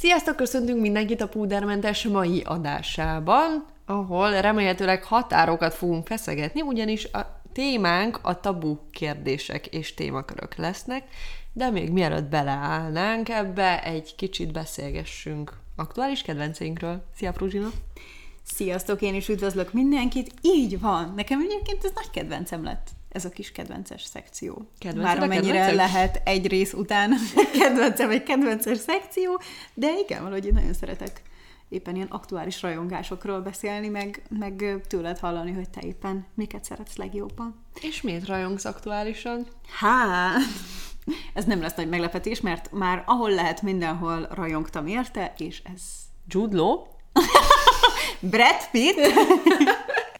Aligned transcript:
Sziasztok, 0.00 0.36
köszöntünk 0.36 0.80
mindenkit 0.80 1.20
a 1.20 1.28
Púdermentes 1.28 2.04
mai 2.04 2.42
adásában, 2.44 3.66
ahol 3.86 4.40
remélhetőleg 4.40 5.04
határokat 5.04 5.74
fogunk 5.74 6.06
feszegetni, 6.06 6.60
ugyanis 6.60 7.04
a 7.04 7.40
témánk 7.52 8.18
a 8.22 8.40
tabu 8.40 8.78
kérdések 8.90 9.66
és 9.66 9.94
témakörök 9.94 10.54
lesznek, 10.54 11.04
de 11.52 11.70
még 11.70 11.90
mielőtt 11.90 12.28
beleállnánk 12.28 13.28
ebbe, 13.28 13.82
egy 13.84 14.14
kicsit 14.14 14.52
beszélgessünk 14.52 15.52
aktuális 15.76 16.22
kedvenceinkről. 16.22 17.04
Szia, 17.16 17.32
Pruzsina! 17.32 17.68
Sziasztok, 18.42 19.02
én 19.02 19.14
is 19.14 19.28
üdvözlök 19.28 19.72
mindenkit. 19.72 20.32
Így 20.42 20.80
van. 20.80 21.12
Nekem 21.16 21.40
egyébként 21.40 21.84
ez 21.84 21.90
nagy 21.94 22.10
kedvencem 22.10 22.64
lett 22.64 22.88
ez 23.10 23.24
a 23.24 23.28
kis 23.28 23.52
kedvences 23.52 24.02
szekció. 24.02 24.68
Kedvenced 24.78 25.14
Bár 25.14 25.18
a 25.18 25.22
amennyire 25.22 25.72
lehet 25.72 26.20
egy 26.24 26.46
rész 26.46 26.72
után 26.72 27.14
kedvencem 27.60 28.10
egy 28.10 28.22
kedvences 28.22 28.78
szekció, 28.78 29.40
de 29.74 29.98
igen, 29.98 30.22
valahogy 30.22 30.46
én 30.46 30.54
nagyon 30.54 30.74
szeretek 30.74 31.22
éppen 31.70 31.94
ilyen 31.94 32.06
aktuális 32.10 32.62
rajongásokról 32.62 33.40
beszélni, 33.40 33.88
meg, 33.88 34.22
meg 34.38 34.80
tőled 34.88 35.18
hallani, 35.18 35.52
hogy 35.52 35.70
te 35.70 35.80
éppen 35.80 36.26
miket 36.34 36.64
szeretsz 36.64 36.96
legjobban. 36.96 37.64
És 37.80 38.02
miért 38.02 38.26
rajongsz 38.26 38.64
aktuálisan? 38.64 39.46
Hát, 39.78 40.40
ez 41.34 41.44
nem 41.44 41.60
lesz 41.60 41.74
nagy 41.74 41.88
meglepetés, 41.88 42.40
mert 42.40 42.72
már 42.72 43.02
ahol 43.06 43.30
lehet 43.30 43.62
mindenhol 43.62 44.28
rajongtam 44.34 44.86
érte, 44.86 45.34
és 45.36 45.62
ez 45.74 45.82
Jude 46.26 46.56
Law? 46.56 46.82
Brad 48.30 48.68
Pitt. 48.70 48.96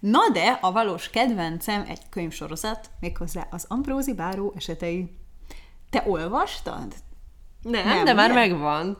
Na 0.01 0.29
de 0.33 0.59
a 0.61 0.73
valós 0.73 1.11
kedvencem 1.11 1.85
egy 1.89 2.09
könyvsorozat, 2.09 2.91
méghozzá 3.01 3.47
az 3.51 3.65
Ambrózi 3.69 4.15
Báró 4.15 4.53
esetei. 4.57 5.17
Te 5.91 6.03
olvastad? 6.07 6.95
Nem, 7.63 7.87
Nem, 7.87 8.05
de 8.05 8.13
már 8.13 8.31
ugye? 8.31 8.39
megvan. 8.39 8.99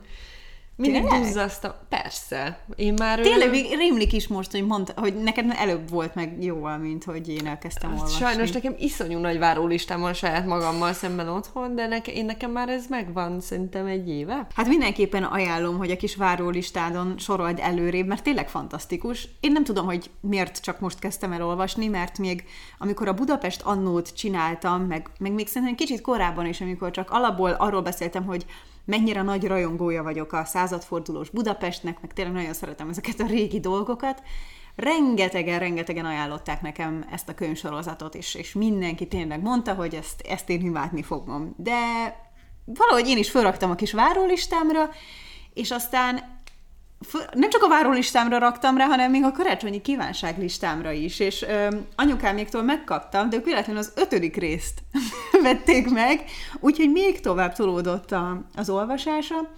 Mindig 0.75 1.03
duzzasztam. 1.03 1.71
Persze. 1.89 2.59
Én 2.75 2.93
már... 2.93 3.19
Tényleg, 3.19 3.49
még 3.49 3.75
rémlik 3.75 4.13
is 4.13 4.27
most, 4.27 4.51
hogy 4.51 4.65
mondta, 4.65 4.93
hogy 4.95 5.15
neked 5.15 5.53
előbb 5.57 5.89
volt 5.89 6.15
meg 6.15 6.43
jóval, 6.43 6.77
mint 6.77 7.03
hogy 7.03 7.29
én 7.29 7.47
elkezdtem 7.47 7.93
olvasni. 7.93 8.19
Sajnos 8.19 8.51
nekem 8.51 8.75
iszonyú 8.77 9.19
nagy 9.19 9.37
várólistám 9.37 9.99
van 9.99 10.13
saját 10.13 10.45
magammal 10.45 10.93
szemben 10.93 11.27
otthon, 11.27 11.75
de 11.75 11.87
neke, 11.87 12.11
én 12.11 12.25
nekem 12.25 12.51
már 12.51 12.69
ez 12.69 12.85
megvan 12.89 13.39
szerintem 13.39 13.85
egy 13.85 14.09
éve. 14.09 14.47
Hát 14.55 14.67
mindenképpen 14.67 15.23
ajánlom, 15.23 15.77
hogy 15.77 15.91
a 15.91 15.97
kis 15.97 16.15
várólistádon 16.15 17.17
sorold 17.17 17.59
előrébb, 17.61 18.07
mert 18.07 18.23
tényleg 18.23 18.49
fantasztikus. 18.49 19.27
Én 19.39 19.51
nem 19.51 19.63
tudom, 19.63 19.85
hogy 19.85 20.09
miért 20.21 20.61
csak 20.61 20.79
most 20.79 20.99
kezdtem 20.99 21.31
el 21.31 21.45
olvasni, 21.45 21.87
mert 21.87 22.17
még 22.17 22.43
amikor 22.77 23.07
a 23.07 23.13
Budapest 23.13 23.61
annót 23.61 24.15
csináltam, 24.15 24.81
meg, 24.81 25.09
meg 25.19 25.31
még 25.31 25.47
szerintem 25.47 25.77
kicsit 25.77 26.01
korábban 26.01 26.45
is, 26.45 26.61
amikor 26.61 26.91
csak 26.91 27.09
alapból 27.11 27.51
arról 27.51 27.81
beszéltem, 27.81 28.25
hogy 28.25 28.45
mennyire 28.85 29.21
nagy 29.21 29.47
rajongója 29.47 30.03
vagyok 30.03 30.33
a 30.33 30.45
századfordulós 30.45 31.29
Budapestnek, 31.29 32.01
meg 32.01 32.13
tényleg 32.13 32.33
nagyon 32.33 32.53
szeretem 32.53 32.89
ezeket 32.89 33.19
a 33.19 33.25
régi 33.25 33.59
dolgokat, 33.59 34.23
rengetegen, 34.75 35.59
rengetegen 35.59 36.05
ajánlották 36.05 36.61
nekem 36.61 37.05
ezt 37.11 37.29
a 37.29 37.33
könyvsorozatot, 37.33 38.15
és, 38.15 38.35
és 38.35 38.53
mindenki 38.53 39.07
tényleg 39.07 39.41
mondta, 39.41 39.73
hogy 39.73 39.95
ezt, 39.95 40.21
ezt 40.21 40.49
én 40.49 40.61
imádni 40.61 41.03
fogom. 41.03 41.53
De 41.57 41.79
valahogy 42.65 43.07
én 43.07 43.17
is 43.17 43.31
felraktam 43.31 43.71
a 43.71 43.75
kis 43.75 43.93
várólistámra, 43.93 44.89
és 45.53 45.71
aztán 45.71 46.40
nem 47.33 47.49
csak 47.49 47.63
a 47.63 47.67
várólistámra 47.67 48.37
raktam 48.37 48.77
rá, 48.77 48.85
hanem 48.85 49.11
még 49.11 49.23
a 49.23 49.31
karácsonyi 49.31 49.81
kívánságlistámra 49.81 50.91
is, 50.91 51.19
és 51.19 51.41
ö, 51.41 51.67
anyukáméktól 51.95 52.63
megkaptam, 52.63 53.29
de 53.29 53.37
ők 53.37 53.45
véletlenül 53.45 53.81
az 53.81 53.93
ötödik 53.95 54.35
részt 54.35 54.83
vették 55.43 55.89
meg, 55.89 56.23
úgyhogy 56.59 56.91
még 56.91 57.19
tovább 57.19 57.53
tolódott 57.53 58.11
a, 58.11 58.45
az 58.55 58.69
olvasása, 58.69 59.49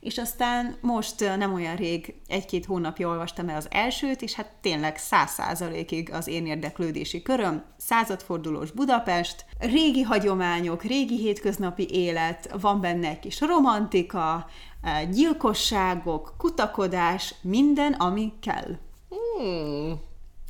és 0.00 0.18
aztán 0.18 0.76
most 0.80 1.36
nem 1.36 1.52
olyan 1.52 1.76
rég, 1.76 2.14
egy-két 2.28 2.66
hónapja 2.66 3.08
olvastam 3.08 3.48
el 3.48 3.56
az 3.56 3.66
elsőt, 3.70 4.22
és 4.22 4.34
hát 4.34 4.52
tényleg 4.60 4.96
száz 4.96 5.30
százalékig 5.30 6.12
az 6.12 6.26
én 6.26 6.46
érdeklődési 6.46 7.22
köröm, 7.22 7.64
századfordulós 7.76 8.70
Budapest, 8.70 9.44
régi 9.58 10.02
hagyományok, 10.02 10.82
régi 10.82 11.16
hétköznapi 11.16 11.88
élet, 11.90 12.50
van 12.60 12.80
benne 12.80 13.08
egy 13.08 13.18
kis 13.18 13.40
romantika, 13.40 14.46
gyilkosságok, 15.10 16.34
kutakodás, 16.38 17.34
minden, 17.42 17.92
ami 17.92 18.32
kell. 18.40 18.78
Hmm. 19.08 20.00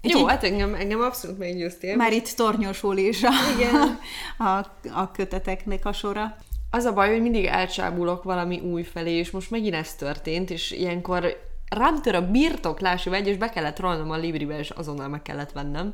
Egy- 0.01 0.11
Jó, 0.11 0.19
egy- 0.19 0.29
hát 0.29 0.45
engem, 0.45 0.75
engem 0.75 1.01
abszolút 1.01 1.39
meggyőztél. 1.39 1.97
Már 1.97 2.13
itt 2.13 2.29
tornyosul 2.29 2.97
is 2.97 3.23
a, 3.23 3.31
Igen. 3.57 3.99
a, 4.49 4.67
a 5.01 5.11
köteteknek 5.13 5.87
a 5.87 5.93
sora. 5.93 6.37
Az 6.71 6.85
a 6.85 6.93
baj, 6.93 7.11
hogy 7.11 7.23
mindig 7.23 7.45
elcsábulok 7.45 8.23
valami 8.23 8.61
új 8.61 8.83
felé, 8.83 9.13
és 9.13 9.31
most 9.31 9.51
megint 9.51 9.75
ez 9.75 9.95
történt, 9.95 10.51
és 10.51 10.71
ilyenkor 10.71 11.49
rám 11.71 12.03
tör 12.03 12.15
a 12.15 12.31
birtoklási 12.31 13.09
vágy, 13.09 13.27
és 13.27 13.37
be 13.37 13.49
kellett 13.49 13.79
rollnom 13.79 14.11
a 14.11 14.17
Libribe, 14.17 14.59
és 14.59 14.71
azonnal 14.71 15.09
meg 15.09 15.23
kellett 15.23 15.53
vennem. 15.53 15.93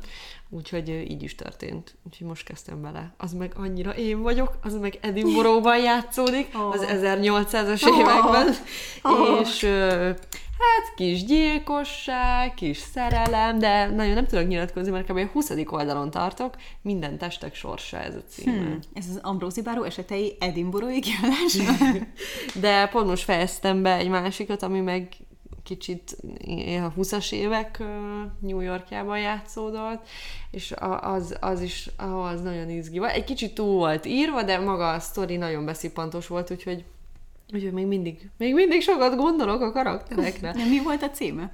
Úgyhogy 0.49 0.89
így 0.89 1.23
is 1.23 1.35
történt. 1.35 1.95
Úgyhogy 2.03 2.27
most 2.27 2.45
kezdtem 2.45 2.81
bele. 2.81 3.13
Az 3.17 3.33
meg 3.33 3.53
annyira 3.55 3.91
én 3.91 4.21
vagyok, 4.21 4.57
az 4.63 4.75
meg 4.75 4.97
Edinburghban 5.01 5.77
játszódik, 5.77 6.57
Ó. 6.57 6.71
az 6.71 6.85
1800-as 6.87 7.87
Ó. 7.87 7.99
években. 7.99 8.47
Ó. 9.03 9.39
És 9.41 9.63
hát 10.57 10.95
kis 10.95 11.23
gyilkosság, 11.23 12.53
kis 12.53 12.77
szerelem, 12.77 13.59
de 13.59 13.85
nagyon 13.85 14.13
nem 14.13 14.25
tudok 14.25 14.47
nyilatkozni, 14.47 14.91
mert 14.91 15.07
kb. 15.07 15.17
a 15.17 15.25
20. 15.25 15.51
oldalon 15.65 16.11
tartok, 16.11 16.55
minden 16.81 17.17
testek 17.17 17.55
sorsa 17.55 17.97
ez 17.97 18.15
a 18.15 18.23
címe. 18.29 18.57
Hmm. 18.57 18.79
Ez 18.93 19.05
az 19.09 19.19
Ambrózi 19.21 19.61
Báró 19.61 19.83
esetei 19.83 20.35
Edinburghi. 20.39 21.03
De 22.61 22.87
pont 22.87 23.07
most 23.07 23.23
fejeztem 23.23 23.81
be 23.81 23.95
egy 23.95 24.09
másikat, 24.09 24.63
ami 24.63 24.79
meg 24.79 25.07
kicsit 25.67 26.17
a 26.83 26.93
20-as 26.97 27.31
évek 27.31 27.83
New 28.39 28.59
Yorkjában 28.59 29.19
játszódott, 29.19 30.07
és 30.51 30.73
az, 31.01 31.37
az 31.39 31.61
is 31.61 31.89
az 31.97 32.41
nagyon 32.41 32.69
izgi 32.69 32.99
volt. 32.99 33.11
Egy 33.11 33.23
kicsit 33.23 33.53
túl 33.53 33.75
volt 33.75 34.05
írva, 34.05 34.43
de 34.43 34.59
maga 34.59 34.89
a 34.89 34.99
sztori 34.99 35.35
nagyon 35.35 35.65
beszippantos 35.65 36.27
volt, 36.27 36.51
úgyhogy, 36.51 36.83
úgyhogy 37.53 37.71
még 37.71 37.85
mindig, 37.85 38.29
még 38.37 38.53
mindig 38.53 38.81
sokat 38.81 39.15
gondolok 39.15 39.61
a 39.61 39.71
karakterekre. 39.71 40.51
De 40.51 40.65
mi 40.65 40.81
volt 40.83 41.01
a 41.01 41.09
címe? 41.09 41.51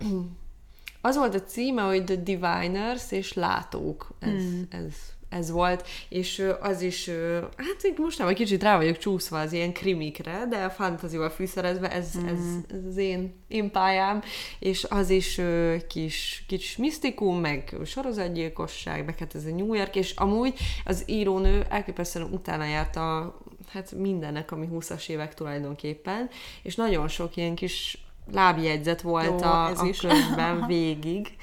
Az 1.01 1.17
volt 1.17 1.35
a 1.35 1.43
címe, 1.43 1.81
hogy 1.81 2.03
The 2.03 2.15
Diviners 2.15 3.11
és 3.11 3.33
Látók. 3.33 4.11
Ez, 4.19 4.29
hmm. 4.29 4.67
ez, 4.69 4.93
ez 5.33 5.51
volt, 5.51 5.87
és 6.09 6.43
az 6.61 6.81
is, 6.81 7.09
hát 7.57 7.85
így 7.85 7.97
most 7.97 8.19
már 8.19 8.29
egy 8.29 8.35
kicsit 8.35 8.63
rá 8.63 8.77
vagyok 8.77 8.97
csúszva 8.97 9.39
az 9.39 9.53
ilyen 9.53 9.73
krimikre, 9.73 10.45
de 10.49 10.63
a 10.63 10.69
fantazival 10.69 11.29
fűszerezve 11.29 11.91
ez, 11.91 12.13
hmm. 12.13 12.27
ez, 12.27 12.39
ez 12.77 12.85
az 12.87 12.97
én, 12.97 13.33
én 13.47 13.71
pályám, 13.71 14.21
és 14.59 14.85
az 14.89 15.09
is 15.09 15.41
kis, 15.87 16.43
kis 16.47 16.77
misztikum, 16.77 17.39
meg 17.39 17.75
sorozatgyilkosság, 17.85 19.05
meg 19.05 19.17
hát 19.17 19.35
ez 19.35 19.45
a 19.45 19.55
New 19.55 19.73
York, 19.73 19.95
és 19.95 20.11
amúgy 20.15 20.53
az 20.85 21.03
írónő 21.05 21.65
elképesztően 21.69 22.29
utána 22.31 22.65
járt 22.65 22.95
a, 22.95 23.39
hát 23.73 23.91
mindennek, 23.91 24.51
ami 24.51 24.67
20-as 24.71 25.09
évek 25.09 25.33
tulajdonképpen, 25.33 26.29
és 26.63 26.75
nagyon 26.75 27.07
sok 27.07 27.35
ilyen 27.35 27.55
kis 27.55 27.97
lábjegyzet 28.31 29.01
volt 29.01 29.41
Jó, 29.41 29.47
a, 29.47 29.65
a 29.65 29.85
is. 29.85 29.99
könyvben 29.99 30.65
végig, 30.67 31.35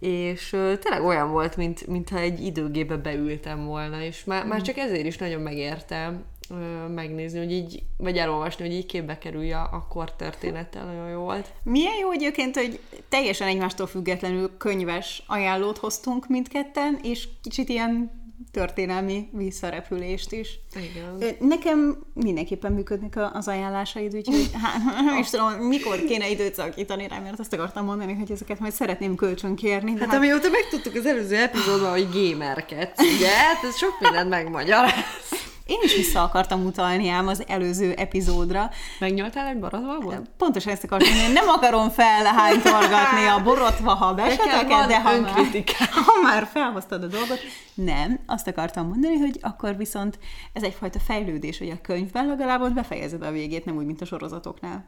és 0.00 0.48
tényleg 0.50 1.04
olyan 1.04 1.30
volt, 1.30 1.56
mint, 1.56 1.86
mintha 1.86 2.18
egy 2.18 2.44
időgébe 2.44 2.96
beültem 2.96 3.64
volna, 3.64 4.02
és 4.02 4.24
már, 4.24 4.44
Mm. 4.44 4.48
már 4.48 4.62
csak 4.62 4.76
ezért 4.76 5.06
is 5.06 5.18
nagyon 5.18 5.40
megérte 5.40 6.20
ö, 6.50 6.88
megnézni, 6.88 7.38
hogy 7.38 7.52
így, 7.52 7.82
vagy 7.96 8.16
elolvasni, 8.18 8.64
hogy 8.66 8.74
így 8.74 8.86
képbe 8.86 9.18
kerülje 9.18 9.58
a 9.58 9.86
kor 9.88 10.12
történettel, 10.12 10.84
nagyon 10.84 11.08
jó 11.08 11.20
volt. 11.20 11.52
Milyen 11.62 11.96
jó 12.00 12.10
egyébként, 12.10 12.56
hogy 12.56 12.80
teljesen 13.08 13.48
egymástól 13.48 13.86
függetlenül 13.86 14.56
könyves 14.56 15.22
ajánlót 15.26 15.78
hoztunk 15.78 16.28
mindketten, 16.28 16.98
és 17.02 17.28
kicsit 17.42 17.68
ilyen 17.68 18.10
történelmi 18.50 19.28
visszarepülést 19.32 20.32
is. 20.32 20.58
Igen. 20.74 21.36
Nekem 21.40 21.98
mindenképpen 22.14 22.72
működnek 22.72 23.18
az 23.32 23.48
ajánlásaid, 23.48 24.14
úgyhogy 24.14 24.50
hát, 24.62 25.04
nem 25.04 25.18
is 25.18 25.30
tudom, 25.30 25.52
mikor 25.52 26.04
kéne 26.04 26.28
időt 26.30 26.54
szakítani 26.54 27.08
rá, 27.08 27.18
mert 27.18 27.38
azt 27.38 27.52
akartam 27.52 27.84
mondani, 27.84 28.14
hogy 28.14 28.30
ezeket 28.30 28.58
majd 28.58 28.72
szeretném 28.72 29.14
kölcsön 29.14 29.54
kérni. 29.54 29.92
De 29.92 30.06
Hát 30.06 30.14
amióta 30.14 30.48
megtudtuk 30.50 30.94
az 30.94 31.06
előző 31.06 31.36
epizódban, 31.36 31.90
hogy 31.90 32.08
gamerkedsz, 32.12 33.00
ugye? 33.16 33.28
Hát 33.28 33.64
ez 33.64 33.76
sok 33.76 34.00
mindent 34.00 34.28
megmagyaráz. 34.28 35.37
Én 35.68 35.78
is 35.82 35.94
vissza 35.94 36.22
akartam 36.22 36.64
utalni 36.64 37.08
ám 37.08 37.26
az 37.26 37.44
előző 37.46 37.92
epizódra. 37.92 38.70
Megnyaltál 38.98 39.46
egy 39.46 39.58
baratvából? 39.58 40.22
Pontosan 40.36 40.72
ezt 40.72 40.84
akartam 40.84 41.08
mondani, 41.08 41.32
nem 41.32 41.48
akarom 41.48 41.90
felhánytorgatni 41.90 43.26
a 43.26 43.42
borotva 43.42 43.94
habeseteket, 43.94 44.68
van 44.68 44.88
de 44.88 45.00
ha 45.00 45.20
már, 45.20 45.34
ha 46.06 46.22
már 46.22 46.48
felhoztad 46.52 47.02
a 47.02 47.06
dolgot, 47.06 47.38
nem, 47.74 48.20
azt 48.26 48.48
akartam 48.48 48.88
mondani, 48.88 49.16
hogy 49.16 49.38
akkor 49.40 49.76
viszont 49.76 50.18
ez 50.52 50.62
egyfajta 50.62 50.98
fejlődés, 50.98 51.58
hogy 51.58 51.70
a 51.70 51.80
könyvben 51.82 52.26
legalább 52.26 52.60
ott 52.60 52.72
befejezed 52.72 53.22
a 53.22 53.30
végét, 53.30 53.64
nem 53.64 53.76
úgy, 53.76 53.86
mint 53.86 54.00
a 54.00 54.04
sorozatoknál. 54.04 54.84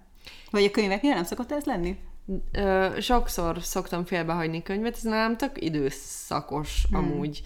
Vagy 0.50 0.65
a 0.65 0.71
könyveknél 0.71 1.15
nem 1.15 1.25
szokott 1.25 1.53
ez 1.53 1.65
lenni? 1.65 1.97
Ö, 2.53 2.88
sokszor 3.00 3.62
szoktam 3.62 4.05
félbehagyni 4.05 4.62
könyvet, 4.62 4.97
ez 4.97 5.03
nálam 5.03 5.37
tök 5.37 5.62
időszakos 5.62 6.85
hmm. 6.91 6.99
amúgy. 6.99 7.43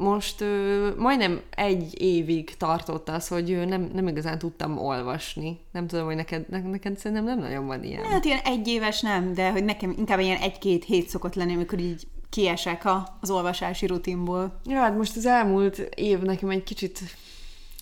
Most 0.00 0.40
ö, 0.40 0.88
majdnem 0.96 1.40
egy 1.50 2.02
évig 2.02 2.56
tartott 2.56 3.08
az, 3.08 3.28
hogy 3.28 3.50
ö, 3.50 3.64
nem, 3.64 3.90
nem 3.94 4.08
igazán 4.08 4.38
tudtam 4.38 4.78
olvasni. 4.78 5.58
Nem 5.72 5.86
tudom, 5.86 6.04
hogy 6.04 6.16
neked, 6.16 6.48
ne, 6.48 6.60
neked 6.60 6.98
szerintem 6.98 7.24
nem 7.24 7.38
nagyon 7.38 7.66
van 7.66 7.84
ilyen. 7.84 8.04
Hát 8.04 8.24
ilyen 8.24 8.40
egy 8.44 8.68
éves 8.68 9.00
nem, 9.00 9.34
de 9.34 9.50
hogy 9.50 9.64
nekem 9.64 9.94
inkább 9.98 10.20
ilyen 10.20 10.40
egy-két 10.40 10.84
hét 10.84 11.08
szokott 11.08 11.34
lenni, 11.34 11.54
amikor 11.54 11.78
így 11.78 12.06
kiesek 12.30 12.84
a, 12.84 13.18
az 13.20 13.30
olvasási 13.30 13.86
rutinból. 13.86 14.60
Ja, 14.64 14.80
hát 14.80 14.96
most 14.96 15.16
az 15.16 15.26
elmúlt 15.26 15.78
év 15.78 16.18
nekem 16.18 16.50
egy 16.50 16.62
kicsit 16.62 16.98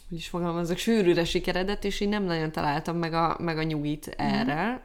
hogy 0.09 0.19
is 0.19 0.29
fogalmazok, 0.29 0.77
sűrűre 0.77 1.25
sikeredett, 1.25 1.85
és 1.85 2.01
én 2.01 2.09
nem 2.09 2.25
nagyon 2.25 2.53
találtam 2.53 2.97
meg 2.97 3.13
a, 3.13 3.37
meg 3.41 3.59
a 3.59 3.63
nyugit 3.63 4.15
erre. 4.17 4.73
Az, 4.73 4.81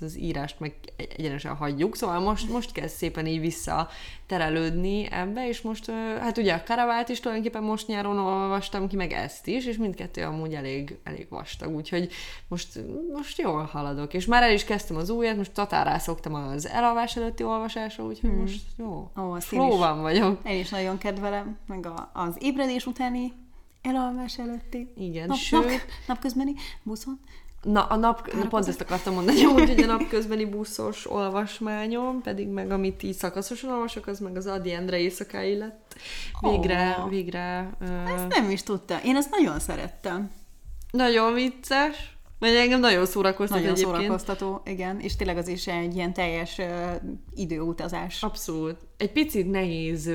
az 0.00 0.18
írást 0.18 0.60
meg 0.60 0.74
egyenesen 1.16 1.56
hagyjuk, 1.56 1.96
szóval 1.96 2.20
most, 2.20 2.50
most 2.50 2.72
kezd 2.72 2.96
szépen 2.96 3.26
így 3.26 3.40
vissza 3.40 3.88
terelődni 4.26 5.08
ebbe, 5.10 5.48
és 5.48 5.60
most, 5.60 5.90
hát 6.20 6.38
ugye 6.38 6.54
a 6.54 6.62
Karavált 6.62 7.08
is 7.08 7.20
tulajdonképpen 7.20 7.62
most 7.62 7.86
nyáron 7.86 8.18
olvastam 8.18 8.88
ki, 8.88 8.96
meg 8.96 9.12
ezt 9.12 9.46
is, 9.46 9.66
és 9.66 9.76
mindkettő 9.76 10.22
amúgy 10.22 10.54
elég, 10.54 10.98
elég 11.02 11.26
vastag, 11.30 11.74
úgyhogy 11.74 12.10
most, 12.48 12.80
most 13.12 13.38
jól 13.38 13.62
haladok, 13.62 14.14
és 14.14 14.26
már 14.26 14.42
el 14.42 14.52
is 14.52 14.64
kezdtem 14.64 14.96
az 14.96 15.10
újat, 15.10 15.36
most 15.36 15.52
tatárá 15.52 15.98
szoktam 15.98 16.34
az 16.34 16.66
elalvás 16.66 17.16
előtti 17.16 17.42
olvasásra, 17.42 18.04
úgyhogy 18.04 18.30
hmm. 18.30 18.40
most 18.40 18.62
jó, 18.76 19.10
Ó, 19.18 19.34
flóban 19.38 20.00
vagyok. 20.00 20.40
Én 20.48 20.58
is 20.58 20.68
nagyon 20.68 20.98
kedvelem, 20.98 21.58
meg 21.66 21.86
a, 21.86 22.10
az 22.12 22.36
ébredés 22.40 22.86
utáni 22.86 23.32
elalvás 23.82 24.38
előtti. 24.38 24.92
Igen, 24.96 25.26
Nap, 25.26 25.36
sőt- 25.36 25.64
nap, 25.64 25.80
napközbeni 26.06 26.54
buszon. 26.82 27.20
Na, 27.64 27.82
a 27.82 27.96
nap, 27.96 28.32
na, 28.32 28.46
pont 28.46 28.68
ezt 28.68 28.80
akartam 28.80 29.14
mondani, 29.14 29.42
hogy 29.52 29.68
hogy 29.68 29.82
a 29.82 29.86
napközbeni 29.86 30.44
buszos 30.44 31.10
olvasmányom, 31.10 32.22
pedig 32.22 32.48
meg 32.48 32.70
amit 32.70 33.02
így 33.02 33.14
szakaszosan 33.14 33.70
olvasok, 33.70 34.06
az 34.06 34.18
meg 34.18 34.36
az 34.36 34.46
Adi 34.46 34.72
Endre 34.72 34.98
éjszakái 34.98 35.56
lett. 35.56 35.94
Végre, 36.40 37.02
Ó. 37.04 37.08
végre 37.08 37.70
ö, 37.80 37.84
Ezt 38.14 38.28
nem 38.28 38.50
is 38.50 38.62
tudtam. 38.62 38.98
Én 39.04 39.16
ezt 39.16 39.30
nagyon 39.30 39.58
szerettem. 39.60 40.30
nagyon 40.90 41.34
vicces, 41.34 42.16
mert 42.38 42.56
engem 42.56 42.80
nagyon 42.80 43.06
szórakoztat 43.06 43.58
Nagyon 43.58 43.72
egyébként. 43.72 43.96
szórakoztató, 43.96 44.62
igen. 44.64 45.00
És 45.00 45.16
tényleg 45.16 45.36
az 45.36 45.48
is 45.48 45.66
egy 45.66 45.94
ilyen 45.94 46.12
teljes 46.12 46.58
uh, 46.58 46.66
időutazás. 47.34 48.22
Abszolút. 48.22 48.76
Egy 49.04 49.12
picit 49.12 49.50
nehéz, 49.50 50.06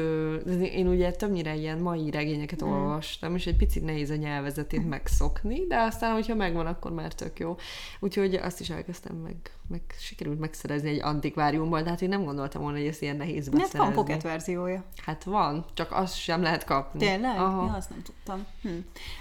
én 0.62 0.88
ugye 0.88 1.12
többnyire 1.12 1.56
ilyen 1.56 1.78
mai 1.78 2.12
regényeket 2.12 2.66
mm. 2.66 2.68
olvastam, 2.68 3.36
és 3.36 3.48
egy 3.48 3.56
picit 3.56 3.84
nehéz 3.84 4.10
a 4.10 4.16
nyelvezetét 4.16 4.90
megszokni, 4.90 5.66
de 5.68 5.78
aztán, 5.78 6.14
hogyha 6.14 6.36
megvan, 6.36 6.66
akkor 6.66 6.92
már 6.92 7.14
tök 7.14 7.40
jó. 7.40 7.56
Úgyhogy 8.00 8.34
azt 8.34 8.60
is 8.60 8.70
elkezdtem 8.70 9.16
meg, 9.16 9.36
meg 9.68 9.82
sikerült 10.00 10.40
megszerezni 10.40 10.90
egy 10.90 11.02
antikváriumból, 11.02 11.82
de 11.82 11.90
hát 11.90 12.02
én 12.02 12.10
nem 12.10 12.24
gondoltam 12.24 12.62
volna, 12.62 12.78
hogy 12.78 12.88
ez 12.88 13.02
ilyen 13.02 13.16
nehéz 13.16 13.50
beszerezni. 13.50 13.80
van 13.80 13.94
pocket 13.94 14.22
verziója. 14.22 14.84
Hát 15.06 15.24
van, 15.24 15.66
csak 15.74 15.92
azt 15.92 16.18
sem 16.18 16.42
lehet 16.42 16.64
kapni. 16.64 17.00
Tényleg? 17.00 17.38
Aha. 17.38 17.66
Ja, 17.66 17.74
azt 17.74 17.90
nem 17.90 18.02
tudtam. 18.02 18.46
Hm. 18.62 18.70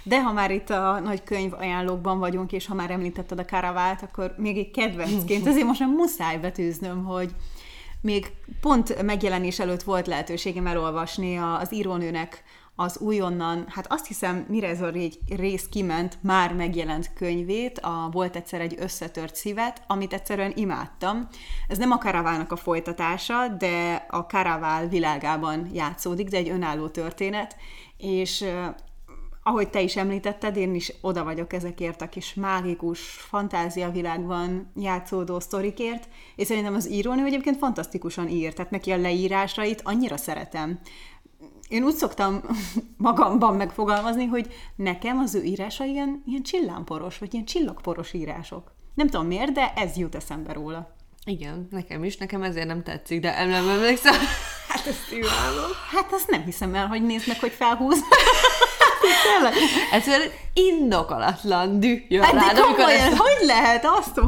De 0.02 0.22
ha 0.22 0.32
már 0.32 0.50
itt 0.50 0.70
a 0.70 1.00
nagy 1.00 1.22
könyv 1.22 1.52
ajánlókban 1.52 2.18
vagyunk, 2.18 2.52
és 2.52 2.66
ha 2.66 2.74
már 2.74 2.90
említetted 2.90 3.38
a 3.38 3.44
Karavált, 3.44 4.02
akkor 4.02 4.34
még 4.36 4.58
egy 4.58 4.70
kedvencként, 4.70 5.46
azért 5.48 5.66
most 5.66 5.80
már 5.80 5.88
muszáj 5.88 6.38
betűznöm, 6.38 7.04
hogy 7.04 7.34
még 8.00 8.32
pont 8.60 9.02
megjelenés 9.02 9.58
előtt 9.58 9.82
volt 9.82 10.06
lehetőségem 10.06 10.66
elolvasni 10.66 11.36
az 11.36 11.72
írónőnek 11.74 12.44
az 12.80 12.98
újonnan, 12.98 13.64
hát 13.68 13.92
azt 13.92 14.06
hiszem, 14.06 14.46
mire 14.48 14.68
ez 14.68 14.80
a 14.80 14.90
ré- 14.90 15.18
rész 15.28 15.66
kiment, 15.70 16.18
már 16.22 16.54
megjelent 16.54 17.12
könyvét, 17.12 17.78
a 17.78 18.08
Volt 18.12 18.36
egyszer 18.36 18.60
egy 18.60 18.74
összetört 18.78 19.34
szívet, 19.34 19.82
amit 19.86 20.12
egyszerűen 20.12 20.52
imádtam. 20.54 21.28
Ez 21.68 21.78
nem 21.78 21.90
a 21.90 21.98
Karavának 21.98 22.52
a 22.52 22.56
folytatása, 22.56 23.48
de 23.48 24.06
a 24.08 24.26
Karavál 24.26 24.88
világában 24.88 25.70
játszódik, 25.72 26.28
de 26.28 26.36
egy 26.36 26.48
önálló 26.48 26.88
történet, 26.88 27.56
és 27.96 28.44
ahogy 29.48 29.70
te 29.70 29.80
is 29.80 29.96
említetted, 29.96 30.56
én 30.56 30.74
is 30.74 30.92
oda 31.00 31.24
vagyok 31.24 31.52
ezekért 31.52 32.02
a 32.02 32.08
kis 32.08 32.34
mágikus 32.34 33.00
fantáziavilágban 33.00 34.72
játszódó 34.76 35.40
sztorikért, 35.40 36.08
és 36.36 36.46
szerintem 36.46 36.74
az 36.74 36.90
írónő 36.90 37.24
egyébként 37.24 37.58
fantasztikusan 37.58 38.28
ír, 38.28 38.52
tehát 38.52 38.70
neki 38.70 38.90
a 38.90 38.96
leírásait 38.96 39.80
annyira 39.84 40.16
szeretem. 40.16 40.78
Én 41.68 41.82
úgy 41.82 41.94
szoktam 41.94 42.40
magamban 42.96 43.56
megfogalmazni, 43.56 44.26
hogy 44.26 44.46
nekem 44.76 45.18
az 45.18 45.34
ő 45.34 45.42
írása 45.42 45.84
ilyen, 45.84 46.22
ilyen 46.26 46.42
csillámporos, 46.42 47.18
vagy 47.18 47.32
ilyen 47.32 47.44
csillagporos 47.44 48.12
írások. 48.12 48.72
Nem 48.94 49.08
tudom 49.08 49.26
miért, 49.26 49.52
de 49.52 49.72
ez 49.76 49.96
jut 49.96 50.14
eszembe 50.14 50.52
róla. 50.52 50.96
Igen, 51.24 51.68
nekem 51.70 52.04
is, 52.04 52.16
nekem 52.16 52.42
ezért 52.42 52.66
nem 52.66 52.82
tetszik, 52.82 53.20
de 53.20 53.44
nem 53.44 53.68
emlékszem. 53.68 54.14
Hát 54.68 54.86
ezt 54.86 55.12
imádom. 55.12 55.70
Hát 55.90 56.12
azt 56.12 56.30
nem 56.30 56.44
hiszem 56.44 56.74
el, 56.74 56.86
hogy 56.86 57.02
nézd 57.02 57.28
meg, 57.28 57.40
hogy 57.40 57.52
felhúz. 57.52 58.00
Tényleg? 59.22 59.54
Egyszerűen 59.92 60.30
indokolatlan 60.52 61.80
düh 61.80 62.00
jön 62.08 62.22
Hát 62.22 62.32
rád, 62.32 62.54
de 62.54 62.60
komolyan, 62.60 63.00
ezt... 63.00 63.16
hogy 63.16 63.46
lehet 63.46 63.86
azt? 63.86 64.20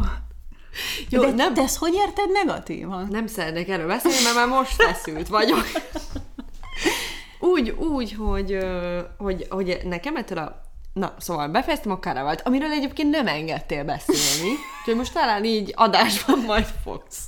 Jó, 1.09 1.21
de, 1.21 1.31
nem, 1.31 1.55
de 1.55 1.63
ezt 1.63 1.77
hogy 1.77 1.95
érted 1.95 2.31
negatívan? 2.33 3.09
nem 3.11 3.27
szeretnék 3.27 3.69
erről 3.69 3.87
beszélni, 3.87 4.23
mert 4.23 4.35
már 4.35 4.49
most 4.49 4.83
feszült 4.83 5.29
vagyok. 5.29 5.67
Úgy, 7.41 7.71
úgy, 7.71 8.13
hogy, 8.13 8.59
hogy, 9.19 9.47
hogy 9.51 9.79
nekem 9.85 10.17
ettől 10.17 10.39
a... 10.39 10.61
Na, 10.93 11.15
szóval 11.19 11.49
befejeztem 11.49 11.93
a 11.93 11.99
karavát, 11.99 12.47
amiről 12.47 12.71
egyébként 12.71 13.11
nem 13.11 13.27
engedtél 13.27 13.85
beszélni, 13.85 14.55
úgyhogy 14.79 14.97
most 14.97 15.13
talán 15.13 15.45
így 15.45 15.73
adásban 15.77 16.39
majd 16.47 16.67
fogsz. 16.85 17.19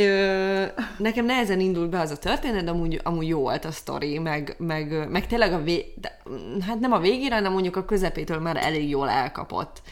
Ö, 0.00 0.64
nekem 0.98 1.24
nehezen 1.24 1.60
indult 1.60 1.90
be 1.90 2.00
az 2.00 2.10
a 2.10 2.16
történet, 2.16 2.64
de 2.64 2.70
amúgy, 2.70 3.00
amúgy 3.02 3.28
jó 3.28 3.40
volt 3.40 3.64
a 3.64 3.70
sztori, 3.70 4.18
meg, 4.18 4.54
meg, 4.58 5.08
meg 5.08 5.26
tényleg 5.26 5.52
a 5.52 5.62
vég, 5.62 5.84
de, 5.94 6.20
hát 6.66 6.80
nem 6.80 6.92
a 6.92 6.98
végére, 6.98 7.34
hanem 7.34 7.52
mondjuk 7.52 7.76
a 7.76 7.84
közepétől 7.84 8.38
már 8.38 8.56
elég 8.56 8.88
jól 8.88 9.08
elkapott. 9.08 9.82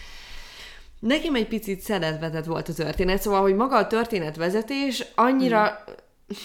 Nekem 0.98 1.34
egy 1.34 1.48
picit 1.48 1.80
szedetvetett 1.80 2.44
volt 2.44 2.68
a 2.68 2.72
történet, 2.72 3.20
szóval, 3.20 3.40
hogy 3.40 3.54
maga 3.54 3.76
a 3.76 3.86
történetvezetés 3.86 5.04
annyira 5.14 5.84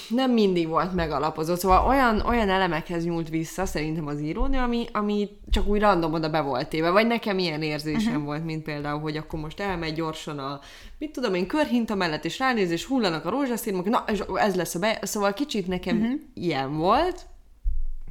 nem 0.10 0.32
mindig 0.32 0.68
volt 0.68 0.94
megalapozott, 0.94 1.60
szóval 1.60 1.88
olyan, 1.88 2.20
olyan 2.20 2.50
elemekhez 2.50 3.06
nyúlt 3.06 3.30
vissza 3.30 3.66
szerintem 3.66 4.08
az 4.08 4.20
írónő, 4.20 4.58
ami, 4.58 4.86
ami 4.92 5.30
csak 5.50 5.68
úgy 5.68 5.80
random 5.80 6.14
oda 6.14 6.30
be 6.30 6.42
volt 6.42 6.70
téve, 6.70 6.90
vagy 6.90 7.08
nekem 7.08 7.40
ilyen 7.40 7.62
érzésem 7.62 8.12
uh-huh. 8.12 8.26
volt, 8.26 8.46
mint 8.46 8.64
például, 8.64 9.00
hogy 9.00 9.18
akkor 9.18 9.40
most 9.40 9.60
elmegy 9.60 9.94
gyorsan 9.94 10.40
a, 10.40 10.60
mit 10.98 11.12
tudom 11.12 11.34
én, 11.34 11.48
körhinta 11.48 11.96
mellett, 11.96 12.26
és 12.26 12.40
ránéz, 12.40 12.72
és 12.72 12.86
hullanak 12.86 13.26
a 13.26 13.30
rózsaszínok, 13.30 13.90
na, 13.90 14.04
és 14.08 14.24
ez 14.36 14.56
lesz 14.56 14.76
a 14.76 14.80
be, 14.80 15.00
szóval 15.02 15.34
kicsit 15.34 15.68
nekem 15.68 15.98
uh-huh. 15.98 16.20
ilyen 16.34 16.78
volt, 16.78 17.26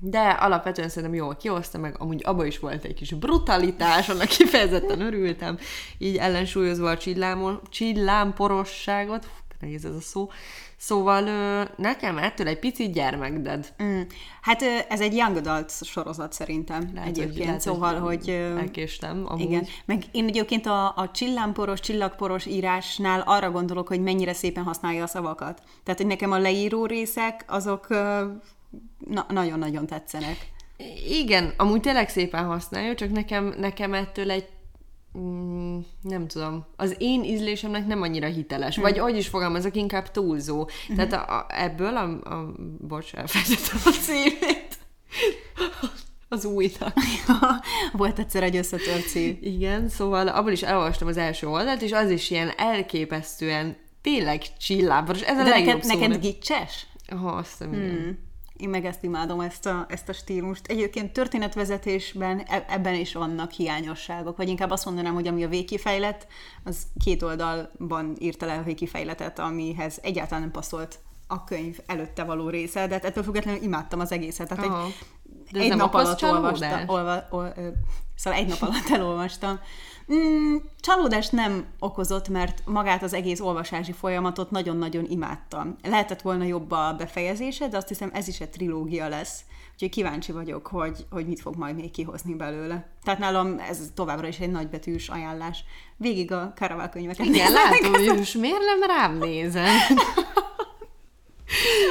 de 0.01 0.21
alapvetően 0.21 0.89
szerintem 0.89 1.19
jól 1.19 1.37
kihozta 1.37 1.79
meg, 1.79 1.95
amúgy 1.99 2.23
abban 2.25 2.47
is 2.47 2.59
volt 2.59 2.85
egy 2.85 2.95
kis 2.95 3.13
brutalitás, 3.13 4.09
annak 4.09 4.27
kifejezetten 4.27 5.01
örültem, 5.01 5.59
így 5.99 6.17
ellensúlyozva 6.17 6.91
a 6.91 6.97
csillámol, 6.97 7.63
csillámporosságot, 7.69 9.27
nehéz 9.61 9.85
ez 9.85 9.95
a 9.95 10.01
szó, 10.01 10.29
szóval 10.77 11.23
nekem 11.77 12.19
ettől 12.19 12.47
egy 12.47 12.59
picit 12.59 12.93
gyermekded. 12.93 13.75
Mm. 13.83 14.01
Hát 14.41 14.63
ez 14.89 15.01
egy 15.01 15.17
young 15.17 15.37
adult 15.37 15.85
sorozat 15.85 16.33
szerintem 16.33 16.91
Lehet, 16.95 17.09
egyébként, 17.09 17.37
hogy- 17.37 17.47
lehet, 17.47 17.61
szóval, 17.61 17.99
hogy... 17.99 18.29
Elkéstem, 18.59 19.25
amúgy. 19.27 19.41
Igen, 19.41 19.67
meg 19.85 20.05
én 20.13 20.27
egyébként 20.27 20.67
a, 20.67 20.87
a 20.97 21.11
csillámporos, 21.13 21.81
csillagporos 21.81 22.47
írásnál 22.47 23.21
arra 23.27 23.51
gondolok, 23.51 23.89
hogy 23.89 24.01
mennyire 24.01 24.33
szépen 24.33 24.65
használja 24.65 25.03
a 25.03 25.07
szavakat. 25.07 25.63
Tehát, 25.85 26.01
hogy 26.01 26.09
nekem 26.09 26.33
a 26.33 26.39
leíró 26.39 26.87
részek, 26.87 27.45
azok 27.47 27.89
na, 28.99 29.27
nagyon-nagyon 29.29 29.87
tetszenek. 29.87 30.37
Igen, 31.09 31.53
amúgy 31.57 31.81
tényleg 31.81 32.09
szépen 32.09 32.45
használja, 32.45 32.95
csak 32.95 33.11
nekem, 33.11 33.55
nekem 33.59 33.95
ettől 33.95 34.31
egy 34.31 34.49
mm, 35.19 35.79
nem 36.03 36.27
tudom, 36.27 36.67
az 36.77 36.95
én 36.99 37.25
ízlésemnek 37.25 37.87
nem 37.87 38.03
annyira 38.03 38.27
hiteles, 38.27 38.77
vagy 38.77 38.99
hogy 38.99 39.17
is 39.17 39.29
fogalmazok, 39.29 39.77
inkább 39.77 40.11
túlzó. 40.11 40.69
Tehát 40.97 41.13
a, 41.13 41.37
a, 41.39 41.47
ebből 41.49 41.97
a, 41.97 42.35
a 42.35 42.55
bocs, 42.79 43.15
elfelejtettem 43.15 43.79
a 43.85 43.91
címét. 43.91 44.79
Az 46.29 46.45
újnak. 46.45 46.93
Volt 47.93 48.19
egyszer 48.19 48.43
egy 48.43 48.57
összetört 48.57 49.07
szív. 49.07 49.37
Igen, 49.41 49.89
szóval 49.89 50.29
abból 50.29 50.53
is 50.53 50.63
elolvastam 50.63 51.09
az 51.09 51.17
első 51.17 51.47
oldalt, 51.49 51.83
és 51.83 51.93
az 51.93 52.11
is 52.11 52.31
ilyen 52.31 52.53
elképesztően 52.57 53.77
tényleg 54.03 54.43
csillámporos. 54.59 55.23
Ez 55.23 55.39
a 55.39 55.43
De 55.43 55.49
legjobb 55.49 55.67
neked, 55.67 55.91
szó. 55.91 55.99
neked 55.99 56.21
gicses? 56.21 56.87
Aha, 57.09 57.31
azt 57.31 57.51
hiszem, 57.51 57.73
igen. 57.73 58.19
Én 58.61 58.69
meg 58.69 58.85
ezt 58.85 59.03
imádom, 59.03 59.41
ezt 59.41 59.67
a, 59.67 59.87
ezt 59.89 60.09
a 60.09 60.13
stílust. 60.13 60.67
Egyébként 60.67 61.13
történetvezetésben 61.13 62.39
e- 62.47 62.65
ebben 62.69 62.95
is 62.95 63.13
vannak 63.15 63.51
hiányosságok, 63.51 64.37
vagy 64.37 64.49
inkább 64.49 64.71
azt 64.71 64.85
mondanám, 64.85 65.15
hogy 65.15 65.27
ami 65.27 65.45
a 65.45 65.49
végkifejlet, 65.49 66.27
az 66.65 66.87
két 67.05 67.23
oldalban 67.23 68.17
írta 68.19 68.47
le 68.47 68.55
a 68.55 68.63
végkifejletet, 68.63 69.39
amihez 69.39 69.99
egyáltalán 70.03 70.41
nem 70.41 70.51
passzolt 70.51 70.99
a 71.27 71.45
könyv 71.45 71.79
előtte 71.87 72.25
való 72.25 72.49
része, 72.49 72.87
de 72.87 72.95
hát 72.95 73.05
ettől 73.05 73.25
függetlenül 73.25 73.63
imádtam 73.63 74.01
az 74.01 74.13
egészet. 74.13 74.49
Tehát 74.49 74.65
Aha. 74.65 74.85
egy, 74.85 74.95
De 75.53 75.61
egy 75.61 75.69
nem 75.69 75.79
nap 75.79 75.95
alatt 75.95 76.19
csalódást? 76.19 76.63
olvasta, 76.63 76.93
olva, 76.93 77.27
ol, 77.31 77.53
ö, 77.57 77.69
Szóval 78.15 78.39
egy 78.39 78.49
nap 78.49 78.63
alatt 78.63 78.91
elolvastam. 78.91 79.61
Mm, 80.15 80.57
csalódást 80.81 81.33
nem 81.33 81.65
okozott, 81.79 82.29
mert 82.29 82.63
magát 82.67 83.03
az 83.03 83.13
egész 83.13 83.41
olvasási 83.41 83.93
folyamatot 83.93 84.51
nagyon-nagyon 84.51 85.05
imádtam. 85.09 85.77
Lehetett 85.83 86.21
volna 86.21 86.45
jobb 86.45 86.71
a 86.71 86.95
befejezése, 86.99 87.69
de 87.69 87.77
azt 87.77 87.89
hiszem 87.89 88.11
ez 88.13 88.29
is 88.29 88.41
egy 88.41 88.51
trilógia 88.51 89.09
lesz. 89.09 89.41
Úgyhogy 89.73 89.89
kíváncsi 89.89 90.33
vagyok, 90.33 90.67
hogy, 90.67 91.07
hogy 91.11 91.27
mit 91.27 91.41
fog 91.41 91.57
majd 91.57 91.75
még 91.75 91.91
kihozni 91.91 92.35
belőle. 92.35 92.89
Tehát 93.05 93.21
nálam 93.21 93.59
ez 93.59 93.91
továbbra 93.95 94.27
is 94.27 94.39
egy 94.39 94.51
nagybetűs 94.51 95.09
ajánlás. 95.09 95.65
Végig 95.97 96.33
a 96.33 96.53
Karaval 96.57 96.89
könyveket. 96.89 97.27
Igen, 97.27 97.53
látom, 97.53 98.17
most 98.17 98.39
miért 98.39 98.65
nem 98.65 98.83
rám 98.83 99.19
nézel? 99.19 99.77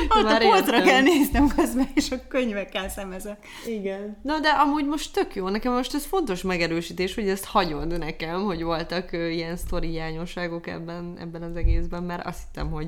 Ott 0.09 0.25
a 0.25 0.37
polcra 0.37 0.81
kell 0.81 1.01
néznem 1.01 1.47
közben, 1.55 1.89
és 1.93 2.11
a 2.11 2.27
könyvekkel 2.27 2.89
szemezek. 2.89 3.47
Igen. 3.67 4.17
Na 4.23 4.39
de 4.39 4.49
amúgy 4.49 4.85
most 4.85 5.13
tök 5.13 5.35
jó, 5.35 5.49
nekem 5.49 5.73
most 5.73 5.93
ez 5.93 6.05
fontos 6.05 6.41
megerősítés, 6.41 7.15
hogy 7.15 7.29
ezt 7.29 7.45
hagyod 7.45 7.97
nekem, 7.97 8.43
hogy 8.43 8.63
voltak 8.63 9.11
ilyen 9.11 9.57
sztori 9.57 9.87
hiányosságok 9.87 10.67
ebben, 10.67 11.17
ebben 11.19 11.41
az 11.41 11.55
egészben, 11.55 12.03
mert 12.03 12.25
azt 12.25 12.39
hittem, 12.47 12.71
hogy 12.71 12.87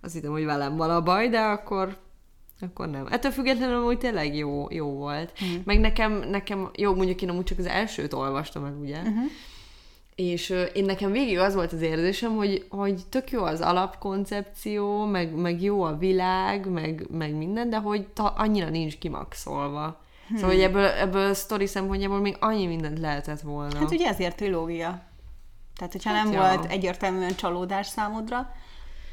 azt 0.00 0.14
hittem, 0.14 0.30
hogy 0.30 0.44
velem 0.44 0.76
van 0.76 0.90
a 0.90 1.02
baj, 1.02 1.28
de 1.28 1.40
akkor 1.40 2.02
akkor 2.60 2.90
nem. 2.90 3.06
Ettől 3.10 3.30
függetlenül 3.30 3.82
hogy 3.82 3.98
tényleg 3.98 4.36
jó, 4.36 4.66
jó 4.70 4.86
volt. 4.86 5.32
Mm. 5.44 5.54
Meg 5.64 5.80
nekem, 5.80 6.12
nekem, 6.12 6.70
jó, 6.74 6.94
mondjuk 6.94 7.22
én 7.22 7.28
amúgy 7.28 7.44
csak 7.44 7.58
az 7.58 7.66
elsőt 7.66 8.12
olvastam 8.12 8.62
meg, 8.62 8.80
ugye? 8.80 8.98
Uh-huh. 8.98 9.30
És 10.14 10.54
én 10.74 10.84
nekem 10.84 11.12
végig 11.12 11.38
az 11.38 11.54
volt 11.54 11.72
az 11.72 11.80
érzésem, 11.80 12.36
hogy, 12.36 12.66
hogy 12.68 13.00
tök 13.08 13.30
jó 13.30 13.44
az 13.44 13.60
alapkoncepció, 13.60 15.04
meg, 15.04 15.34
meg 15.34 15.62
jó 15.62 15.82
a 15.82 15.96
világ, 15.96 16.66
meg, 16.66 17.06
meg 17.10 17.34
minden, 17.34 17.70
de 17.70 17.76
hogy 17.76 18.06
ta, 18.06 18.24
annyira 18.24 18.68
nincs 18.68 18.98
kimaxolva. 18.98 20.00
Hmm. 20.28 20.36
Szóval, 20.36 20.54
hogy 20.54 20.62
ebből, 20.62 20.84
ebből 20.84 21.30
a 21.30 21.34
sztori 21.34 21.66
szempontjából 21.66 22.20
még 22.20 22.36
annyi 22.40 22.66
mindent 22.66 22.98
lehetett 22.98 23.40
volna. 23.40 23.78
Hát 23.78 23.90
ugye 23.90 24.06
ezért 24.06 24.36
trilógia. 24.36 25.02
Tehát, 25.76 25.92
hogyha 25.92 26.10
hát 26.10 26.24
nem 26.24 26.32
ja. 26.32 26.40
volt 26.40 26.70
egyértelműen 26.70 27.34
csalódás 27.34 27.86
számodra, 27.86 28.52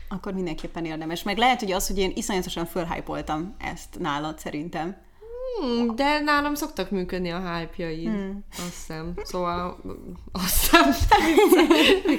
akkor 0.09 0.33
mindenképpen 0.33 0.85
érdemes. 0.85 1.23
Meg 1.23 1.37
lehet, 1.37 1.59
hogy 1.59 1.71
az, 1.71 1.87
hogy 1.87 1.97
én 1.97 2.11
iszonyatosan 2.15 2.65
fölhájpoltam 2.65 3.55
ezt 3.59 3.99
nálad 3.99 4.39
szerintem. 4.39 4.97
Hmm, 5.59 5.95
de 5.95 6.19
nálam 6.19 6.55
szoktak 6.55 6.89
működni 6.89 7.29
a 7.29 7.39
hype-jaid. 7.39 8.07
Hmm. 8.07 8.45
Azt 8.51 8.73
hiszem. 8.75 9.13
Szóval 9.23 9.81
azt 10.31 10.59
hiszem. 10.59 10.91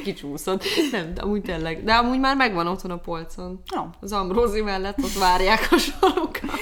Kicsúszott. 0.05 0.65
Nem, 0.91 1.15
de 1.15 1.21
amúgy 1.21 1.43
tényleg. 1.43 1.85
De 1.85 1.93
amúgy 1.93 2.21
már 2.21 2.37
megvan 2.37 2.67
otthon 2.67 2.91
a 2.91 2.97
polcon. 2.97 3.63
No. 3.75 3.83
Az 4.01 4.13
Ambrózi 4.13 4.61
mellett 4.61 4.99
ott 4.99 5.19
várják 5.19 5.69
a 5.71 5.77
sorokat. 5.77 6.61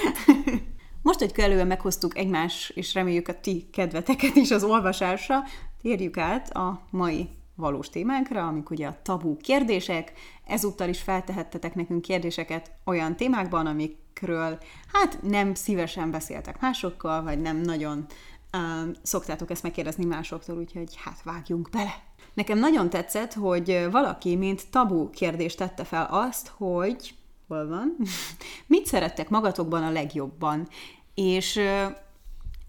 Most, 1.01 1.19
hogy 1.19 1.31
kellően 1.31 1.67
meghoztuk 1.67 2.17
egymás, 2.17 2.71
és 2.75 2.93
reméljük 2.93 3.27
a 3.27 3.39
ti 3.39 3.69
kedveteket 3.71 4.35
is 4.35 4.51
az 4.51 4.63
olvasásra, 4.63 5.43
térjük 5.81 6.17
át 6.17 6.49
a 6.55 6.81
mai 6.89 7.29
valós 7.55 7.89
témánkra, 7.89 8.47
amik 8.47 8.69
ugye 8.69 8.87
a 8.87 8.97
tabú 9.01 9.37
kérdések. 9.37 10.11
Ezúttal 10.47 10.89
is 10.89 11.01
feltehettetek 11.01 11.75
nekünk 11.75 12.01
kérdéseket 12.01 12.71
olyan 12.85 13.15
témákban, 13.15 13.67
amikről 14.11 14.57
hát 14.93 15.21
nem 15.21 15.53
szívesen 15.53 16.11
beszéltek 16.11 16.59
másokkal, 16.59 17.23
vagy 17.23 17.41
nem 17.41 17.57
nagyon 17.57 18.05
uh, 18.53 18.95
szoktátok 19.01 19.51
ezt 19.51 19.63
megkérdezni 19.63 20.05
másoktól, 20.05 20.57
úgyhogy 20.57 20.95
hát 21.03 21.21
vágjunk 21.23 21.69
bele. 21.69 22.03
Nekem 22.33 22.59
nagyon 22.59 22.89
tetszett, 22.89 23.33
hogy 23.33 23.87
valaki, 23.91 24.35
mint 24.35 24.69
tabu 24.69 25.09
kérdést 25.09 25.57
tette 25.57 25.83
fel 25.83 26.07
azt, 26.11 26.51
hogy 26.57 27.13
hol 27.47 27.67
van? 27.67 27.95
Mit 28.67 28.85
szerettek 28.85 29.29
magatokban 29.29 29.83
a 29.83 29.91
legjobban? 29.91 30.67
És 31.15 31.59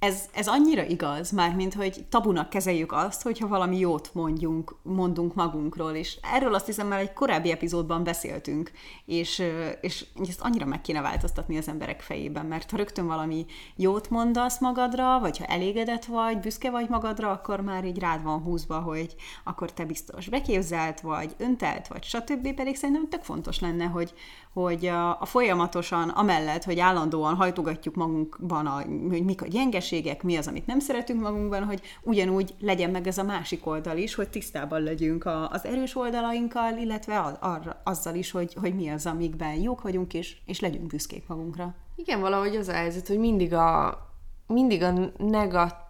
ez, 0.03 0.29
ez 0.35 0.49
annyira 0.49 0.85
igaz, 0.85 1.31
már 1.31 1.55
mint 1.55 1.75
hogy 1.75 2.05
tabunak 2.09 2.49
kezeljük 2.49 2.93
azt, 2.93 3.23
hogyha 3.23 3.49
valami 3.49 3.79
jót 3.79 4.11
mondjunk, 4.15 4.77
mondunk 4.83 5.35
magunkról, 5.35 5.93
és 5.93 6.19
erről 6.33 6.55
azt 6.55 6.67
hiszem 6.67 6.87
már 6.87 7.01
egy 7.01 7.13
korábbi 7.13 7.51
epizódban 7.51 8.05
beszéltünk, 8.05 8.71
és, 9.05 9.43
és 9.81 10.07
ezt 10.29 10.41
annyira 10.41 10.67
meg 10.67 10.81
kéne 10.81 11.01
változtatni 11.01 11.57
az 11.57 11.69
emberek 11.69 12.01
fejében, 12.01 12.47
mert 12.47 12.71
ha 12.71 12.77
rögtön 12.77 13.07
valami 13.07 13.47
jót 13.77 14.11
mondasz 14.11 14.61
magadra, 14.61 15.19
vagy 15.21 15.39
ha 15.39 15.45
elégedett 15.45 16.05
vagy, 16.05 16.39
büszke 16.39 16.71
vagy 16.71 16.89
magadra, 16.89 17.31
akkor 17.31 17.61
már 17.61 17.85
így 17.85 17.99
rád 17.99 18.23
van 18.23 18.43
húzva, 18.43 18.81
hogy 18.81 19.15
akkor 19.45 19.73
te 19.73 19.85
biztos 19.85 20.29
beképzelt, 20.29 21.01
vagy 21.01 21.35
öntelt, 21.39 21.89
vagy 21.89 22.05
stb. 22.05 22.55
Pedig 22.55 22.77
szerintem 22.77 23.09
tök 23.09 23.23
fontos 23.23 23.61
lenne, 23.61 23.85
hogy, 23.85 24.15
hogy 24.53 24.87
a, 24.87 25.21
a 25.21 25.25
folyamatosan, 25.25 26.09
amellett, 26.09 26.65
hogy 26.65 26.79
állandóan 26.79 27.35
hajtogatjuk 27.35 27.95
magunkban, 27.95 28.67
a, 28.67 28.75
hogy 29.09 29.25
mik 29.25 29.43
a 29.43 29.47
gyengeségek, 29.47 30.23
mi 30.23 30.37
az, 30.37 30.47
amit 30.47 30.67
nem 30.67 30.79
szeretünk 30.79 31.21
magunkban, 31.21 31.65
hogy 31.65 31.81
ugyanúgy 32.03 32.55
legyen 32.61 32.91
meg 32.91 33.07
ez 33.07 33.19
a 33.19 33.23
másik 33.23 33.67
oldal 33.67 33.97
is, 33.97 34.15
hogy 34.15 34.29
tisztában 34.29 34.83
legyünk 34.83 35.25
a, 35.25 35.49
az 35.49 35.65
erős 35.65 35.97
oldalainkkal, 35.97 36.77
illetve 36.77 37.19
a, 37.19 37.37
arra, 37.41 37.81
azzal 37.85 38.15
is, 38.15 38.31
hogy, 38.31 38.55
hogy 38.61 38.75
mi 38.75 38.89
az, 38.89 39.07
amikben 39.07 39.55
jók 39.55 39.83
vagyunk, 39.83 40.15
és, 40.15 40.37
és 40.47 40.61
legyünk 40.61 40.87
büszkék 40.87 41.27
magunkra. 41.27 41.75
Igen, 41.97 42.21
valahogy 42.21 42.57
az 42.57 42.69
a 42.69 42.73
helyzet, 42.73 43.09
hogy 43.09 43.19
mindig 43.19 43.55
a, 43.55 43.99
mindig 44.47 44.83
a 44.83 44.93
negatívból, 45.19 45.81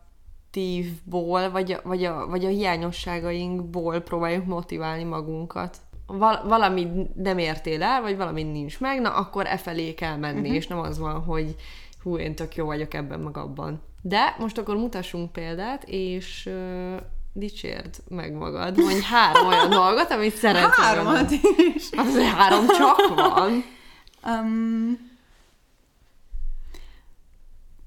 vagy 1.50 1.72
a, 1.72 1.80
vagy, 1.84 2.04
a, 2.04 2.26
vagy 2.26 2.44
a 2.44 2.48
hiányosságainkból 2.48 4.00
próbáljuk 4.00 4.46
motiválni 4.46 5.04
magunkat 5.04 5.76
val- 6.18 6.42
valami 6.48 6.88
nem 7.14 7.38
értél 7.38 7.82
el, 7.82 8.02
vagy 8.02 8.16
valami 8.16 8.42
nincs 8.42 8.80
meg, 8.80 9.00
na 9.00 9.10
akkor 9.10 9.46
e 9.46 9.56
felé 9.56 9.94
kell 9.94 10.16
menni, 10.16 10.40
uh-huh. 10.40 10.54
és 10.54 10.66
nem 10.66 10.78
az 10.78 10.98
van, 10.98 11.22
hogy 11.22 11.56
hú, 12.02 12.16
én 12.16 12.34
tök 12.34 12.54
jó 12.54 12.66
vagyok 12.66 12.94
ebben 12.94 13.20
meg 13.20 13.36
abban. 13.36 13.82
De 14.02 14.36
most 14.38 14.58
akkor 14.58 14.76
mutassunk 14.76 15.32
példát, 15.32 15.84
és 15.86 16.46
uh, 16.46 17.00
dicsérd 17.32 17.96
meg 18.08 18.32
magad, 18.32 18.76
mondj 18.76 19.02
három 19.02 19.46
olyan 19.46 19.70
dolgot, 19.80 20.10
amit 20.10 20.36
szeretnél. 20.36 20.84
Háromat 20.84 21.30
is. 21.74 21.88
Azért 21.90 22.34
három 22.34 22.66
csak 22.66 23.14
van. 23.14 23.64
Um, 24.26 25.10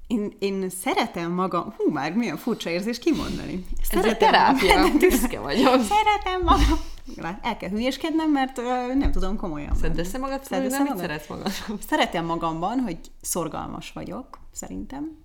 én, 0.08 0.36
én 0.39 0.70
szeretem 0.70 1.32
magam, 1.32 1.74
hú, 1.77 1.91
már 1.91 2.13
milyen 2.13 2.38
furcsa 2.38 2.70
érzés 2.70 3.00
kimondani. 3.00 3.65
Szeretem 3.82 4.10
Ez 4.10 4.15
a 4.15 4.17
terápia, 4.17 4.98
büszke 4.98 5.39
vagyok. 5.39 5.82
Szeretem 5.82 6.41
magam. 6.44 6.94
El 7.42 7.58
kell 7.58 7.70
hülyéskednem, 7.70 8.32
mert 8.32 8.56
nem 8.98 9.12
tudom 9.12 9.38
komolyan. 9.38 9.76
Szedd 9.76 9.98
össze 9.98 10.18
magad, 10.18 10.44
Szedd 10.44 10.64
össze 10.64 10.80
magad? 10.80 10.98
szeretsz 10.98 11.28
magad? 11.30 11.52
Szeretem 11.88 12.26
magamban, 12.26 12.80
hogy 12.80 13.00
szorgalmas 13.22 13.92
vagyok, 13.92 14.40
szerintem. 14.52 15.18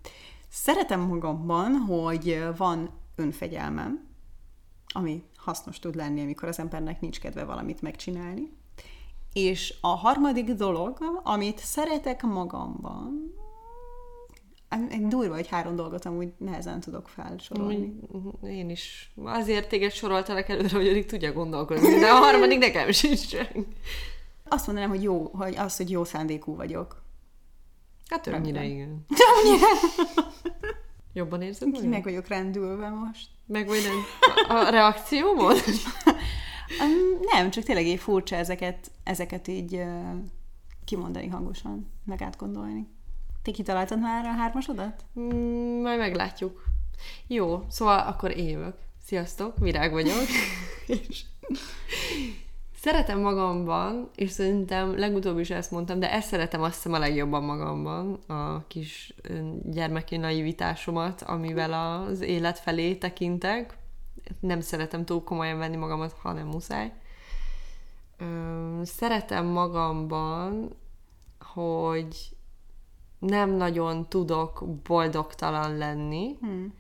Szeretem 0.49 1.01
magamban, 1.01 1.73
hogy 1.73 2.45
van 2.57 2.91
önfegyelmem, 3.17 4.09
ami 4.95 5.25
hasznos 5.37 5.79
tud 5.79 5.95
lenni, 5.95 6.21
amikor 6.21 6.49
az 6.49 6.59
embernek 6.59 7.01
nincs 7.01 7.21
kedve 7.21 7.45
valamit 7.45 7.83
megcsinálni. 7.83 8.59
És 9.33 9.75
a 9.81 9.89
harmadik 9.89 10.53
dolog, 10.53 10.99
amit 11.23 11.59
szeretek 11.59 12.23
magamban, 12.23 13.35
egy 14.71 15.07
durva, 15.07 15.35
hogy 15.35 15.49
három 15.49 15.77
dolgot 15.77 16.05
amúgy 16.05 16.33
nehezen 16.37 16.81
tudok 16.81 17.09
felsorolni. 17.09 18.01
Én 18.43 18.71
is. 18.71 19.13
Azért 19.25 19.69
téged 19.69 19.93
soroltalak 19.93 20.49
előre, 20.49 20.77
hogy 20.77 20.89
addig 20.89 21.07
tudja 21.07 21.33
gondolkozni, 21.33 21.99
de 21.99 22.11
a 22.11 22.15
harmadik 22.15 22.59
nekem 22.59 22.91
sincs. 22.91 23.37
Azt 24.45 24.67
mondanám, 24.67 24.91
hogy 24.91 25.03
jó, 25.03 25.31
hogy 25.33 25.57
az, 25.57 25.77
hogy 25.77 25.91
jó 25.91 26.05
szándékú 26.05 26.57
vagyok. 26.57 27.03
Hát 28.09 28.23
többnyire 28.23 28.65
igen. 28.65 29.07
Többnyire. 29.09 29.67
Jobban 31.13 31.43
érzed? 31.43 31.73
Ki 31.73 31.87
meg 31.87 32.03
vagyok 32.03 32.27
rendülve 32.27 32.89
most. 32.89 33.29
Meg 33.47 33.67
vagy 33.67 33.81
nem? 33.83 34.57
A 34.57 34.71
reakciómon? 34.71 35.57
nem, 37.33 37.51
csak 37.51 37.65
tényleg 37.65 37.87
így 37.87 38.01
furcsa 38.01 38.37
ezeket, 38.37 38.91
ezeket 39.05 39.49
így 39.49 39.83
kimondani 40.85 41.27
hangosan, 41.29 41.93
meg 42.05 42.23
átgondolni. 42.23 42.89
Te 43.43 43.51
kitaláltad 43.51 44.01
már 44.01 44.25
a 44.25 44.33
hármasodat? 44.33 45.05
Mm, 45.21 45.81
majd 45.83 45.99
meglátjuk. 45.99 46.65
Jó, 47.27 47.65
szóval 47.69 47.99
akkor 47.99 48.37
én 48.37 48.49
jövök. 48.49 48.77
Sziasztok, 49.05 49.59
Virág 49.59 49.93
vagyok. 49.93 50.27
szeretem 52.81 53.21
magamban, 53.21 54.11
és 54.15 54.31
szerintem 54.31 54.99
legutóbb 54.99 55.39
is 55.39 55.51
ezt 55.51 55.71
mondtam, 55.71 55.99
de 55.99 56.13
ezt 56.13 56.29
szeretem 56.29 56.63
azt 56.63 56.75
hiszem 56.75 56.93
a 56.93 56.99
legjobban 56.99 57.43
magamban, 57.43 58.13
a 58.27 58.67
kis 58.67 59.15
gyermeki 59.63 60.17
naivitásomat, 60.17 61.23
amivel 61.23 62.03
az 62.03 62.21
élet 62.21 62.59
felé 62.59 62.95
tekintek. 62.95 63.79
Nem 64.41 64.61
szeretem 64.61 65.05
túl 65.05 65.25
komolyan 65.25 65.59
venni 65.59 65.77
magamat, 65.77 66.13
ha 66.13 66.33
nem 66.33 66.47
muszáj. 66.47 66.93
Szeretem 68.83 69.47
magamban, 69.47 70.77
hogy 71.39 72.37
nem 73.21 73.51
nagyon 73.51 74.09
tudok 74.09 74.65
boldogtalan 74.83 75.77
lenni. 75.77 76.37
Hmm. 76.41 76.75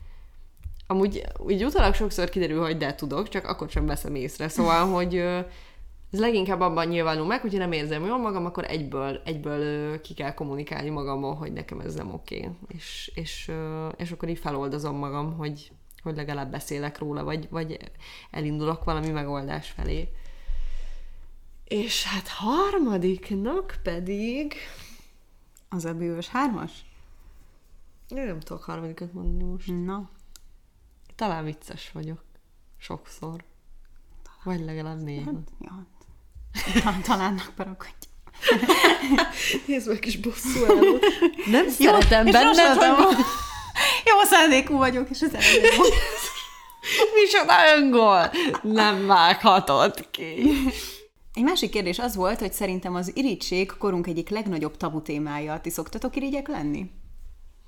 Amúgy 0.86 1.24
úgy 1.38 1.64
utólag 1.64 1.94
sokszor 1.94 2.28
kiderül, 2.28 2.62
hogy 2.62 2.76
de 2.76 2.94
tudok, 2.94 3.28
csak 3.28 3.46
akkor 3.46 3.70
sem 3.70 3.86
veszem 3.86 4.14
észre. 4.14 4.48
Szóval, 4.48 4.86
hogy 4.96 5.14
ez 6.12 6.18
leginkább 6.18 6.60
abban 6.60 6.88
nyilvánul 6.88 7.26
meg, 7.26 7.40
hogyha 7.40 7.58
nem 7.58 7.72
érzem 7.72 8.04
jól 8.04 8.18
magam, 8.18 8.44
akkor 8.44 8.64
egyből, 8.64 9.20
egyből 9.24 10.00
ki 10.00 10.14
kell 10.14 10.34
kommunikálni 10.34 10.90
magammal, 10.90 11.34
hogy 11.34 11.52
nekem 11.52 11.80
ez 11.80 11.94
nem 11.94 12.12
oké. 12.12 12.38
Okay. 12.38 12.50
És, 12.68 13.12
és, 13.14 13.50
és 13.96 14.10
akkor 14.10 14.28
így 14.28 14.38
feloldozom 14.38 14.96
magam, 14.96 15.36
hogy, 15.36 15.72
hogy 16.02 16.16
legalább 16.16 16.50
beszélek 16.50 16.98
róla, 16.98 17.24
vagy, 17.24 17.48
vagy 17.50 17.78
elindulok 18.30 18.84
valami 18.84 19.10
megoldás 19.10 19.70
felé. 19.70 20.08
És 21.64 22.04
hát 22.04 22.28
harmadiknak 22.28 23.78
pedig... 23.82 24.54
Az 25.72 25.84
a 25.84 25.94
bűvös 25.94 26.28
hármas? 26.28 26.70
Én 28.08 28.24
nem 28.24 28.40
tudok 28.40 28.62
harmadikat 28.62 29.12
mondani 29.12 29.50
most. 29.50 29.66
Na. 29.84 30.10
Talán 31.16 31.44
vicces 31.44 31.90
vagyok. 31.92 32.22
Sokszor. 32.78 33.44
Vagy 34.44 34.64
legalább 34.64 34.98
néha. 34.98 35.30
Ja. 35.60 35.86
Talán, 36.74 37.02
talán 37.02 37.34
megparakodj. 37.34 38.08
Nézd 39.66 39.88
meg, 39.88 39.98
kis 39.98 40.16
bosszú 40.16 40.64
álló. 40.64 40.98
Nem 41.46 41.68
szeretem 41.68 42.24
benned, 42.24 42.58
azt 42.58 42.66
mondtam, 42.66 42.94
hogy... 42.94 43.16
Jó 44.04 44.22
szándékú 44.22 44.76
vagyok, 44.76 45.10
és 45.10 45.22
az 45.22 45.30
volt. 45.76 45.94
Micsoda 47.14 47.76
öngól! 47.76 48.30
Nem 48.62 49.06
vághatod 49.06 50.10
ki. 50.10 50.50
Egy 51.34 51.42
másik 51.42 51.70
kérdés 51.70 51.98
az 51.98 52.14
volt, 52.16 52.38
hogy 52.38 52.52
szerintem 52.52 52.94
az 52.94 53.16
irítség 53.16 53.72
korunk 53.78 54.06
egyik 54.06 54.28
legnagyobb 54.28 54.76
tabu 54.76 55.02
témája. 55.02 55.60
Ti 55.60 55.70
szoktatok 55.70 56.16
irigyek 56.16 56.48
lenni? 56.48 56.90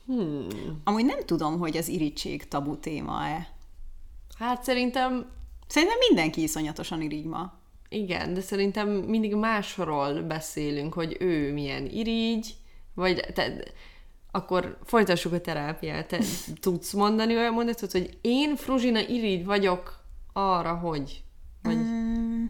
Hmm. 0.07 0.47
Amúgy 0.85 1.05
nem 1.05 1.25
tudom, 1.25 1.59
hogy 1.59 1.77
az 1.77 1.89
irítség 1.89 2.49
tabu 2.49 2.77
téma-e. 2.77 3.49
Hát 4.39 4.65
szerintem 4.65 5.27
Szerintem 5.73 5.99
mindenki 6.09 6.43
iszonyatosan 6.43 7.01
irigy 7.03 7.25
ma. 7.25 7.53
igen, 7.89 8.35
de 8.35 8.41
szerintem 8.41 8.89
mindig 8.89 9.35
másról 9.35 10.23
beszélünk, 10.23 10.95
hogy 10.95 11.17
ő 11.21 11.53
milyen 11.53 11.87
irigy, 11.87 12.55
vagy 12.95 13.27
te, 13.35 13.65
akkor 14.31 14.79
folytassuk 14.85 15.33
a 15.33 15.41
terápiát. 15.41 16.09
Te 16.09 16.19
tudsz 16.61 16.93
mondani 16.93 17.37
olyan 17.37 17.53
mondatot, 17.53 17.93
hogy 17.93 18.19
én 18.21 18.57
Fruzsina 18.57 19.01
irigy 19.01 19.45
vagyok 19.45 20.01
arra, 20.33 20.75
hogy... 20.75 21.23
Vagy... 21.63 21.77
Mm, 21.77 22.45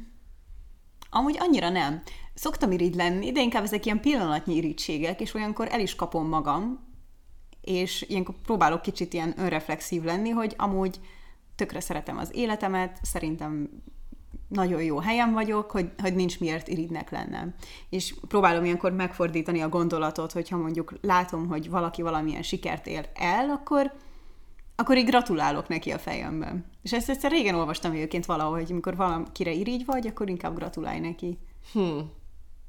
amúgy 1.14 1.36
annyira 1.38 1.68
nem. 1.68 2.02
Szoktam 2.34 2.72
irigy 2.72 2.94
lenni, 2.94 3.32
de 3.32 3.40
inkább 3.40 3.62
ezek 3.62 3.84
ilyen 3.84 4.00
pillanatnyi 4.00 4.54
irítségek, 4.54 5.20
és 5.20 5.34
olyankor 5.34 5.68
el 5.70 5.80
is 5.80 5.94
kapom 5.94 6.28
magam, 6.28 6.90
és 7.60 8.04
ilyenkor 8.08 8.34
próbálok 8.42 8.82
kicsit 8.82 9.12
ilyen 9.12 9.34
önreflexív 9.36 10.02
lenni, 10.02 10.28
hogy 10.28 10.54
amúgy 10.56 11.00
tökre 11.56 11.80
szeretem 11.80 12.18
az 12.18 12.30
életemet, 12.34 12.98
szerintem 13.02 13.68
nagyon 14.48 14.82
jó 14.82 14.98
helyen 14.98 15.32
vagyok, 15.32 15.70
hogy, 15.70 15.90
hogy 15.98 16.14
nincs 16.14 16.40
miért 16.40 16.68
irigynek 16.68 17.10
lennem. 17.10 17.54
És 17.88 18.14
próbálom 18.28 18.64
ilyenkor 18.64 18.92
megfordítani 18.92 19.60
a 19.60 19.68
gondolatot, 19.68 20.32
hogyha 20.32 20.56
mondjuk 20.56 20.94
látom, 21.00 21.48
hogy 21.48 21.70
valaki 21.70 22.02
valamilyen 22.02 22.42
sikert 22.42 22.86
ér 22.86 23.08
el, 23.14 23.50
akkor, 23.50 23.92
akkor 24.76 24.96
így 24.96 25.06
gratulálok 25.06 25.68
neki 25.68 25.90
a 25.90 25.98
fejemben. 25.98 26.64
És 26.82 26.92
ezt 26.92 27.10
egyszer 27.10 27.30
régen 27.30 27.54
olvastam 27.54 27.92
egyébként 27.92 28.26
valahol, 28.26 28.58
hogy 28.58 28.70
amikor 28.70 28.96
valakire 28.96 29.52
irigy 29.52 29.84
vagy, 29.84 30.06
akkor 30.06 30.28
inkább 30.28 30.54
gratulálj 30.54 31.00
neki. 31.00 31.38
Hm. 31.72 31.98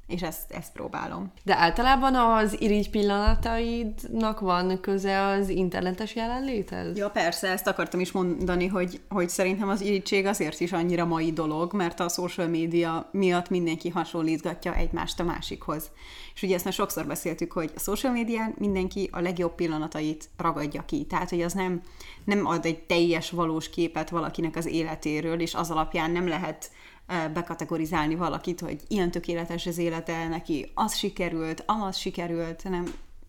És 0.06 0.22
ezt, 0.22 0.50
ezt 0.50 0.72
próbálom. 0.72 1.32
De 1.42 1.56
általában 1.56 2.14
az 2.14 2.60
irigy 2.60 2.90
pillanataidnak 2.90 4.40
van 4.40 4.80
köze 4.80 5.26
az 5.26 5.48
internetes 5.48 6.14
jelenléthez? 6.14 6.96
Ja, 6.96 7.10
persze, 7.10 7.48
ezt 7.48 7.66
akartam 7.66 8.00
is 8.00 8.12
mondani, 8.12 8.66
hogy, 8.66 9.00
hogy 9.08 9.28
szerintem 9.28 9.68
az 9.68 9.80
irítség 9.80 10.26
azért 10.26 10.60
is 10.60 10.72
annyira 10.72 11.04
mai 11.04 11.32
dolog, 11.32 11.72
mert 11.72 12.00
a 12.00 12.08
social 12.08 12.46
média 12.46 13.08
miatt 13.12 13.48
mindenki 13.48 13.88
hasonlítgatja 13.88 14.74
egymást 14.74 15.20
a 15.20 15.24
másikhoz. 15.24 15.90
És 16.34 16.42
ugye 16.42 16.54
ezt 16.54 16.64
már 16.64 16.72
sokszor 16.72 17.06
beszéltük, 17.06 17.52
hogy 17.52 17.70
a 17.76 17.80
social 17.80 18.12
médián 18.12 18.54
mindenki 18.58 19.08
a 19.12 19.20
legjobb 19.20 19.54
pillanatait 19.54 20.28
ragadja 20.36 20.84
ki. 20.84 21.04
Tehát, 21.04 21.30
hogy 21.30 21.42
az 21.42 21.52
nem, 21.52 21.82
nem 22.24 22.46
ad 22.46 22.64
egy 22.64 22.78
teljes 22.78 23.30
valós 23.30 23.70
képet 23.70 24.10
valakinek 24.10 24.56
az 24.56 24.66
életéről, 24.66 25.40
és 25.40 25.54
az 25.54 25.70
alapján 25.70 26.10
nem 26.10 26.28
lehet 26.28 26.70
eh, 26.70 26.93
bekategorizálni 27.06 28.14
valakit, 28.14 28.60
hogy 28.60 28.80
ilyen 28.88 29.10
tökéletes 29.10 29.66
az 29.66 29.78
élete, 29.78 30.28
neki 30.28 30.70
az 30.74 30.96
sikerült, 30.96 31.62
amaz 31.66 31.96
sikerült, 31.96 32.62
hanem 32.62 32.84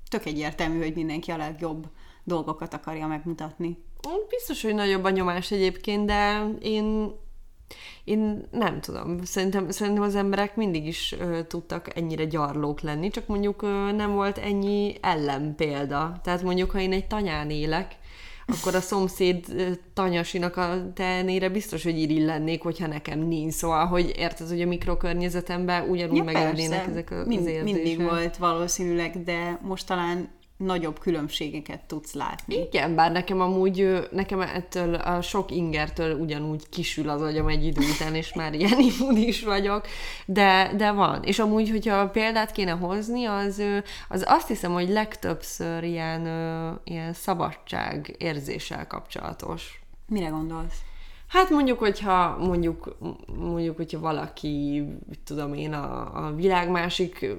tök 0.10 0.25
egyértelmű, 0.25 0.77
hogy 0.77 0.96
mindenki 0.96 1.32
a 1.32 1.38
legjobb 1.38 1.88
dolgokat 2.24 2.74
akarja 2.74 3.08
megmutatni. 3.08 3.77
Biztos, 4.29 4.62
hogy 4.62 4.74
nagyobb 4.74 5.03
a 5.03 5.10
nyomás 5.10 5.51
egyébként, 5.51 6.05
de 6.05 6.48
én 6.62 7.13
én 8.04 8.47
nem 8.52 8.82
tudom. 8.82 9.23
Szerintem, 9.23 9.69
szerintem 9.69 10.04
az 10.04 10.15
emberek 10.15 10.56
mindig 10.56 10.86
is 10.88 11.15
ö, 11.19 11.43
tudtak 11.43 11.97
ennyire 11.97 12.26
gyarlók 12.26 12.82
lenni, 12.82 13.10
csak 13.10 13.28
mondjuk 13.28 13.62
ö, 13.62 13.91
nem 13.91 14.13
volt 14.13 14.38
ennyi 14.38 14.95
ellenpélda. 15.02 16.19
Tehát 16.23 16.43
mondjuk, 16.43 16.71
ha 16.71 16.80
én 16.80 16.91
egy 16.91 17.08
tanyán 17.08 17.49
élek, 17.49 17.95
akkor 18.45 18.75
a 18.75 18.81
szomszéd 18.81 19.45
tanyasinak 19.93 20.58
a 20.58 20.91
tehenére 20.93 21.49
biztos, 21.49 21.84
hogy 21.84 21.99
irigy 21.99 22.25
lennék, 22.25 22.62
hogyha 22.62 22.88
nekem 22.88 23.19
nincs. 23.19 23.53
Szóval, 23.53 23.86
hogy 23.86 24.13
érted, 24.17 24.47
hogy 24.47 24.62
a 24.62 24.67
mikrokörnyezetemben 24.67 25.89
ugyanúgy 25.89 26.17
ja, 26.17 26.23
megölnének 26.23 26.88
ezek 26.88 27.12
az 27.12 27.27
Mind, 27.27 27.47
érzések. 27.47 27.63
mindig 27.63 28.01
volt 28.01 28.38
valószínűleg, 28.38 29.23
de 29.23 29.60
most 29.62 29.88
talán 29.88 30.29
nagyobb 30.58 31.00
különbségeket 31.00 31.84
tudsz 31.84 32.13
látni. 32.13 32.56
Igen, 32.56 32.96
bár 32.96 33.12
nekem 33.12 33.41
amúgy, 33.41 34.08
nekem 34.12 34.41
ettől 34.41 34.94
a 34.94 35.22
sok 35.22 35.52
ingertől 35.52 36.20
ugyanúgy 36.20 36.70
kisül 36.70 37.10
az 37.10 37.22
agyam 37.22 37.48
egy 37.48 37.65
idő 37.65 37.82
után, 37.94 38.15
és 38.15 38.34
már 38.34 38.54
ilyen 38.54 38.80
immun 38.89 39.18
is 39.18 39.44
vagyok, 39.44 39.88
de, 40.26 40.72
de 40.78 40.91
van. 40.91 41.24
És 41.24 41.39
amúgy, 41.39 41.70
hogyha 41.70 42.10
példát 42.10 42.52
kéne 42.52 42.72
hozni, 42.72 43.26
az, 43.26 43.62
az 44.10 44.24
azt 44.28 44.48
hiszem, 44.48 44.72
hogy 44.72 44.89
legtöbbször 44.89 45.84
ilyen, 45.84 46.22
ilyen 46.84 47.13
szabadság 47.13 48.15
érzéssel 48.18 48.88
kapcsolatos. 48.88 49.80
Mire 50.08 50.28
gondolsz? 50.28 50.76
Hát 51.36 51.50
mondjuk, 51.50 51.80
hogyha 51.80 52.38
mondjuk, 52.38 52.98
mondjuk, 53.38 53.76
hogyha 53.76 54.00
valaki, 54.00 54.84
tudom 55.24 55.54
én, 55.54 55.74
a, 55.74 56.26
a 56.26 56.34
világ 56.36 56.69
másik 56.69 57.36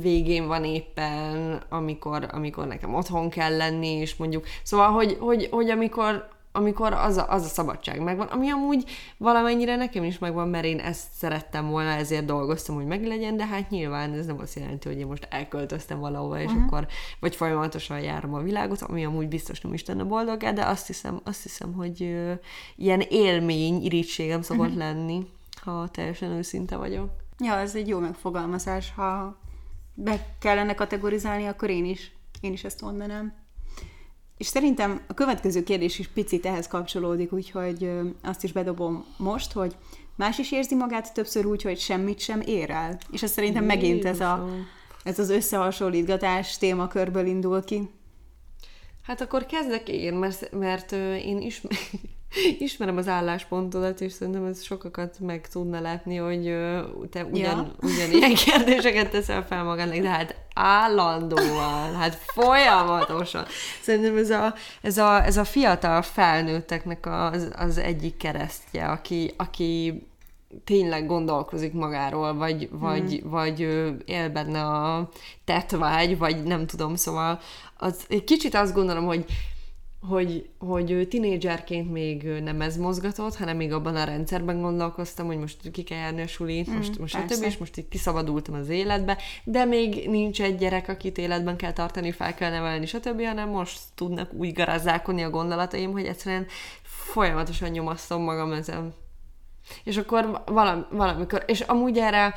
végén 0.00 0.46
van 0.46 0.64
éppen, 0.64 1.62
amikor, 1.68 2.28
amikor 2.32 2.66
nekem 2.66 2.94
otthon 2.94 3.30
kell 3.30 3.56
lenni, 3.56 3.88
és 3.88 4.16
mondjuk, 4.16 4.44
szóval, 4.62 4.90
hogy, 4.90 5.16
hogy, 5.20 5.48
hogy 5.50 5.70
amikor, 5.70 6.28
amikor 6.52 6.92
az 6.92 7.16
a, 7.16 7.28
az 7.28 7.44
a 7.44 7.48
szabadság 7.48 8.02
megvan, 8.02 8.26
ami 8.26 8.50
amúgy 8.50 8.90
valamennyire 9.16 9.76
nekem 9.76 10.04
is 10.04 10.18
megvan, 10.18 10.48
mert 10.48 10.64
én 10.64 10.78
ezt 10.78 11.12
szerettem 11.12 11.68
volna, 11.68 11.90
ezért 11.90 12.24
dolgoztam, 12.24 12.74
hogy 12.74 12.86
meglegyen, 12.86 13.36
de 13.36 13.46
hát 13.46 13.70
nyilván 13.70 14.12
ez 14.12 14.26
nem 14.26 14.38
azt 14.38 14.54
jelenti, 14.54 14.88
hogy 14.88 14.98
én 14.98 15.06
most 15.06 15.26
elköltöztem 15.30 15.98
valahova, 15.98 16.40
és 16.40 16.46
uh-huh. 16.46 16.62
akkor 16.62 16.86
vagy 17.20 17.36
folyamatosan 17.36 18.00
járom 18.00 18.34
a 18.34 18.40
világot, 18.40 18.82
ami 18.82 19.04
amúgy 19.04 19.28
biztos 19.28 19.60
nem 19.60 19.74
is 19.74 19.82
tenne 19.82 20.02
boldog, 20.02 20.36
de 20.52 20.66
azt 20.66 20.86
hiszem, 20.86 21.20
azt 21.24 21.42
hiszem, 21.42 21.72
hogy 21.72 22.02
ö, 22.02 22.32
ilyen 22.76 23.00
élmény, 23.00 23.82
irítségem 23.82 24.42
szokott 24.42 24.66
uh-huh. 24.66 24.82
lenni, 24.82 25.26
ha 25.62 25.88
teljesen 25.88 26.30
őszinte 26.30 26.76
vagyok. 26.76 27.10
Ja, 27.38 27.54
ez 27.54 27.74
egy 27.74 27.88
jó 27.88 27.98
megfogalmazás. 27.98 28.92
Ha 28.96 29.38
be 29.94 30.36
kellene 30.38 30.74
kategorizálni, 30.74 31.46
akkor 31.46 31.70
én 31.70 31.84
is, 31.84 32.12
én 32.40 32.52
is 32.52 32.64
ezt 32.64 32.80
mondanám. 32.80 33.46
És 34.38 34.46
szerintem 34.46 35.00
a 35.08 35.14
következő 35.14 35.62
kérdés 35.62 35.98
is 35.98 36.08
picit 36.08 36.46
ehhez 36.46 36.66
kapcsolódik, 36.66 37.32
úgyhogy 37.32 37.90
azt 38.22 38.44
is 38.44 38.52
bedobom 38.52 39.04
most, 39.16 39.52
hogy 39.52 39.76
más 40.16 40.38
is 40.38 40.52
érzi 40.52 40.74
magát 40.74 41.14
többször 41.14 41.46
úgy, 41.46 41.62
hogy 41.62 41.78
semmit 41.78 42.18
sem 42.18 42.40
ér 42.40 42.70
el. 42.70 42.98
És 43.10 43.22
ez 43.22 43.30
szerintem 43.30 43.64
megint 43.64 44.04
ez, 44.04 44.20
a, 44.20 44.48
ez 45.02 45.18
az 45.18 45.30
összehasonlítgatás 45.30 46.58
témakörből 46.58 47.26
indul 47.26 47.64
ki. 47.64 47.90
Hát 49.02 49.20
akkor 49.20 49.46
kezdek 49.46 49.88
én, 49.88 50.14
mert, 50.14 50.50
mert 50.50 50.92
én 50.92 51.40
ismer, 51.40 51.78
ismerem 52.58 52.96
az 52.96 53.08
álláspontodat, 53.08 54.00
és 54.00 54.12
szerintem 54.12 54.44
ez 54.44 54.62
sokakat 54.62 55.18
meg 55.20 55.48
tudna 55.48 55.80
látni, 55.80 56.16
hogy 56.16 56.42
te 57.10 57.24
ugyan, 57.24 57.56
ja. 57.56 57.74
ugyanilyen 57.80 58.34
kérdéseket 58.44 59.10
teszel 59.10 59.46
fel 59.46 59.64
magadnak, 59.64 59.98
de 59.98 60.08
hát 60.08 60.34
állandóan, 60.54 61.96
hát 61.96 62.14
folyamatosan. 62.14 63.44
Szerintem 63.82 64.16
ez 64.16 64.30
a, 64.30 64.54
ez 64.82 64.98
a, 64.98 65.24
ez 65.24 65.36
a 65.36 65.44
fiatal 65.44 66.02
felnőtteknek 66.02 67.06
az, 67.06 67.50
az 67.56 67.78
egyik 67.78 68.16
keresztje, 68.16 68.86
aki, 68.86 69.34
aki 69.36 70.02
tényleg 70.64 71.06
gondolkozik 71.06 71.72
magáról, 71.72 72.34
vagy, 72.34 72.68
vagy, 72.72 73.18
hmm. 73.20 73.30
vagy 73.30 73.60
él 74.04 74.28
benne 74.28 74.62
a 74.64 75.08
tetvágy, 75.44 76.18
vagy 76.18 76.42
nem 76.42 76.66
tudom, 76.66 76.94
szóval 76.94 77.40
az, 77.76 78.04
egy 78.08 78.24
kicsit 78.24 78.54
azt 78.54 78.74
gondolom, 78.74 79.04
hogy 79.04 79.24
hogy, 80.00 80.48
hogy 80.58 81.06
tinédzserként 81.08 81.90
még 81.92 82.22
nem 82.22 82.60
ez 82.60 82.76
mozgatott, 82.76 83.36
hanem 83.36 83.56
még 83.56 83.72
abban 83.72 83.96
a 83.96 84.04
rendszerben 84.04 84.60
gondolkoztam, 84.60 85.26
hogy 85.26 85.38
most 85.38 85.70
ki 85.70 85.82
kell 85.82 85.98
járni 85.98 86.22
a 86.22 86.26
sulit, 86.26 86.70
mm, 86.70 86.74
most, 86.76 86.98
most 86.98 87.14
a 87.14 87.24
többi, 87.24 87.46
és 87.46 87.56
most 87.56 87.76
így 87.76 87.88
kiszabadultam 87.88 88.54
az 88.54 88.68
életbe, 88.68 89.18
de 89.44 89.64
még 89.64 90.08
nincs 90.08 90.42
egy 90.42 90.56
gyerek, 90.56 90.88
akit 90.88 91.18
életben 91.18 91.56
kell 91.56 91.72
tartani, 91.72 92.12
fel 92.12 92.34
kell 92.34 92.50
nevelni, 92.50 92.86
stb., 92.86 93.22
hanem 93.22 93.48
most 93.48 93.80
tudnak 93.94 94.32
úgy 94.32 94.52
garázdálkodni 94.52 95.22
a 95.22 95.30
gondolataim, 95.30 95.92
hogy 95.92 96.04
egyszerűen 96.04 96.46
folyamatosan 96.82 97.70
nyomasztom 97.70 98.22
magam 98.22 98.52
ezen. 98.52 98.94
És 99.84 99.96
akkor 99.96 100.42
valami, 100.46 100.82
valamikor, 100.90 101.44
és 101.46 101.60
amúgy 101.60 101.98
erre 101.98 102.34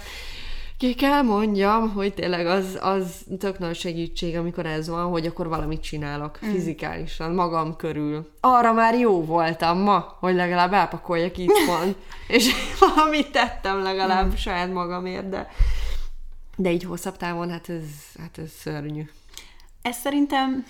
ki 0.81 0.93
kell 0.93 1.21
mondjam, 1.21 1.89
hogy 1.89 2.13
tényleg 2.13 2.45
az, 2.45 2.77
az 2.81 3.25
tök 3.39 3.59
nagy 3.59 3.75
segítség, 3.75 4.37
amikor 4.37 4.65
ez 4.65 4.89
van, 4.89 5.09
hogy 5.09 5.25
akkor 5.25 5.47
valamit 5.47 5.81
csinálok 5.81 6.39
mm. 6.45 6.49
fizikálisan, 6.49 7.31
magam 7.33 7.75
körül. 7.75 8.31
Arra 8.39 8.73
már 8.73 8.99
jó 8.99 9.25
voltam 9.25 9.79
ma, 9.79 10.17
hogy 10.19 10.35
legalább 10.35 10.73
elpakoljak 10.73 11.37
itthon, 11.37 11.95
és 12.27 12.51
valamit 12.79 13.31
tettem 13.31 13.81
legalább 13.81 14.27
mm. 14.27 14.33
saját 14.33 14.73
magamért, 14.73 15.29
de, 15.29 15.47
de 16.55 16.71
így 16.71 16.83
hosszabb 16.83 17.17
távon, 17.17 17.49
hát 17.49 17.69
ez, 17.69 17.83
hát 18.19 18.37
ez 18.37 18.51
szörnyű. 18.51 19.09
Ez 19.81 19.97
szerintem, 19.97 20.65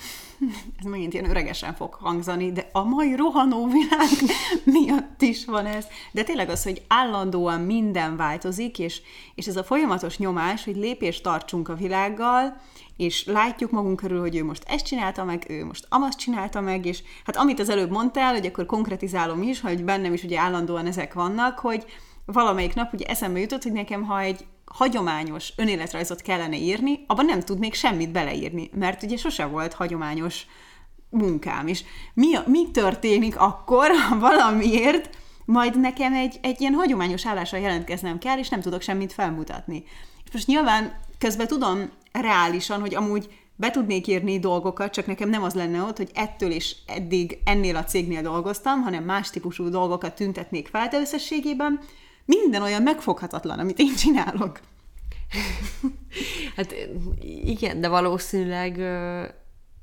ez 0.80 0.86
megint 0.86 1.13
ilyen 1.13 1.30
öregesen 1.30 1.74
fog 1.74 1.93
hangzani, 1.93 2.52
de 2.52 2.69
a 2.71 2.84
mai 2.84 3.15
rohanó 3.15 3.67
világ 3.67 4.10
miatt 4.80 5.21
is 5.21 5.45
van 5.45 5.65
ez. 5.65 5.86
De 6.12 6.24
tényleg 6.24 6.50
az, 6.50 6.63
hogy 6.63 6.82
állandóan 6.88 7.62
minden 7.62 8.15
változik, 8.15 8.80
és, 8.80 9.02
és 9.36 9.47
ez 9.47 9.56
a 9.56 9.63
folyamatos 9.63 10.17
nyomás, 10.17 10.63
hogy 10.63 10.76
lépést 10.76 11.24
tartsunk 11.24 11.69
a 11.69 11.76
világgal, 11.76 12.62
és 12.97 13.26
látjuk 13.26 13.71
magunk 13.71 13.95
körül, 13.95 14.19
hogy 14.19 14.36
ő 14.36 14.43
most 14.43 14.63
ezt 14.67 14.86
csinálta 14.86 15.24
meg, 15.24 15.45
ő 15.50 15.65
most 15.65 15.86
amazt 15.89 16.17
csinálta 16.17 16.62
meg, 16.62 16.86
és 16.86 17.04
hát 17.26 17.36
amit 17.36 17.60
az 17.60 17.69
előbb 17.69 17.91
mondtál, 17.91 18.34
hogy 18.34 18.45
akkor 18.45 18.65
konkretizálom 18.65 19.41
is, 19.41 19.62
hogy 19.62 19.84
bennem 19.84 20.13
is 20.13 20.24
ugye 20.24 20.39
állandóan 20.39 20.86
ezek 20.86 21.13
vannak, 21.13 21.60
hogy 21.60 21.86
valamelyik 22.26 22.74
nap 22.74 22.93
ugye 22.93 23.06
eszembe 23.06 23.39
jutott, 23.39 23.63
hogy 23.63 23.71
nekem, 23.71 24.04
ha 24.04 24.19
egy 24.19 24.45
hagyományos 24.73 25.53
önéletrajzot 25.55 26.21
kellene 26.21 26.57
írni, 26.57 27.03
abban 27.07 27.25
nem 27.25 27.39
tudnék 27.39 27.73
semmit 27.73 28.12
beleírni, 28.12 28.69
mert 28.73 29.03
ugye 29.03 29.17
sose 29.17 29.45
volt 29.45 29.73
hagyományos 29.73 30.45
munkám 31.10 31.67
is. 31.67 31.84
Mi, 32.13 32.27
mi 32.45 32.71
történik 32.71 33.39
akkor, 33.39 33.91
ha 34.10 34.19
valamiért 34.19 35.17
majd 35.45 35.79
nekem 35.79 36.13
egy, 36.13 36.39
egy 36.41 36.62
ilyen 36.62 36.73
hagyományos 36.73 37.25
állásra 37.25 37.57
jelentkeznem 37.57 38.17
kell, 38.17 38.38
és 38.38 38.49
nem 38.49 38.62
tudok 38.62 38.81
semmit 38.81 39.13
felmutatni. 39.13 39.84
És 40.25 40.31
most 40.31 40.47
nyilván 40.47 40.99
közben 41.17 41.47
tudom 41.47 41.89
reálisan, 42.12 42.79
hogy 42.79 42.95
amúgy 42.95 43.29
be 43.55 43.71
tudnék 43.71 44.07
írni 44.07 44.39
dolgokat, 44.39 44.93
csak 44.93 45.05
nekem 45.05 45.29
nem 45.29 45.43
az 45.43 45.53
lenne 45.53 45.81
ott, 45.81 45.97
hogy 45.97 46.10
ettől 46.13 46.51
és 46.51 46.75
eddig 46.88 47.38
ennél 47.45 47.75
a 47.75 47.84
cégnél 47.84 48.21
dolgoztam, 48.21 48.81
hanem 48.81 49.03
más 49.03 49.29
típusú 49.29 49.69
dolgokat 49.69 50.15
tüntetnék 50.15 50.67
fel, 50.67 50.88
de 50.88 50.99
összességében 50.99 51.79
minden 52.25 52.62
olyan 52.62 52.81
megfoghatatlan, 52.81 53.60
amit 53.60 53.79
én 53.79 53.95
csinálok. 53.95 54.60
hát 56.55 56.75
igen, 57.43 57.81
de 57.81 57.88
valószínűleg 57.88 58.79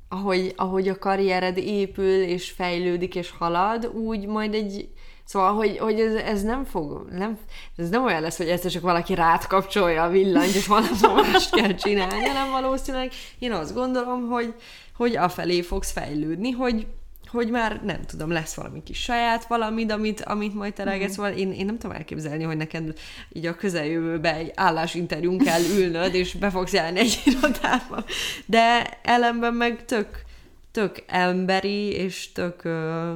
ahogy, 0.09 0.53
ahogy 0.57 0.88
a 0.88 0.98
karriered 0.98 1.57
épül, 1.57 2.22
és 2.22 2.51
fejlődik, 2.51 3.14
és 3.14 3.31
halad, 3.31 3.87
úgy 3.87 4.27
majd 4.27 4.55
egy 4.55 4.88
Szóval, 5.29 5.55
hogy, 5.55 5.79
hogy 5.79 6.01
ez, 6.01 6.14
ez 6.14 6.42
nem 6.42 6.64
fog, 6.64 7.09
nem, 7.11 7.38
ez 7.77 7.88
nem 7.88 8.05
olyan 8.05 8.20
lesz, 8.20 8.37
hogy 8.37 8.48
ezt 8.48 8.68
csak 8.68 8.83
valaki 8.83 9.14
rád 9.14 9.46
kapcsolja 9.46 10.03
a 10.03 10.09
villanyt, 10.09 10.55
és 10.55 10.66
valami 10.66 10.88
mást 11.33 11.55
kell 11.55 11.74
csinálni, 11.74 12.24
hanem 12.24 12.51
valószínűleg 12.51 13.12
én 13.38 13.53
azt 13.53 13.74
gondolom, 13.74 14.29
hogy, 14.29 14.55
hogy 14.96 15.16
afelé 15.16 15.62
fogsz 15.62 15.90
fejlődni, 15.90 16.51
hogy 16.51 16.87
hogy 17.31 17.51
már 17.51 17.81
nem 17.85 18.01
tudom, 18.07 18.31
lesz 18.31 18.55
valami 18.55 18.83
kis 18.83 19.03
saját 19.03 19.47
valamit, 19.47 19.93
amit, 19.93 20.21
amit 20.21 20.55
majd 20.55 20.75
teregetsz, 20.75 21.11
mm. 21.11 21.14
szóval 21.14 21.33
én, 21.33 21.53
én 21.53 21.67
nem 21.67 21.79
tudom 21.79 21.97
elképzelni, 21.97 22.45
hogy 22.45 22.57
neked 22.57 22.99
így 23.33 23.47
a 23.47 23.55
közeljövőben 23.55 24.35
egy 24.35 24.53
állásinterjún 24.55 25.38
kell 25.38 25.62
ülnöd, 25.79 26.14
és 26.14 26.35
be 26.35 26.51
fogsz 26.51 26.73
járni 26.73 26.99
egy 26.99 27.23
irodába. 27.25 28.05
De 28.47 28.99
ellenben 29.03 29.55
meg 29.55 29.85
tök, 29.85 30.25
tök 30.71 31.03
emberi, 31.07 31.88
és 31.93 32.33
tök 32.33 32.64
ö, 32.64 33.14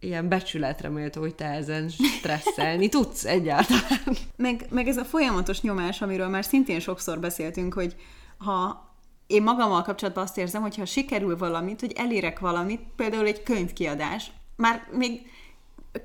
ilyen 0.00 0.28
becsületre 0.28 0.88
méltó, 0.88 1.20
hogy 1.20 1.34
te 1.34 1.44
ezen 1.44 1.88
stresszelni 1.88 2.88
tudsz 2.88 3.24
egyáltalán. 3.24 4.16
Meg, 4.36 4.66
meg 4.70 4.88
ez 4.88 4.96
a 4.96 5.04
folyamatos 5.04 5.60
nyomás, 5.60 6.02
amiről 6.02 6.28
már 6.28 6.44
szintén 6.44 6.80
sokszor 6.80 7.20
beszéltünk, 7.20 7.74
hogy 7.74 7.96
ha 8.36 8.83
én 9.26 9.42
magammal 9.42 9.82
kapcsolatban 9.82 10.24
azt 10.24 10.38
érzem, 10.38 10.62
hogy 10.62 10.76
ha 10.76 10.84
sikerül 10.84 11.36
valamit, 11.36 11.80
hogy 11.80 11.92
elérek 11.96 12.38
valamit, 12.38 12.80
például 12.96 13.26
egy 13.26 13.42
könyvkiadás, 13.42 14.30
már 14.56 14.86
még 14.90 15.20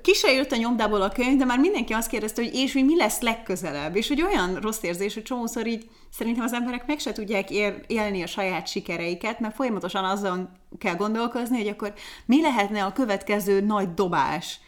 ki 0.02 0.12
se 0.14 0.32
jött 0.32 0.52
a 0.52 0.56
nyomdából 0.56 1.02
a 1.02 1.08
könyv, 1.08 1.38
de 1.38 1.44
már 1.44 1.58
mindenki 1.58 1.92
azt 1.92 2.08
kérdezte, 2.08 2.42
hogy 2.42 2.54
és 2.54 2.72
hogy 2.72 2.84
mi 2.84 2.96
lesz 2.96 3.20
legközelebb. 3.20 3.96
És 3.96 4.08
hogy 4.08 4.22
olyan 4.22 4.54
rossz 4.54 4.82
érzés, 4.82 5.14
hogy 5.14 5.22
csomószor 5.22 5.66
így 5.66 5.90
szerintem 6.10 6.44
az 6.44 6.52
emberek 6.52 6.86
meg 6.86 6.98
se 6.98 7.12
tudják 7.12 7.50
ér, 7.50 7.84
élni 7.86 8.22
a 8.22 8.26
saját 8.26 8.68
sikereiket, 8.68 9.40
mert 9.40 9.54
folyamatosan 9.54 10.04
azon 10.04 10.48
kell 10.78 10.94
gondolkozni, 10.94 11.56
hogy 11.56 11.68
akkor 11.68 11.92
mi 12.26 12.40
lehetne 12.40 12.84
a 12.84 12.92
következő 12.92 13.60
nagy 13.60 13.94
dobás 13.94 14.60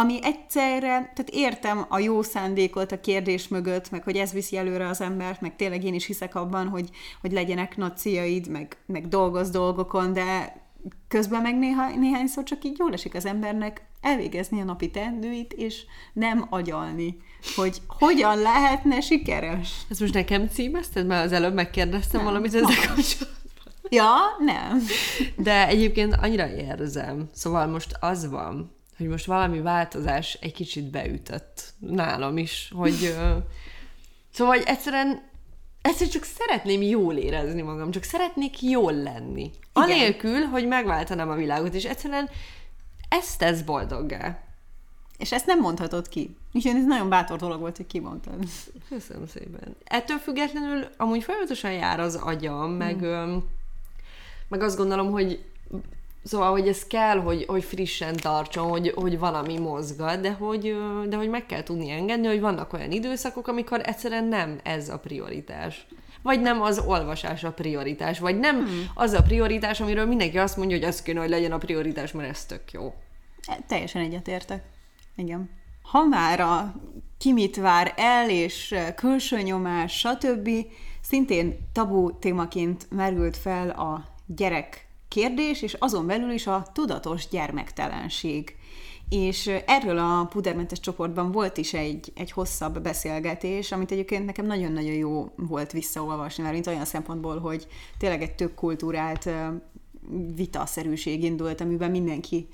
ami 0.00 0.18
egyszerre, 0.22 0.88
tehát 0.88 1.30
értem 1.30 1.86
a 1.88 1.98
jó 1.98 2.22
szándékot 2.22 2.92
a 2.92 3.00
kérdés 3.00 3.48
mögött, 3.48 3.90
meg 3.90 4.02
hogy 4.02 4.16
ez 4.16 4.32
viszi 4.32 4.56
előre 4.56 4.88
az 4.88 5.00
embert, 5.00 5.40
meg 5.40 5.56
tényleg 5.56 5.84
én 5.84 5.94
is 5.94 6.06
hiszek 6.06 6.34
abban, 6.34 6.68
hogy, 6.68 6.88
hogy 7.20 7.32
legyenek 7.32 7.76
nagy 7.76 7.96
céljaid, 7.96 8.48
meg, 8.48 8.76
meg 8.86 9.08
dolgoz 9.08 9.50
dolgokon, 9.50 10.12
de 10.12 10.56
közben 11.08 11.42
meg 11.42 11.58
néha, 11.58 11.96
néhányszor 11.96 12.42
csak 12.42 12.64
így 12.64 12.78
jól 12.78 12.92
esik 12.92 13.14
az 13.14 13.26
embernek 13.26 13.82
elvégezni 14.00 14.60
a 14.60 14.64
napi 14.64 14.90
teendőit, 14.90 15.52
és 15.52 15.82
nem 16.12 16.46
agyalni, 16.50 17.16
hogy 17.56 17.82
hogyan 17.86 18.38
lehetne 18.38 19.00
sikeres. 19.00 19.80
Ezt 19.88 20.00
most 20.00 20.14
nekem 20.14 20.48
címezted? 20.48 21.06
Mert 21.06 21.24
az 21.24 21.32
előbb 21.32 21.54
megkérdeztem 21.54 22.20
nem. 22.20 22.24
valamit 22.24 22.54
ezzel 22.54 22.86
kapcsolatban. 22.86 23.38
Ja, 23.88 24.14
nem. 24.38 24.82
De 25.36 25.66
egyébként 25.68 26.14
annyira 26.14 26.48
érzem. 26.48 27.28
Szóval 27.32 27.66
most 27.66 27.96
az 28.00 28.30
van, 28.30 28.78
hogy 29.00 29.08
most 29.08 29.26
valami 29.26 29.60
változás 29.60 30.38
egy 30.40 30.52
kicsit 30.52 30.84
beütött 30.84 31.72
nálam 31.78 32.38
is, 32.38 32.72
hogy 32.74 33.14
szóval 34.32 34.56
hogy 34.56 34.64
egyszerűen 34.66 35.28
egyszerűen 35.82 36.10
csak 36.10 36.24
szeretném 36.24 36.82
jól 36.82 37.14
érezni 37.14 37.62
magam, 37.62 37.90
csak 37.90 38.02
szeretnék 38.02 38.62
jól 38.62 38.92
lenni. 38.92 39.40
Igen. 39.42 39.52
Anélkül, 39.72 40.44
hogy 40.44 40.66
megváltanám 40.66 41.30
a 41.30 41.34
világot, 41.34 41.74
és 41.74 41.84
egyszerűen 41.84 42.28
ezt 43.08 43.38
tesz 43.38 43.60
boldoggá. 43.60 44.42
És 45.18 45.32
ezt 45.32 45.46
nem 45.46 45.60
mondhatod 45.60 46.08
ki. 46.08 46.36
Úgyhogy 46.52 46.76
ez 46.76 46.86
nagyon 46.86 47.08
bátor 47.08 47.38
dolog 47.38 47.60
volt, 47.60 47.76
hogy 47.76 47.86
kimondtad. 47.86 48.44
Köszönöm 48.88 49.26
szépen. 49.26 49.76
Ettől 49.84 50.18
függetlenül 50.18 50.86
amúgy 50.96 51.22
folyamatosan 51.22 51.72
jár 51.72 52.00
az 52.00 52.14
agyam, 52.14 52.70
meg, 52.70 52.98
hmm. 52.98 53.44
meg 54.48 54.62
azt 54.62 54.76
gondolom, 54.76 55.10
hogy 55.10 55.44
Szóval, 56.22 56.50
hogy 56.50 56.68
ez 56.68 56.86
kell, 56.86 57.18
hogy, 57.18 57.44
hogy 57.44 57.64
frissen 57.64 58.16
tartson, 58.16 58.68
hogy, 58.68 58.92
hogy 58.94 59.18
valami 59.18 59.58
mozgat, 59.58 60.20
de 60.20 60.32
hogy, 60.32 60.76
de 61.08 61.16
hogy 61.16 61.28
meg 61.28 61.46
kell 61.46 61.62
tudni 61.62 61.90
engedni, 61.90 62.26
hogy 62.26 62.40
vannak 62.40 62.72
olyan 62.72 62.90
időszakok, 62.90 63.48
amikor 63.48 63.80
egyszerűen 63.84 64.24
nem 64.24 64.60
ez 64.62 64.88
a 64.88 64.98
prioritás. 64.98 65.86
Vagy 66.22 66.40
nem 66.40 66.62
az 66.62 66.78
olvasás 66.86 67.44
a 67.44 67.52
prioritás, 67.52 68.18
vagy 68.18 68.38
nem 68.38 68.56
hmm. 68.56 68.90
az 68.94 69.12
a 69.12 69.22
prioritás, 69.22 69.80
amiről 69.80 70.06
mindenki 70.06 70.38
azt 70.38 70.56
mondja, 70.56 70.76
hogy 70.76 70.86
ez 70.86 71.02
kéne, 71.02 71.20
hogy 71.20 71.28
legyen 71.28 71.52
a 71.52 71.58
prioritás, 71.58 72.12
mert 72.12 72.28
ez 72.28 72.44
tök 72.44 72.72
jó. 72.72 72.94
E, 73.46 73.58
teljesen 73.66 74.02
egyetértek. 74.02 74.64
Igen. 75.16 75.50
Ha 75.82 76.04
már 76.04 76.40
a 76.40 76.74
ki 77.18 77.32
mit 77.32 77.56
vár 77.56 77.94
el, 77.96 78.30
és 78.30 78.74
külső 78.96 79.40
nyomás, 79.40 79.98
stb., 79.98 80.48
szintén 81.00 81.58
tabu 81.72 82.18
témaként 82.18 82.86
merült 82.90 83.36
fel 83.36 83.70
a 83.70 84.04
gyerek 84.26 84.89
kérdés, 85.10 85.62
és 85.62 85.76
azon 85.78 86.06
belül 86.06 86.30
is 86.30 86.46
a 86.46 86.66
tudatos 86.72 87.28
gyermektelenség. 87.28 88.56
És 89.08 89.50
erről 89.66 89.98
a 89.98 90.24
pudermentes 90.24 90.80
csoportban 90.80 91.32
volt 91.32 91.56
is 91.56 91.74
egy, 91.74 92.12
egy 92.14 92.32
hosszabb 92.32 92.80
beszélgetés, 92.80 93.72
amit 93.72 93.90
egyébként 93.90 94.24
nekem 94.24 94.46
nagyon-nagyon 94.46 94.92
jó 94.92 95.30
volt 95.36 95.72
visszaolvasni, 95.72 96.42
mert 96.42 96.66
olyan 96.66 96.84
szempontból, 96.84 97.38
hogy 97.38 97.66
tényleg 97.98 98.22
egy 98.22 98.34
több 98.34 98.54
kultúrált 98.54 99.28
vitaszerűség 100.34 101.24
indult, 101.24 101.60
amiben 101.60 101.90
mindenki 101.90 102.48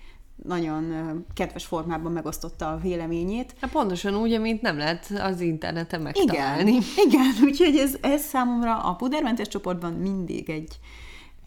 nagyon 0.45 0.95
kedves 1.35 1.65
formában 1.65 2.13
megosztotta 2.13 2.69
a 2.69 2.77
véleményét. 2.77 3.55
Hát 3.61 3.71
pontosan 3.71 4.15
úgy, 4.15 4.33
amit 4.33 4.63
nem 4.63 4.77
lehet 4.77 5.11
az 5.19 5.41
interneten 5.41 6.01
megtalálni. 6.01 6.71
Igen, 6.71 6.83
igen 7.07 7.35
úgyhogy 7.49 7.77
ez, 7.77 7.97
ez 8.01 8.23
számomra 8.23 8.79
a 8.79 8.95
pudermentes 8.95 9.49
csoportban 9.49 9.93
mindig 9.93 10.51
egy, 10.51 10.79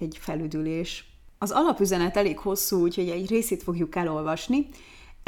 egy 0.01 0.17
felüdülés. 0.21 1.05
Az 1.37 1.51
alapüzenet 1.51 2.17
elég 2.17 2.37
hosszú, 2.37 2.81
úgyhogy 2.81 3.09
egy 3.09 3.29
részét 3.29 3.63
fogjuk 3.63 3.95
elolvasni. 3.95 4.67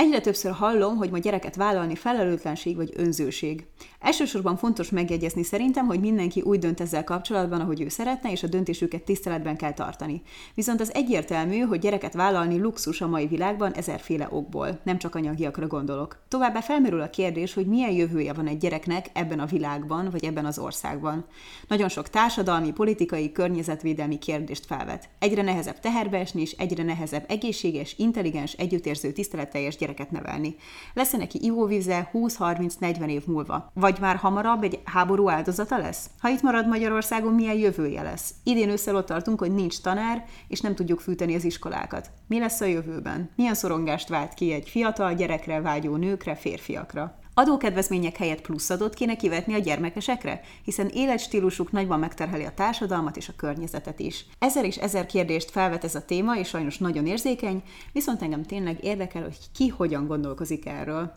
Egyre 0.02 0.22
többször 0.22 0.52
hallom, 0.52 0.98
hogy 0.98 1.10
ma 1.10 1.18
gyereket 1.18 1.56
vállalni 1.56 1.96
felelőtlenség 1.96 2.76
vagy 2.76 2.94
önzőség. 2.96 3.66
Elsősorban 4.00 4.58
fontos 4.58 4.90
megjegyezni 4.90 5.44
szerintem, 5.44 5.86
hogy 5.86 6.00
mindenki 6.00 6.42
úgy 6.42 6.60
dönt 6.60 6.82
ezzel 6.82 7.04
kapcsolatban, 7.04 7.62
ahogy 7.62 7.82
ő 7.82 7.90
szeretne, 7.90 8.32
és 8.32 8.44
a 8.44 8.48
döntésüket 8.48 9.04
tiszteletben 9.04 9.58
kell 9.58 9.74
tartani. 9.74 10.22
Viszont 10.56 10.82
az 10.82 10.94
egyértelmű, 10.94 11.60
hogy 11.60 11.80
gyereket 11.80 12.14
vállalni 12.14 12.58
luxus 12.58 13.02
a 13.02 13.08
mai 13.08 13.28
világban 13.28 13.72
ezerféle 13.72 14.28
okból, 14.30 14.80
nem 14.84 14.98
csak 14.98 15.16
anyagiakra 15.16 15.68
gondolok. 15.68 16.18
Továbbá 16.28 16.62
felmerül 16.62 17.02
a 17.02 17.10
kérdés, 17.10 17.54
hogy 17.54 17.66
milyen 17.66 17.92
jövője 17.92 18.34
van 18.34 18.48
egy 18.48 18.58
gyereknek 18.58 19.06
ebben 19.14 19.40
a 19.40 19.46
világban, 19.46 20.10
vagy 20.12 20.26
ebben 20.26 20.46
az 20.46 20.60
országban. 20.60 21.26
Nagyon 21.68 21.90
sok 21.90 22.10
társadalmi, 22.10 22.72
politikai, 22.72 23.32
környezetvédelmi 23.32 24.18
kérdést 24.18 24.66
felvet. 24.66 25.10
Egyre 25.20 25.42
nehezebb 25.42 25.80
teherbe 25.80 26.18
esni, 26.18 26.42
és 26.42 26.52
egyre 26.52 26.84
nehezebb 26.84 27.26
egészséges, 27.28 27.96
intelligens, 27.98 28.54
együttérző, 28.54 29.12
tiszteletteljes 29.12 29.76
gyerek 29.76 29.91
gyereket 29.92 30.12
nevelni. 30.12 30.56
Lesz 30.94 31.12
neki 31.12 31.44
ivóvíze 31.44 32.10
20-30-40 32.14 33.08
év 33.08 33.26
múlva? 33.26 33.72
Vagy 33.74 33.98
már 34.00 34.16
hamarabb 34.16 34.64
egy 34.64 34.80
háború 34.84 35.30
áldozata 35.30 35.78
lesz? 35.78 36.10
Ha 36.20 36.30
itt 36.30 36.42
marad 36.42 36.68
Magyarországon, 36.68 37.34
milyen 37.34 37.58
jövője 37.58 38.02
lesz? 38.02 38.34
Idén 38.44 38.70
össze 38.70 38.94
ott 38.94 39.06
tartunk, 39.06 39.40
hogy 39.40 39.52
nincs 39.52 39.82
tanár, 39.82 40.26
és 40.48 40.62
nem 40.62 40.76
tudjuk 40.76 41.00
fűteni 41.00 41.36
az 41.36 41.44
iskolákat. 41.44 42.10
Mi 42.28 42.40
lesz 42.40 42.62
a 42.62 42.66
jövőben? 42.66 43.30
Milyen 43.36 43.54
szorongást 43.54 44.10
vált 44.10 44.34
ki 44.34 44.52
egy 44.52 44.70
fiatal 44.70 45.14
gyerekre 45.14 45.62
vágyó 45.62 45.96
nőkre, 45.96 46.36
férfiakra? 46.36 47.20
Adókedvezmények 47.34 48.18
helyett 48.18 48.42
pluszadót 48.42 48.94
kéne 48.94 49.16
kivetni 49.16 49.54
a 49.54 49.58
gyermekesekre, 49.58 50.42
hiszen 50.64 50.88
életstílusuk 50.88 51.72
nagyban 51.72 52.00
megterheli 52.00 52.44
a 52.44 52.54
társadalmat 52.54 53.18
és 53.18 53.30
a 53.30 53.36
környezetet 53.36 54.00
is. 54.00 54.26
Ezer 54.40 54.66
és 54.66 54.78
ezer 54.78 55.06
kérdést 55.06 55.52
felvet 55.52 55.84
ez 55.84 55.96
a 55.96 56.06
téma, 56.06 56.38
és 56.38 56.48
sajnos 56.48 56.78
nagyon 56.78 57.08
érzékeny, 57.08 57.64
viszont 57.92 58.22
engem 58.22 58.44
tényleg 58.44 58.84
érdekel, 58.84 59.22
hogy 59.22 59.38
ki 59.56 59.68
hogyan 59.68 60.08
gondolkozik 60.08 60.66
erről. 60.66 61.12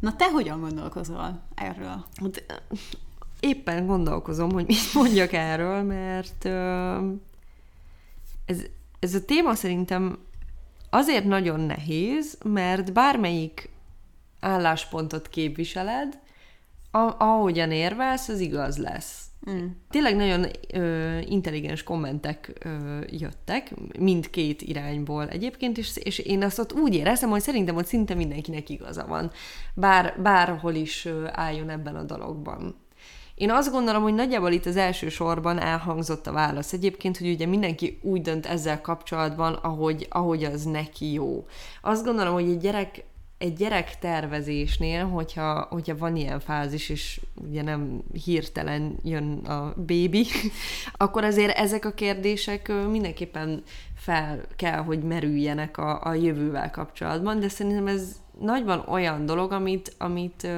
Na 0.00 0.16
te 0.16 0.30
hogyan 0.30 0.60
gondolkozol 0.60 1.42
erről? 1.54 2.04
Hát, 2.14 2.62
éppen 3.40 3.86
gondolkozom, 3.86 4.52
hogy 4.52 4.66
mit 4.66 4.94
mondjak 4.94 5.32
erről, 5.32 5.82
mert 5.82 6.44
ez, 8.44 8.62
ez 8.98 9.14
a 9.14 9.24
téma 9.24 9.54
szerintem 9.54 10.18
azért 10.90 11.24
nagyon 11.24 11.60
nehéz, 11.60 12.38
mert 12.44 12.92
bármelyik 12.92 13.70
álláspontot 14.40 15.28
képviseled, 15.28 16.18
ahogyan 17.18 17.70
érvelsz, 17.70 18.28
az 18.28 18.40
igaz 18.40 18.78
lesz. 18.78 19.24
Mm. 19.50 19.66
Tényleg 19.90 20.16
nagyon 20.16 20.46
ö, 20.72 21.18
intelligens 21.18 21.82
kommentek 21.82 22.52
ö, 22.64 22.98
jöttek, 23.06 23.74
mindkét 23.98 24.62
irányból 24.62 25.28
egyébként, 25.28 25.78
és, 25.78 25.96
és 25.96 26.18
én 26.18 26.42
azt 26.42 26.58
ott 26.58 26.72
úgy 26.72 26.94
éreztem, 26.94 27.30
hogy 27.30 27.40
szerintem 27.40 27.76
ott 27.76 27.86
szinte 27.86 28.14
mindenkinek 28.14 28.68
igaza 28.68 29.06
van, 29.06 29.30
bár, 29.74 30.20
bárhol 30.22 30.74
is 30.74 31.04
ö, 31.04 31.26
álljon 31.32 31.70
ebben 31.70 31.96
a 31.96 32.02
dologban. 32.02 32.84
Én 33.34 33.50
azt 33.50 33.70
gondolom, 33.70 34.02
hogy 34.02 34.14
nagyjából 34.14 34.52
itt 34.52 34.66
az 34.66 34.76
első 34.76 35.08
sorban 35.08 35.58
elhangzott 35.58 36.26
a 36.26 36.32
válasz 36.32 36.72
egyébként, 36.72 37.18
hogy 37.18 37.30
ugye 37.30 37.46
mindenki 37.46 37.98
úgy 38.02 38.20
dönt 38.20 38.46
ezzel 38.46 38.80
kapcsolatban, 38.80 39.52
ahogy, 39.52 40.06
ahogy 40.10 40.44
az 40.44 40.64
neki 40.64 41.12
jó. 41.12 41.46
Azt 41.82 42.04
gondolom, 42.04 42.32
hogy 42.32 42.48
egy 42.48 42.58
gyerek 42.58 43.04
egy 43.38 43.52
gyerek 43.52 43.98
tervezésnél, 43.98 45.04
hogyha, 45.04 45.66
hogyha 45.70 45.96
van 45.96 46.16
ilyen 46.16 46.40
fázis, 46.40 46.88
és 46.88 47.20
ugye 47.34 47.62
nem 47.62 48.02
hirtelen 48.24 48.98
jön 49.02 49.38
a 49.38 49.74
bébi, 49.76 50.26
akkor 50.92 51.24
azért 51.24 51.56
ezek 51.56 51.84
a 51.84 51.92
kérdések 51.92 52.72
mindenképpen 52.90 53.62
fel 53.94 54.40
kell, 54.56 54.78
hogy 54.82 55.02
merüljenek 55.02 55.78
a, 55.78 56.00
a 56.04 56.14
jövővel 56.14 56.70
kapcsolatban, 56.70 57.40
de 57.40 57.48
szerintem 57.48 57.86
ez 57.86 58.20
nagyban 58.40 58.84
olyan 58.88 59.26
dolog, 59.26 59.52
amit, 59.52 59.94
amit, 59.98 60.48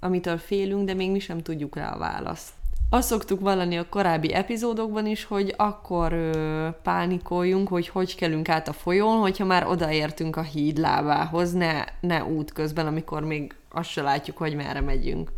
amitől 0.00 0.38
félünk, 0.38 0.86
de 0.86 0.94
még 0.94 1.10
mi 1.10 1.18
sem 1.18 1.42
tudjuk 1.42 1.76
rá 1.76 1.92
a 1.92 1.98
választ. 1.98 2.52
Azt 2.92 3.08
szoktuk 3.08 3.40
vallani 3.40 3.78
a 3.78 3.88
korábbi 3.88 4.32
epizódokban 4.32 5.06
is, 5.06 5.24
hogy 5.24 5.54
akkor 5.56 6.12
ö, 6.12 6.68
pánikoljunk, 6.82 7.68
hogy 7.68 7.88
hogy 7.88 8.14
kelünk 8.14 8.48
át 8.48 8.68
a 8.68 8.72
folyón, 8.72 9.20
hogyha 9.20 9.44
már 9.44 9.66
odaértünk 9.66 10.36
a 10.36 10.42
híd 10.42 10.78
lábához, 10.78 11.52
ne, 11.52 11.84
ne 12.00 12.24
útközben, 12.24 12.86
amikor 12.86 13.24
még 13.24 13.54
azt 13.70 13.88
se 13.88 14.02
látjuk, 14.02 14.36
hogy 14.36 14.54
merre 14.54 14.80
megyünk. 14.80 15.32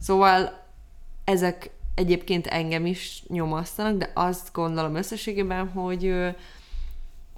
Szóval 0.00 0.62
ezek 1.24 1.70
egyébként 1.94 2.46
engem 2.46 2.86
is 2.86 3.22
nyomasztanak, 3.28 3.96
de 3.96 4.10
azt 4.14 4.52
gondolom 4.52 4.94
összességében, 4.94 5.68
hogy 5.68 6.06
ö, 6.06 6.28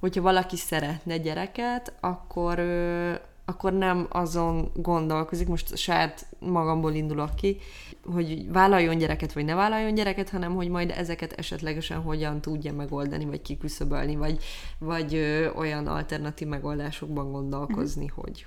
hogyha 0.01 0.23
valaki 0.23 0.57
szeretne 0.57 1.17
gyereket, 1.17 1.93
akkor 2.01 2.59
ö, 2.59 3.13
akkor 3.45 3.73
nem 3.73 4.07
azon 4.11 4.71
gondolkozik, 4.75 5.49
most 5.49 5.77
saját 5.77 6.27
magamból 6.39 6.93
indulok 6.93 7.35
ki, 7.35 7.59
hogy 8.13 8.53
vállaljon 8.53 8.99
gyereket, 8.99 9.33
vagy 9.33 9.45
ne 9.45 9.55
vállaljon 9.55 9.95
gyereket, 9.95 10.31
hanem 10.31 10.55
hogy 10.55 10.69
majd 10.69 10.91
ezeket 10.97 11.33
esetlegesen 11.33 12.01
hogyan 12.01 12.41
tudja 12.41 12.73
megoldani, 12.73 13.25
vagy 13.25 13.43
kiküszöbölni, 13.43 14.17
vagy, 14.17 14.43
vagy 14.79 15.15
ö, 15.15 15.51
olyan 15.51 15.87
alternatív 15.87 16.49
megoldásokban 16.49 17.33
gondolkozni, 17.33 18.05
uh-huh. 18.05 18.25
hogy... 18.25 18.47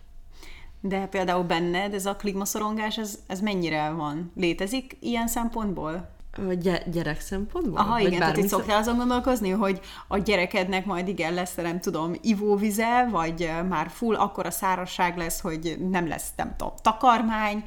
De 0.82 1.06
például 1.06 1.44
benned 1.44 1.94
ez 1.94 2.06
a 2.06 2.16
klímaszorongás, 2.16 2.98
ez, 2.98 3.20
ez 3.28 3.42
mennyire 3.42 3.90
van? 3.90 4.32
Létezik 4.36 4.98
ilyen 5.00 5.28
szempontból? 5.28 6.16
Gy- 6.60 6.90
gyerek 6.90 7.20
szempontból? 7.20 7.80
Aha, 7.80 8.00
igen, 8.00 8.20
tehát 8.20 8.38
itt 8.38 8.48
szoktál 8.48 8.78
azon 8.78 8.98
gondolkozni, 8.98 9.50
hogy 9.50 9.80
a 10.08 10.18
gyerekednek 10.18 10.86
majd 10.86 11.08
igen 11.08 11.34
lesz, 11.34 11.56
nem 11.56 11.80
tudom, 11.80 12.14
ivóvize, 12.22 13.08
vagy 13.12 13.52
már 13.70 13.90
full 13.90 14.16
akkora 14.16 14.52
szárasság 14.52 15.18
lesz, 15.18 15.42
hogy 15.42 15.78
nem 15.90 16.08
lesz, 16.08 16.30
nem 16.36 16.56
tudom, 16.58 16.74
takarmány, 16.82 17.64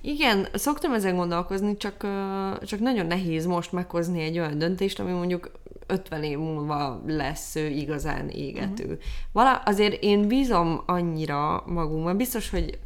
igen, 0.00 0.46
szoktam 0.54 0.92
ezen 0.92 1.16
gondolkozni, 1.16 1.76
csak, 1.76 2.06
csak 2.62 2.80
nagyon 2.80 3.06
nehéz 3.06 3.46
most 3.46 3.72
meghozni 3.72 4.22
egy 4.22 4.38
olyan 4.38 4.58
döntést, 4.58 5.00
ami 5.00 5.12
mondjuk 5.12 5.50
50 5.86 6.22
év 6.22 6.38
múlva 6.38 7.02
lesz 7.06 7.54
igazán 7.54 8.28
égető. 8.28 8.84
Uh-huh. 8.84 8.98
Vala, 9.32 9.56
azért 9.56 10.02
én 10.02 10.28
bízom 10.28 10.82
annyira 10.86 11.62
magunkban, 11.66 12.16
biztos, 12.16 12.50
hogy 12.50 12.78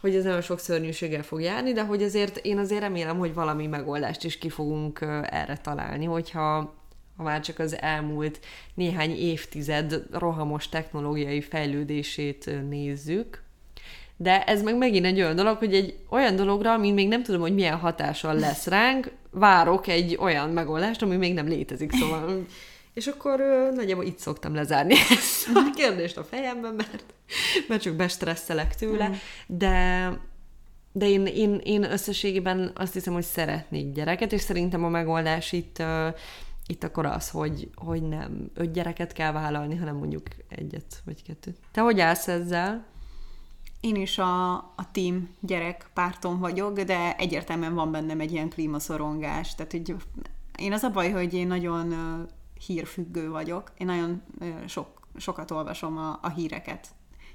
hogy 0.00 0.14
ez 0.14 0.24
nagyon 0.24 0.40
sok 0.40 0.58
szörnyűséggel 0.58 1.22
fog 1.22 1.40
járni, 1.40 1.72
de 1.72 1.84
hogy 1.84 2.02
azért 2.02 2.36
én 2.36 2.58
azért 2.58 2.80
remélem, 2.80 3.18
hogy 3.18 3.34
valami 3.34 3.66
megoldást 3.66 4.24
is 4.24 4.38
ki 4.38 4.48
fogunk 4.48 5.00
erre 5.24 5.56
találni, 5.56 6.04
hogyha 6.04 6.74
ha 7.16 7.22
már 7.22 7.40
csak 7.40 7.58
az 7.58 7.80
elmúlt 7.80 8.40
néhány 8.74 9.10
évtized 9.10 10.02
rohamos 10.10 10.68
technológiai 10.68 11.40
fejlődését 11.40 12.68
nézzük, 12.68 13.42
de 14.22 14.44
ez 14.44 14.62
meg 14.62 14.76
megint 14.76 15.04
egy 15.04 15.20
olyan 15.20 15.36
dolog, 15.36 15.56
hogy 15.56 15.74
egy 15.74 15.94
olyan 16.10 16.36
dologra, 16.36 16.72
ami 16.72 16.92
még 16.92 17.08
nem 17.08 17.22
tudom, 17.22 17.40
hogy 17.40 17.54
milyen 17.54 17.76
hatással 17.76 18.34
lesz 18.34 18.66
ránk, 18.66 19.12
várok 19.30 19.86
egy 19.86 20.16
olyan 20.20 20.50
megoldást, 20.50 21.02
ami 21.02 21.16
még 21.16 21.34
nem 21.34 21.46
létezik, 21.46 21.92
szóval... 21.92 22.44
És 22.94 23.06
akkor 23.06 23.40
ö, 23.40 23.70
nagyjából 23.74 24.04
itt 24.04 24.18
szoktam 24.18 24.54
lezárni 24.54 24.94
ezt 25.18 25.48
a 25.54 25.70
kérdést 25.74 26.16
a 26.16 26.24
fejemben, 26.24 26.74
mert, 26.74 27.04
mert 27.68 27.82
csak 27.82 27.94
bestresszelek 27.94 28.74
tőle, 28.74 29.08
mm. 29.08 29.12
de 29.46 30.18
de 30.92 31.08
én, 31.08 31.26
én, 31.26 31.60
én 31.64 31.82
összességében 31.92 32.70
azt 32.74 32.92
hiszem, 32.92 33.12
hogy 33.12 33.22
szeretnék 33.22 33.92
gyereket, 33.92 34.32
és 34.32 34.40
szerintem 34.40 34.84
a 34.84 34.88
megoldás 34.88 35.52
itt, 35.52 35.76
uh, 35.78 36.14
itt 36.66 36.84
akkor 36.84 37.06
az, 37.06 37.30
hogy, 37.30 37.70
hogy 37.74 38.02
nem 38.02 38.50
öt 38.54 38.72
gyereket 38.72 39.12
kell 39.12 39.32
vállalni, 39.32 39.76
hanem 39.76 39.96
mondjuk 39.96 40.22
egyet 40.48 41.02
vagy 41.04 41.22
kettőt. 41.22 41.56
Te 41.72 41.80
hogy 41.80 42.00
állsz 42.00 42.28
ezzel? 42.28 42.88
Én 43.80 43.96
is 43.96 44.18
a, 44.18 44.52
a 44.54 44.90
team 44.92 45.28
gyerek 45.40 45.90
párton 45.94 46.38
vagyok, 46.38 46.80
de 46.80 47.16
egyértelműen 47.16 47.74
van 47.74 47.90
bennem 47.90 48.20
egy 48.20 48.32
ilyen 48.32 48.48
klímaszorongás. 48.48 49.54
Tehát, 49.54 49.72
hogy 49.72 49.94
én 50.58 50.72
az 50.72 50.82
a 50.82 50.90
baj, 50.90 51.10
hogy 51.10 51.34
én 51.34 51.46
nagyon 51.46 51.94
hírfüggő 52.66 53.30
vagyok. 53.30 53.72
Én 53.78 53.86
nagyon 53.86 54.22
sok, 54.66 54.88
sokat 55.16 55.50
olvasom 55.50 55.98
a, 55.98 56.18
a 56.22 56.28
híreket. 56.28 56.88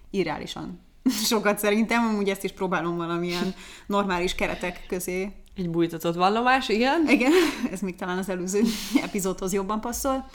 Irreálisan 0.09 0.79
sokat 1.31 1.59
szerintem, 1.59 2.03
amúgy 2.03 2.29
ezt 2.29 2.43
is 2.43 2.51
próbálom 2.51 2.97
valamilyen 2.97 3.53
normális 3.87 4.35
keretek 4.35 4.85
közé. 4.87 5.31
Egy 5.55 5.69
bújtatott 5.69 6.15
vallomás, 6.15 6.69
igen? 6.69 7.07
Igen, 7.07 7.31
ez 7.71 7.81
még 7.81 7.95
talán 7.95 8.17
az 8.17 8.29
előző 8.29 8.61
epizódhoz 9.01 9.53
jobban 9.53 9.81
passzol. 9.81 10.29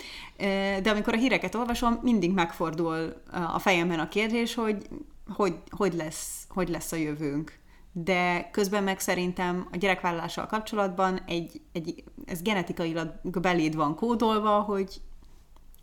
De 0.83 0.91
amikor 0.91 1.15
a 1.15 1.17
híreket 1.17 1.55
olvasom, 1.55 1.99
mindig 2.03 2.33
megfordul 2.33 3.23
a 3.53 3.59
fejemben 3.59 3.99
a 3.99 4.09
kérdés, 4.09 4.55
hogy 4.55 4.89
hogy, 5.35 5.57
hogy, 5.71 5.95
lesz, 5.95 6.47
hogy 6.49 6.69
lesz 6.69 6.93
a 6.93 6.97
jövőnk. 6.97 7.59
De 7.93 8.49
közben 8.51 8.85
meg 8.85 9.01
szerintem 9.01 9.69
a 9.73 9.77
gyerekvállalással 9.77 10.47
kapcsolatban 10.47 11.21
egy, 11.27 11.61
egy, 11.73 12.05
ez 12.25 12.43
genetikailag 12.43 13.21
beléd 13.41 13.75
van 13.75 13.95
kódolva, 13.95 14.61
hogy, 14.61 15.01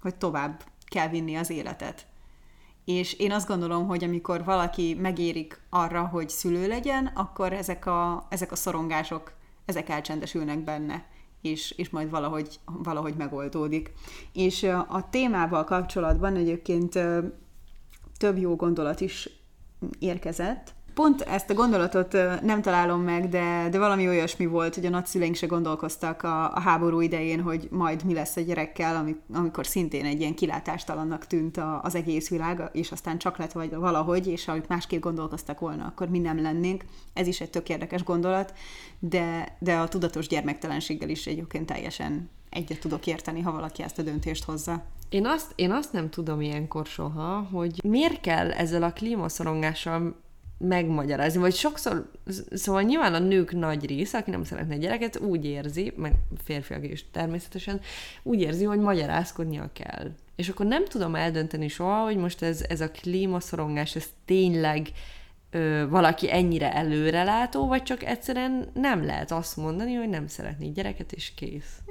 hogy 0.01 0.15
tovább 0.15 0.63
kell 0.85 1.07
vinni 1.07 1.35
az 1.35 1.49
életet. 1.49 2.07
És 2.85 3.13
én 3.13 3.31
azt 3.31 3.47
gondolom, 3.47 3.87
hogy 3.87 4.03
amikor 4.03 4.43
valaki 4.43 4.93
megérik 4.93 5.61
arra, 5.69 6.05
hogy 6.05 6.29
szülő 6.29 6.67
legyen, 6.67 7.05
akkor 7.05 7.53
ezek 7.53 7.85
a, 7.85 8.27
ezek 8.29 8.51
a 8.51 8.55
szorongások, 8.55 9.33
ezek 9.65 9.89
elcsendesülnek 9.89 10.63
benne, 10.63 11.05
és, 11.41 11.71
és 11.71 11.89
majd 11.89 12.09
valahogy, 12.09 12.59
valahogy 12.65 13.15
megoldódik. 13.15 13.93
És 14.33 14.63
a 14.87 15.07
témával 15.09 15.63
kapcsolatban 15.63 16.35
egyébként 16.35 16.99
több 18.17 18.37
jó 18.37 18.55
gondolat 18.55 19.01
is 19.01 19.29
érkezett. 19.99 20.75
Pont 20.97 21.21
ezt 21.21 21.49
a 21.49 21.53
gondolatot 21.53 22.17
nem 22.41 22.61
találom 22.61 23.01
meg, 23.01 23.29
de, 23.29 23.67
de 23.71 23.77
valami 23.77 24.07
olyasmi 24.07 24.45
volt, 24.45 24.75
hogy 24.75 24.85
a 24.85 24.89
nagyszüleink 24.89 25.35
se 25.35 25.45
gondolkoztak 25.45 26.23
a, 26.23 26.53
a 26.53 26.59
háború 26.59 27.01
idején, 27.01 27.41
hogy 27.41 27.67
majd 27.71 28.03
mi 28.03 28.13
lesz 28.13 28.35
a 28.35 28.41
gyerekkel, 28.41 29.15
amikor 29.33 29.67
szintén 29.67 30.05
egy 30.05 30.19
ilyen 30.19 30.35
kilátástalannak 30.35 31.27
tűnt 31.27 31.57
a, 31.57 31.81
az 31.83 31.95
egész 31.95 32.29
világ, 32.29 32.69
és 32.71 32.91
aztán 32.91 33.17
csak 33.17 33.37
lett 33.37 33.51
vagy 33.51 33.75
valahogy, 33.75 34.27
és 34.27 34.45
ha 34.45 34.55
másképp 34.67 35.01
gondolkoztak 35.01 35.59
volna, 35.59 35.85
akkor 35.85 36.09
mi 36.09 36.19
nem 36.19 36.41
lennénk. 36.41 36.85
Ez 37.13 37.27
is 37.27 37.41
egy 37.41 37.49
tök 37.49 37.69
érdekes 37.69 38.03
gondolat, 38.03 38.53
de, 38.99 39.55
de 39.59 39.75
a 39.75 39.87
tudatos 39.87 40.27
gyermektelenséggel 40.27 41.09
is 41.09 41.27
egyébként 41.27 41.65
teljesen 41.65 42.29
egyet 42.49 42.79
tudok 42.79 43.07
érteni, 43.07 43.41
ha 43.41 43.51
valaki 43.51 43.83
ezt 43.83 43.99
a 43.99 44.01
döntést 44.01 44.43
hozza. 44.43 44.83
Én 45.09 45.25
azt, 45.25 45.51
én 45.55 45.71
azt 45.71 45.93
nem 45.93 46.09
tudom 46.09 46.41
ilyenkor 46.41 46.85
soha, 46.85 47.47
hogy 47.51 47.81
miért 47.83 48.21
kell 48.21 48.51
ezzel 48.51 48.83
a 48.83 48.93
klímaszorongással 48.93 50.15
megmagyarázni, 50.57 51.39
vagy 51.39 51.55
sokszor, 51.55 52.11
szóval 52.51 52.81
nyilván 52.81 53.13
a 53.13 53.19
nők 53.19 53.51
nagy 53.51 53.85
része, 53.85 54.17
aki 54.17 54.31
nem 54.31 54.43
szeretne 54.43 54.77
gyereket, 54.77 55.19
úgy 55.19 55.45
érzi, 55.45 55.93
meg 55.95 56.13
férfiak 56.43 56.91
is 56.91 57.05
természetesen, 57.11 57.81
úgy 58.23 58.41
érzi, 58.41 58.63
hogy 58.63 58.79
magyarázkodnia 58.79 59.69
kell. 59.73 60.11
És 60.35 60.49
akkor 60.49 60.65
nem 60.65 60.85
tudom 60.85 61.15
eldönteni 61.15 61.67
soha, 61.67 62.03
hogy 62.03 62.17
most 62.17 62.41
ez, 62.41 62.65
ez 62.69 62.81
a 62.81 62.91
klímaszorongás, 62.91 63.95
ez 63.95 64.05
tényleg 64.25 64.87
ö, 65.51 65.85
valaki 65.89 66.31
ennyire 66.31 66.73
előrelátó, 66.73 67.67
vagy 67.67 67.83
csak 67.83 68.03
egyszerűen 68.03 68.69
nem 68.73 69.05
lehet 69.05 69.31
azt 69.31 69.57
mondani, 69.57 69.93
hogy 69.93 70.09
nem 70.09 70.27
szeretnék 70.27 70.73
gyereket, 70.73 71.11
és 71.11 71.33
kész. 71.35 71.81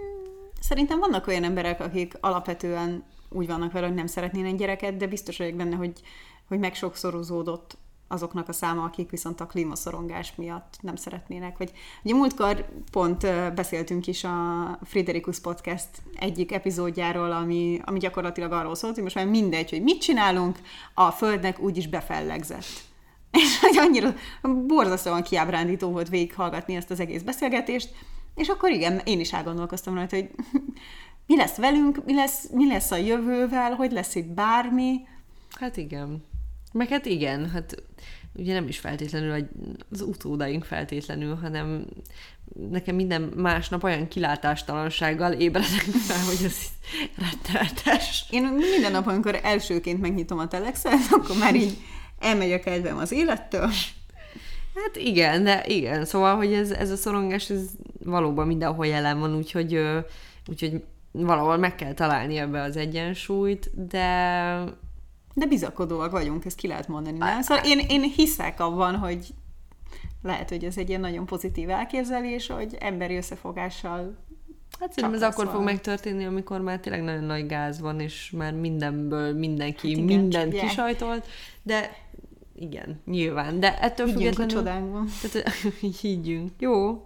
Szerintem 0.69 0.99
vannak 0.99 1.27
olyan 1.27 1.45
emberek, 1.45 1.81
akik 1.81 2.15
alapvetően 2.21 3.05
úgy 3.29 3.47
vannak 3.47 3.73
vele, 3.73 3.87
hogy 3.87 3.95
nem 3.95 4.07
szeretnének 4.07 4.57
gyereket, 4.57 4.97
de 4.97 5.07
biztos 5.07 5.37
vagyok 5.37 5.55
benne, 5.55 5.77
hogy, 5.77 6.01
hogy 6.49 6.59
megsokszorozódott 6.59 7.77
azoknak 8.09 8.49
a 8.49 8.53
száma, 8.53 8.83
akik 8.83 9.11
viszont 9.11 9.41
a 9.41 9.47
klímaszorongás 9.47 10.33
miatt 10.37 10.75
nem 10.81 10.97
szeretnének. 10.97 11.59
Vagy, 11.59 11.73
ugye 12.03 12.15
múltkor 12.15 12.69
pont 12.93 13.27
beszéltünk 13.55 14.07
is 14.07 14.25
a 14.25 14.79
Friderikus 14.85 15.41
Podcast 15.41 15.89
egyik 16.15 16.53
epizódjáról, 16.53 17.33
ami, 17.33 17.81
ami 17.85 17.99
gyakorlatilag 17.99 18.53
arról 18.53 18.75
szólt, 18.75 18.95
hogy 18.95 19.03
most 19.03 19.15
már 19.15 19.27
mindegy, 19.27 19.71
hogy 19.71 19.83
mit 19.83 20.01
csinálunk, 20.01 20.59
a 20.95 21.11
Földnek 21.11 21.61
úgyis 21.61 21.89
befellegzett. 21.89 22.85
És 23.43 23.61
hogy 23.61 23.79
annyira 23.79 24.15
borzasztóan 24.67 25.23
kiábrándító 25.23 25.91
volt 25.91 26.09
végighallgatni 26.09 26.75
ezt 26.75 26.91
az 26.91 27.01
egész 27.01 27.23
beszélgetést, 27.23 27.95
és 28.37 28.49
akkor 28.49 28.71
igen, 28.71 29.01
én 29.05 29.21
is 29.21 29.33
elgondolkoztam 29.33 29.95
rajta, 29.95 30.17
hogy 30.17 30.31
mi 31.27 31.37
lesz 31.37 31.57
velünk, 31.57 32.05
mi 32.05 32.15
lesz, 32.15 32.49
mi 32.53 32.67
lesz 32.67 32.91
a 32.91 32.97
jövővel, 32.97 33.75
hogy 33.75 33.93
lesz 33.93 34.15
itt 34.15 34.27
bármi. 34.27 35.01
Hát 35.51 35.77
igen. 35.77 36.25
Meg 36.73 36.89
hát 36.89 37.07
igen, 37.07 37.51
hát 37.51 37.83
ugye 38.35 38.53
nem 38.53 38.69
is 38.69 38.79
feltétlenül 38.79 39.49
az 39.91 40.01
utódaink 40.01 40.65
feltétlenül, 40.65 41.35
hanem 41.35 41.87
nekem 42.71 42.95
minden 42.95 43.23
másnap 43.23 43.85
olyan 43.85 44.09
kilátástalansággal 44.09 45.33
ébredek 45.33 45.81
fel, 46.09 46.25
hogy 46.25 46.45
ez 46.45 46.57
rettenetes. 47.17 48.27
Én 48.31 48.43
minden 48.43 48.93
nap, 48.93 49.07
amikor 49.07 49.41
elsőként 49.43 50.01
megnyitom 50.01 50.39
a 50.39 50.49
telexet, 50.49 50.99
akkor 51.19 51.37
már 51.37 51.55
így 51.55 51.77
elmegy 52.19 52.53
a 52.53 52.61
kedvem 52.61 52.99
az 52.99 53.13
élettől. 53.13 53.71
Hát 54.75 54.97
igen, 54.97 55.45
de 55.45 55.65
igen, 55.67 56.05
szóval, 56.05 56.37
hogy 56.37 56.53
ez, 56.53 56.71
ez 56.71 56.91
a 56.91 56.97
szorongás, 56.97 57.51
ez 57.51 57.63
valóban 58.07 58.47
mindenhol 58.47 58.87
jelen 58.87 59.19
van, 59.19 59.37
úgyhogy, 59.37 59.81
úgyhogy 60.49 60.85
valahol 61.13 61.57
meg 61.57 61.75
kell 61.75 61.95
találni 61.95 62.37
ebbe 62.37 62.63
az 62.63 62.77
egyensúlyt, 62.77 63.89
de... 63.89 64.09
De 65.35 65.47
bizakodóak 65.47 66.11
vagyunk, 66.11 66.45
ezt 66.45 66.57
ki 66.57 66.67
lehet 66.67 66.89
mondani, 66.89 67.19
nem? 67.19 67.43
Szóval 67.43 67.65
én, 67.65 67.79
én 67.89 68.03
hiszek 68.03 68.61
abban, 68.61 68.97
hogy 68.97 69.27
lehet, 70.23 70.49
hogy 70.49 70.65
ez 70.65 70.77
egy 70.77 70.89
ilyen 70.89 71.01
nagyon 71.01 71.27
pozitív 71.27 71.71
elképzelés, 71.71 72.47
hogy 72.47 72.77
emberi 72.81 73.17
összefogással 73.17 74.25
Hát 74.81 74.93
szerintem 74.93 75.23
ez 75.23 75.33
akkor 75.33 75.49
fog 75.49 75.63
megtörténni, 75.63 76.25
amikor 76.25 76.61
már 76.61 76.81
tényleg 76.81 77.03
nagyon 77.03 77.25
nagy 77.25 77.47
gáz 77.47 77.81
van, 77.81 78.01
és 78.01 78.31
már 78.31 78.55
mindenből 78.55 79.35
mindenki 79.35 79.89
hát 79.89 79.97
igen, 79.97 80.19
mindent 80.19 80.59
kisajtolt, 80.59 81.27
de 81.63 81.97
igen, 82.55 83.01
nyilván, 83.07 83.61
de 83.61 83.79
ettől 83.79 84.07
higgyünk 84.07 84.35
függetlenül... 84.35 84.57
a 84.57 84.59
csodánkban. 84.59 85.09
Tehát, 85.33 85.57
higgyünk. 86.01 86.51
Jó, 86.59 87.05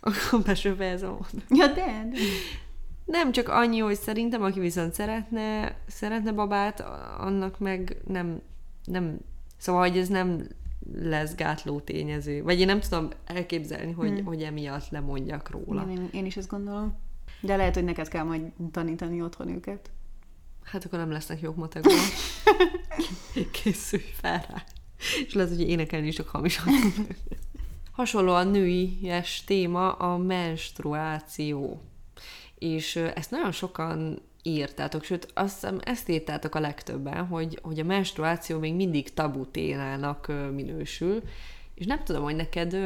akkor 0.00 0.42
be 0.42 0.54
sem 0.54 0.76
fejezem 0.76 1.16
Ja, 1.48 1.66
de, 1.66 2.08
de. 2.10 2.18
Nem, 3.04 3.32
csak 3.32 3.48
annyi, 3.48 3.78
hogy 3.78 3.96
szerintem, 3.96 4.42
aki 4.42 4.60
viszont 4.60 4.94
szeretne, 4.94 5.76
szeretne 5.86 6.32
babát, 6.32 6.80
annak 7.18 7.58
meg 7.58 7.96
nem, 8.06 8.40
nem, 8.84 9.18
szóval, 9.56 9.88
hogy 9.88 9.98
ez 9.98 10.08
nem 10.08 10.48
lesz 10.94 11.34
gátló 11.34 11.80
tényező. 11.80 12.42
Vagy 12.42 12.60
én 12.60 12.66
nem 12.66 12.80
tudom 12.80 13.08
elképzelni, 13.24 13.92
hogy, 13.92 14.10
hmm. 14.10 14.24
hogy 14.24 14.42
emiatt 14.42 14.88
lemondjak 14.88 15.50
róla. 15.50 15.86
Én, 15.90 16.08
én 16.12 16.26
is 16.26 16.36
ezt 16.36 16.48
gondolom. 16.48 16.98
De 17.40 17.56
lehet, 17.56 17.74
hogy 17.74 17.84
neked 17.84 18.08
kell 18.08 18.24
majd 18.24 18.42
tanítani 18.72 19.22
otthon 19.22 19.48
őket. 19.48 19.90
Hát 20.62 20.84
akkor 20.84 20.98
nem 20.98 21.10
lesznek 21.10 21.40
jók 21.40 21.56
matekban. 21.56 21.92
Készülj 23.62 24.02
fel 24.12 24.44
rá. 24.48 24.64
És 25.26 25.34
lehet, 25.34 25.50
hogy 25.50 25.68
énekelni 25.68 26.06
is 26.06 26.14
csak 26.14 26.28
hamisan. 26.28 26.64
Hasonlóan 28.00 28.48
nőies 28.48 29.44
téma 29.44 29.92
a 29.92 30.16
menstruáció. 30.16 31.80
És 32.58 32.96
ezt 32.96 33.30
nagyon 33.30 33.52
sokan 33.52 34.22
írtátok, 34.42 35.04
sőt 35.04 35.28
azt 35.34 35.54
hiszem 35.54 35.78
ezt 35.80 36.08
írtátok 36.08 36.54
a 36.54 36.60
legtöbben, 36.60 37.26
hogy, 37.26 37.58
hogy 37.62 37.80
a 37.80 37.84
menstruáció 37.84 38.58
még 38.58 38.74
mindig 38.74 39.14
tabu 39.14 39.46
témának 39.50 40.32
minősül, 40.54 41.22
és 41.74 41.86
nem 41.86 42.04
tudom, 42.04 42.22
hogy 42.22 42.36
neked 42.36 42.76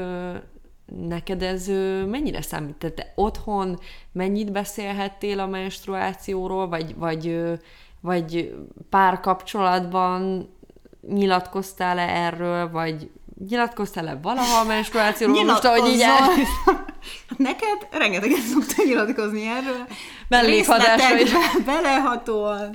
neked 0.86 1.42
ez 1.42 1.66
mennyire 2.06 2.42
számít? 2.42 2.74
Tehát 2.74 2.96
te 2.96 3.12
otthon 3.14 3.78
mennyit 4.12 4.52
beszélhettél 4.52 5.40
a 5.40 5.46
menstruációról, 5.46 6.68
vagy, 6.68 6.94
vagy, 6.96 7.52
vagy 8.00 8.54
párkapcsolatban 8.90 10.48
nyilatkoztál-e 11.08 12.08
erről, 12.08 12.70
vagy 12.70 13.10
nyilatkoztál-e 13.48 14.18
valaha 14.22 14.60
a 14.60 14.64
menstruációról? 14.64 15.44
Most, 15.44 15.64
ahogy 15.64 15.92
így 15.92 16.00
el... 16.00 16.10
Hát 17.28 17.38
neked 17.38 17.88
rengeteget 17.90 18.40
szoktál 18.40 18.86
nyilatkozni 18.86 19.46
erről. 19.46 19.86
Mellékhatásra 20.28 21.18
is. 21.18 21.30
Belehatóan. 21.66 22.74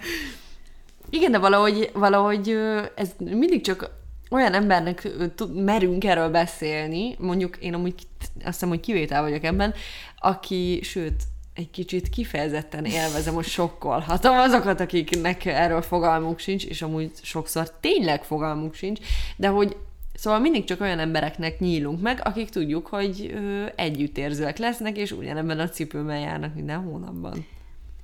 Igen, 1.09 1.31
de 1.31 1.37
valahogy, 1.37 1.89
valahogy 1.93 2.57
ez 2.95 3.09
mindig 3.17 3.61
csak 3.61 3.89
olyan 4.29 4.53
embernek 4.53 5.07
merünk 5.53 6.03
erről 6.03 6.29
beszélni, 6.29 7.15
mondjuk 7.19 7.57
én 7.57 7.73
amúgy 7.73 7.93
azt 8.35 8.53
hiszem, 8.53 8.69
hogy 8.69 8.79
kivétel 8.79 9.21
vagyok 9.21 9.43
ebben, 9.43 9.73
aki, 10.19 10.79
sőt, 10.83 11.23
egy 11.53 11.71
kicsit 11.71 12.09
kifejezetten 12.09 12.85
élvezem, 12.85 13.33
hogy 13.33 13.45
sokkolhatom 13.45 14.37
azokat, 14.37 14.79
akiknek 14.79 15.45
erről 15.45 15.81
fogalmuk 15.81 16.39
sincs, 16.39 16.65
és 16.65 16.81
amúgy 16.81 17.11
sokszor 17.21 17.71
tényleg 17.79 18.23
fogalmuk 18.23 18.73
sincs, 18.73 18.99
de 19.35 19.47
hogy 19.47 19.75
Szóval 20.19 20.39
mindig 20.39 20.63
csak 20.63 20.81
olyan 20.81 20.99
embereknek 20.99 21.59
nyílunk 21.59 22.01
meg, 22.01 22.21
akik 22.23 22.49
tudjuk, 22.49 22.87
hogy 22.87 23.31
ö, 23.33 23.65
együttérzőek 23.75 24.57
lesznek, 24.57 24.97
és 24.97 25.11
ugyanebben 25.11 25.59
a 25.59 25.69
cipőben 25.69 26.19
járnak 26.19 26.55
minden 26.55 26.83
hónapban. 26.83 27.45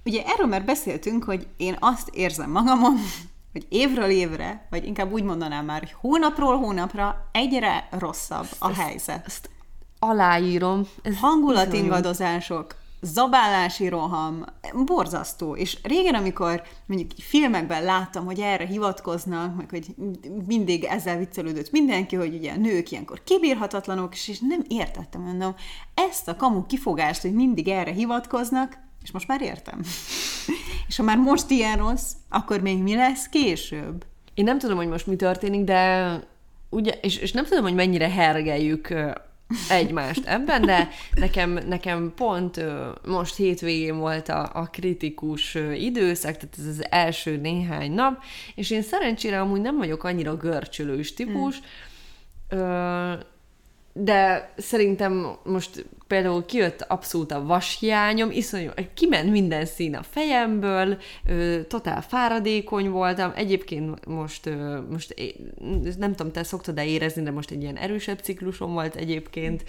Ugye 0.05 0.21
erről 0.25 0.47
már 0.47 0.65
beszéltünk, 0.65 1.23
hogy 1.23 1.47
én 1.57 1.75
azt 1.79 2.09
érzem 2.13 2.51
magamon, 2.51 2.95
hogy 3.51 3.65
évről 3.69 4.09
évre, 4.09 4.67
vagy 4.69 4.85
inkább 4.85 5.11
úgy 5.11 5.23
mondanám 5.23 5.65
már, 5.65 5.79
hogy 5.79 5.95
hónapról 5.99 6.57
hónapra 6.57 7.29
egyre 7.31 7.87
rosszabb 7.91 8.47
a 8.59 8.69
ezt, 8.69 8.79
helyzet. 8.79 9.25
Ezt 9.25 9.49
aláírom. 9.99 10.87
Ez 11.01 11.17
Hangulatingadozások, 11.17 12.75
zabálási 13.05 13.87
roham, 13.87 14.45
borzasztó. 14.85 15.55
És 15.55 15.77
régen, 15.83 16.13
amikor 16.13 16.63
mondjuk 16.85 17.11
filmekben 17.19 17.83
láttam, 17.83 18.25
hogy 18.25 18.39
erre 18.39 18.65
hivatkoznak, 18.65 19.55
meg 19.55 19.69
hogy 19.69 19.85
mindig 20.45 20.83
ezzel 20.83 21.17
viccelődött 21.17 21.71
mindenki, 21.71 22.15
hogy 22.15 22.33
ugye 22.33 22.51
a 22.51 22.57
nők 22.57 22.91
ilyenkor 22.91 23.23
kibírhatatlanok, 23.23 24.13
és 24.13 24.39
nem 24.39 24.61
értettem, 24.67 25.21
mondom, 25.21 25.55
ezt 25.93 26.27
a 26.27 26.35
kamu 26.35 26.65
kifogást, 26.65 27.21
hogy 27.21 27.33
mindig 27.33 27.67
erre 27.67 27.91
hivatkoznak, 27.91 28.77
és 29.03 29.11
most 29.11 29.27
már 29.27 29.41
értem. 29.41 29.79
és 30.87 30.95
ha 30.97 31.03
már 31.03 31.17
most 31.17 31.49
ilyen 31.49 31.77
rossz, 31.77 32.11
akkor 32.29 32.61
még 32.61 32.77
mi 32.77 32.95
lesz 32.95 33.27
később? 33.29 34.05
Én 34.33 34.43
nem 34.43 34.59
tudom, 34.59 34.77
hogy 34.77 34.87
most 34.87 35.07
mi 35.07 35.15
történik, 35.15 35.63
de 35.63 36.19
ugye, 36.69 36.91
és, 36.91 37.17
és 37.17 37.31
nem 37.31 37.45
tudom, 37.45 37.63
hogy 37.63 37.75
mennyire 37.75 38.09
hergeljük 38.09 38.93
egymást 39.69 40.25
ebben, 40.25 40.61
de 40.61 40.89
nekem, 41.13 41.51
nekem 41.67 42.13
pont 42.15 42.65
most 43.05 43.35
hétvégén 43.35 43.97
volt 43.97 44.29
a, 44.29 44.49
a 44.53 44.63
kritikus 44.71 45.57
időszak, 45.75 46.37
tehát 46.37 46.55
ez 46.57 46.65
az 46.65 46.85
első 46.89 47.37
néhány 47.37 47.91
nap, 47.91 48.23
és 48.55 48.71
én 48.71 48.81
szerencsére 48.81 49.39
amúgy 49.39 49.61
nem 49.61 49.77
vagyok 49.77 50.03
annyira 50.03 50.35
görcsölős 50.35 51.13
típus, 51.13 51.59
mm 51.59 51.63
de 53.97 54.53
szerintem 54.57 55.37
most 55.43 55.85
például 56.07 56.45
kijött 56.45 56.81
abszolút 56.81 57.31
a 57.31 57.43
vashiányom, 57.43 58.31
iszonyú, 58.31 58.69
kiment 58.93 59.31
minden 59.31 59.65
szín 59.65 59.95
a 59.95 60.03
fejemből, 60.03 60.97
ö, 61.27 61.61
totál 61.67 62.01
fáradékony 62.01 62.89
voltam, 62.89 63.31
egyébként 63.35 64.05
most, 64.05 64.45
ö, 64.45 64.81
most 64.91 65.11
é, 65.11 65.35
nem 65.97 66.15
tudom, 66.15 66.31
te 66.31 66.43
szoktad-e 66.43 66.85
érezni, 66.85 67.23
de 67.23 67.31
most 67.31 67.51
egy 67.51 67.61
ilyen 67.61 67.77
erősebb 67.77 68.19
ciklusom 68.19 68.73
volt 68.73 68.95
egyébként, 68.95 69.63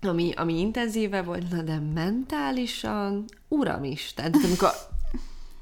ami, 0.00 0.32
ami 0.36 0.58
intenzíve 0.58 1.22
volt, 1.22 1.50
na 1.50 1.62
de 1.62 1.78
mentálisan, 1.94 3.24
uram 3.48 3.84
is, 3.84 4.12
tehát 4.14 4.36
amikor 4.44 4.70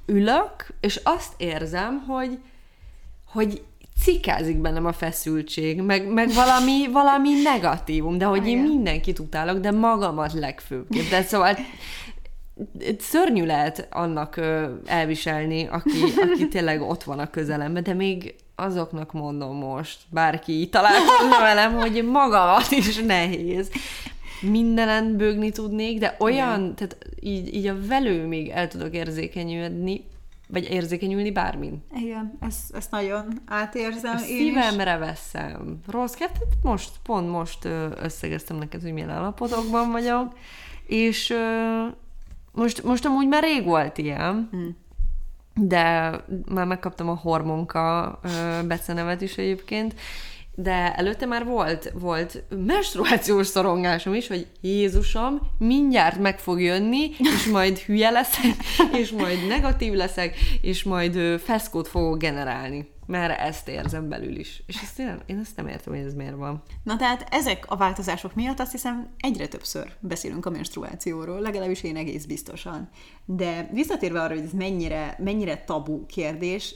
ülök, 0.07 0.67
és 0.81 1.01
azt 1.05 1.35
érzem, 1.37 2.05
hogy 2.07 2.39
hogy 3.33 3.63
cikázik 4.03 4.59
bennem 4.59 4.87
a 4.87 4.93
feszültség, 4.93 5.81
meg, 5.81 6.13
meg 6.13 6.33
valami, 6.33 6.89
valami 6.93 7.43
negatívum, 7.43 8.19
de 8.19 8.25
hogy 8.25 8.47
én 8.47 8.59
mindenkit 8.59 9.19
utálok, 9.19 9.59
de 9.59 9.71
magamat 9.71 10.33
legfőbbképp. 10.33 11.11
De 11.11 11.23
szóval 11.23 11.57
szörnyű 12.99 13.45
lehet 13.45 13.89
annak 13.91 14.41
elviselni, 14.85 15.67
aki, 15.67 15.91
aki 16.33 16.49
tényleg 16.49 16.83
ott 16.83 17.03
van 17.03 17.19
a 17.19 17.31
közelemben, 17.31 17.83
de 17.83 17.95
még 17.95 18.35
azoknak 18.57 19.13
mondom 19.13 19.57
most, 19.57 19.99
bárki 20.09 20.69
találkozna 20.69 21.41
velem, 21.49 21.75
hogy 21.75 22.05
magamat 22.05 22.71
is 22.71 22.97
nehéz. 22.97 23.71
Mindenen 24.41 25.17
bőgni 25.17 25.51
tudnék, 25.51 25.99
de 25.99 26.17
olyan, 26.19 26.75
tehát 26.75 26.97
így, 27.21 27.55
így 27.55 27.67
a 27.67 27.87
velő 27.87 28.27
még 28.27 28.49
el 28.49 28.69
tudok 28.69 28.95
érzékenyülni, 28.95 30.05
vagy 30.53 30.71
érzékenyülni 30.71 31.31
bármin. 31.31 31.83
Igen, 31.95 32.39
ezt, 32.41 32.75
ezt 32.75 32.91
nagyon 32.91 33.33
átérzem. 33.47 34.15
A 34.15 34.19
szívemre 34.19 34.97
veszem. 34.97 35.79
Rossz 35.87 36.15
kettőt 36.15 36.63
most, 36.63 36.91
pont 37.03 37.31
most 37.31 37.69
összegeztem 38.03 38.57
neked, 38.57 38.83
hogy 38.83 38.93
milyen 38.93 39.11
állapotokban 39.11 39.91
vagyok, 39.91 40.33
és 40.87 41.35
most, 42.53 42.83
most 42.83 43.05
amúgy 43.05 43.29
már 43.29 43.43
rég 43.43 43.65
volt 43.65 43.99
ilyen, 43.99 44.49
hmm. 44.51 44.77
de 45.55 46.11
már 46.49 46.67
megkaptam 46.67 47.09
a 47.09 47.15
hormonka 47.15 48.21
becenevet 48.67 49.21
is 49.21 49.37
egyébként, 49.37 49.95
de 50.63 50.95
előtte 50.95 51.27
már 51.27 51.45
volt, 51.45 51.93
volt 51.95 52.45
menstruációs 52.49 53.47
szorongásom 53.47 54.15
is, 54.15 54.29
hogy 54.29 54.47
Jézusom, 54.61 55.41
mindjárt 55.59 56.19
meg 56.19 56.39
fog 56.39 56.61
jönni, 56.61 57.11
és 57.19 57.47
majd 57.47 57.79
hülye 57.79 58.11
leszek, 58.11 58.55
és 58.93 59.11
majd 59.11 59.47
negatív 59.49 59.93
leszek, 59.93 60.37
és 60.61 60.83
majd 60.83 61.41
feszkót 61.41 61.89
fogok 61.89 62.19
generálni. 62.19 62.89
Mert 63.07 63.41
ezt 63.41 63.69
érzem 63.69 64.09
belül 64.09 64.39
is. 64.39 64.63
És 64.67 64.77
ezt 64.83 64.99
én, 64.99 65.21
én 65.27 65.39
ezt 65.39 65.57
nem 65.57 65.67
értem, 65.67 65.95
hogy 65.95 66.05
ez 66.05 66.15
miért 66.15 66.37
van. 66.37 66.63
Na 66.83 66.97
tehát 66.97 67.27
ezek 67.31 67.65
a 67.69 67.77
változások 67.77 68.35
miatt 68.35 68.61
azt 68.61 68.73
hiszem 68.73 69.09
egyre 69.19 69.47
többször 69.47 69.93
beszélünk 70.01 70.47
a 70.47 70.51
menstruációról, 70.51 71.41
legalábbis 71.41 71.83
én 71.83 71.97
egész 71.97 72.25
biztosan. 72.25 72.89
De 73.25 73.69
visszatérve 73.73 74.21
arra, 74.21 74.35
hogy 74.35 74.45
ez 74.45 74.53
mennyire, 74.53 75.17
mennyire 75.19 75.65
tabu 75.65 76.07
kérdés, 76.07 76.75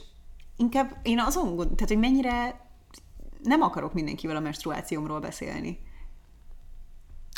inkább 0.57 0.97
én 1.03 1.19
azon 1.19 1.55
gond, 1.55 1.75
tehát 1.75 1.89
hogy 1.89 1.99
mennyire 1.99 2.64
nem 3.45 3.61
akarok 3.61 3.93
mindenkivel 3.93 4.35
a 4.35 4.39
menstruációmról 4.39 5.19
beszélni. 5.19 5.79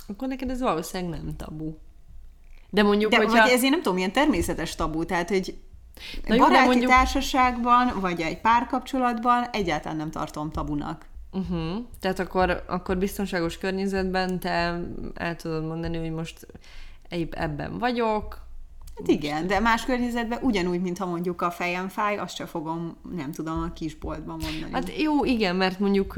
Akkor 0.08 0.28
neked 0.28 0.50
ez 0.50 0.62
valószínűleg 0.62 1.24
nem 1.24 1.36
tabu. 1.36 1.74
De 2.70 2.84
mondjuk, 2.84 3.12
De 3.12 3.18
hogyha... 3.18 3.50
ez 3.50 3.64
én 3.64 3.70
nem 3.70 3.80
tudom, 3.80 3.96
milyen 3.96 4.12
természetes 4.12 4.76
tabu, 4.76 5.06
tehát, 5.06 5.30
hogy 5.30 5.58
Na 6.28 6.36
jó, 6.36 6.44
baráti 6.44 6.66
mondjuk... 6.66 6.92
társaságban, 6.92 8.00
vagy 8.00 8.22
egy 8.22 8.42
párkapcsolatban 8.42 9.44
egyáltalán 9.52 9.98
nem 9.98 10.12
tartom 10.12 10.52
tabunak. 10.52 11.06
Uh-huh. 11.32 11.86
Tehát 12.00 12.20
akkor, 12.20 12.64
akkor 12.68 12.98
biztonságos 12.98 13.58
környezetben 13.58 14.40
te 14.40 14.80
el 15.14 15.36
tudod 15.36 15.66
mondani, 15.66 15.98
hogy 15.98 16.12
most 16.12 16.48
épp 17.10 17.34
ebben 17.34 17.78
vagyok, 17.78 18.47
Hát 18.98 19.08
igen, 19.08 19.48
de 19.48 19.60
más 19.60 19.86
környezetben 19.86 20.40
ugyanúgy, 20.42 20.82
mintha 20.82 21.06
mondjuk 21.06 21.42
a 21.42 21.52
fejem 21.52 21.88
fáj, 21.88 22.18
azt 22.18 22.36
sem 22.36 22.46
fogom, 22.46 22.98
nem 23.16 23.32
tudom, 23.32 23.62
a 23.62 23.74
kisboltban 23.74 24.40
mondani. 24.42 24.74
Hát 24.74 24.98
jó, 24.98 25.26
igen, 25.26 25.56
mert 25.56 25.80
mondjuk, 25.80 26.16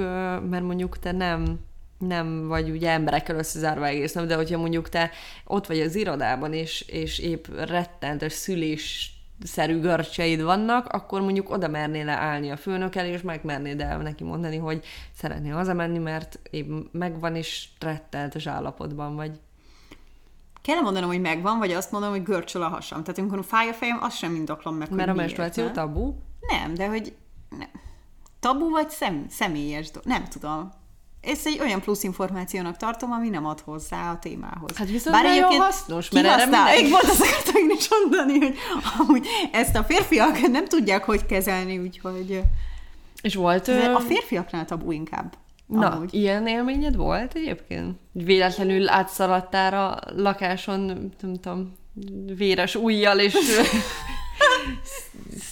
mert 0.49 0.63
mondjuk 0.63 0.99
te 0.99 1.11
nem 1.11 1.59
nem 1.99 2.47
vagy 2.47 2.69
ugye 2.69 2.89
emberekkel 2.89 3.35
összezárva 3.35 3.85
egész 3.85 4.13
nap, 4.13 4.25
de 4.25 4.35
hogyha 4.35 4.57
mondjuk 4.57 4.89
te 4.89 5.11
ott 5.45 5.67
vagy 5.67 5.79
az 5.79 5.95
irodában, 5.95 6.53
és, 6.53 6.81
és 6.81 7.19
épp 7.19 7.45
rettentes 7.47 8.33
szülés 8.33 9.13
szerű 9.43 9.79
görcseid 9.79 10.41
vannak, 10.41 10.87
akkor 10.87 11.21
mondjuk 11.21 11.49
oda 11.49 11.67
mernél 11.67 12.09
állni 12.09 12.49
a 12.51 12.57
főnök 12.57 12.95
elé, 12.95 13.11
és 13.11 13.21
megmernéd 13.21 13.81
el 13.81 13.97
neki 13.97 14.23
mondani, 14.23 14.57
hogy 14.57 14.85
szeretnél 15.13 15.53
hazamenni, 15.53 15.97
mert 15.97 16.39
épp 16.49 16.69
megvan, 16.91 17.35
és 17.35 17.67
rettentes 17.79 18.47
állapotban 18.47 19.15
vagy 19.15 19.39
kell 20.69 20.81
mondanom, 20.81 21.09
hogy 21.09 21.21
megvan, 21.21 21.57
vagy 21.57 21.71
azt 21.71 21.91
mondom, 21.91 22.09
hogy 22.09 22.23
görcsöl 22.23 22.61
a 22.61 22.67
hasam. 22.67 23.03
Tehát 23.03 23.19
amikor 23.19 23.45
fáj 23.45 23.69
a 23.69 23.73
fejem, 23.73 23.97
azt 24.01 24.17
sem 24.17 24.35
indoklom 24.35 24.75
meg, 24.75 24.89
Mert 24.91 25.09
a 25.09 25.13
menstruáció 25.13 25.63
ne? 25.63 25.71
tabu? 25.71 26.13
Nem, 26.39 26.73
de 26.73 26.87
hogy 26.87 27.13
nem. 27.49 27.69
tabu 28.39 28.69
vagy 28.69 28.89
szem, 28.89 29.25
személyes, 29.29 29.91
do- 29.91 30.05
nem 30.05 30.25
tudom. 30.25 30.71
Ez 31.21 31.39
egy 31.43 31.59
olyan 31.59 31.81
plusz 31.81 32.03
információnak 32.03 32.77
tartom, 32.77 33.11
ami 33.11 33.29
nem 33.29 33.45
ad 33.45 33.59
hozzá 33.59 34.11
a 34.11 34.19
témához. 34.19 34.77
Hát 34.77 34.89
viszont 34.89 35.15
Bár 35.15 35.25
nagyon 35.25 35.61
hasznos, 35.61 36.09
mert 36.09 36.25
erre 36.25 36.45
minden... 36.45 36.77
Én 36.77 36.89
volt 36.89 37.03
azt 37.03 37.21
akartam 37.21 37.55
én 37.55 37.69
is 37.77 37.89
mondani, 37.89 38.39
hogy 38.39 38.57
amúgy 38.99 39.27
ezt 39.51 39.75
a 39.75 39.83
férfiak 39.83 40.39
nem 40.47 40.65
tudják, 40.65 41.03
hogy 41.03 41.25
kezelni, 41.25 41.77
úgyhogy... 41.77 42.41
És 43.21 43.35
volt... 43.35 43.67
A 43.67 43.99
férfiaknál 43.99 44.65
tabu 44.65 44.91
inkább. 44.91 45.37
Na, 45.69 45.89
amúgy. 45.89 46.13
ilyen 46.13 46.47
élményed 46.47 46.95
volt 46.95 47.33
egyébként? 47.33 47.97
Véletlenül 48.11 48.89
átszaladtál 48.89 49.73
a 49.73 49.99
lakáson, 50.15 50.79
nem 50.79 51.35
tudom, 51.41 51.73
véres 52.35 52.75
ujjal, 52.75 53.19
és 53.19 53.35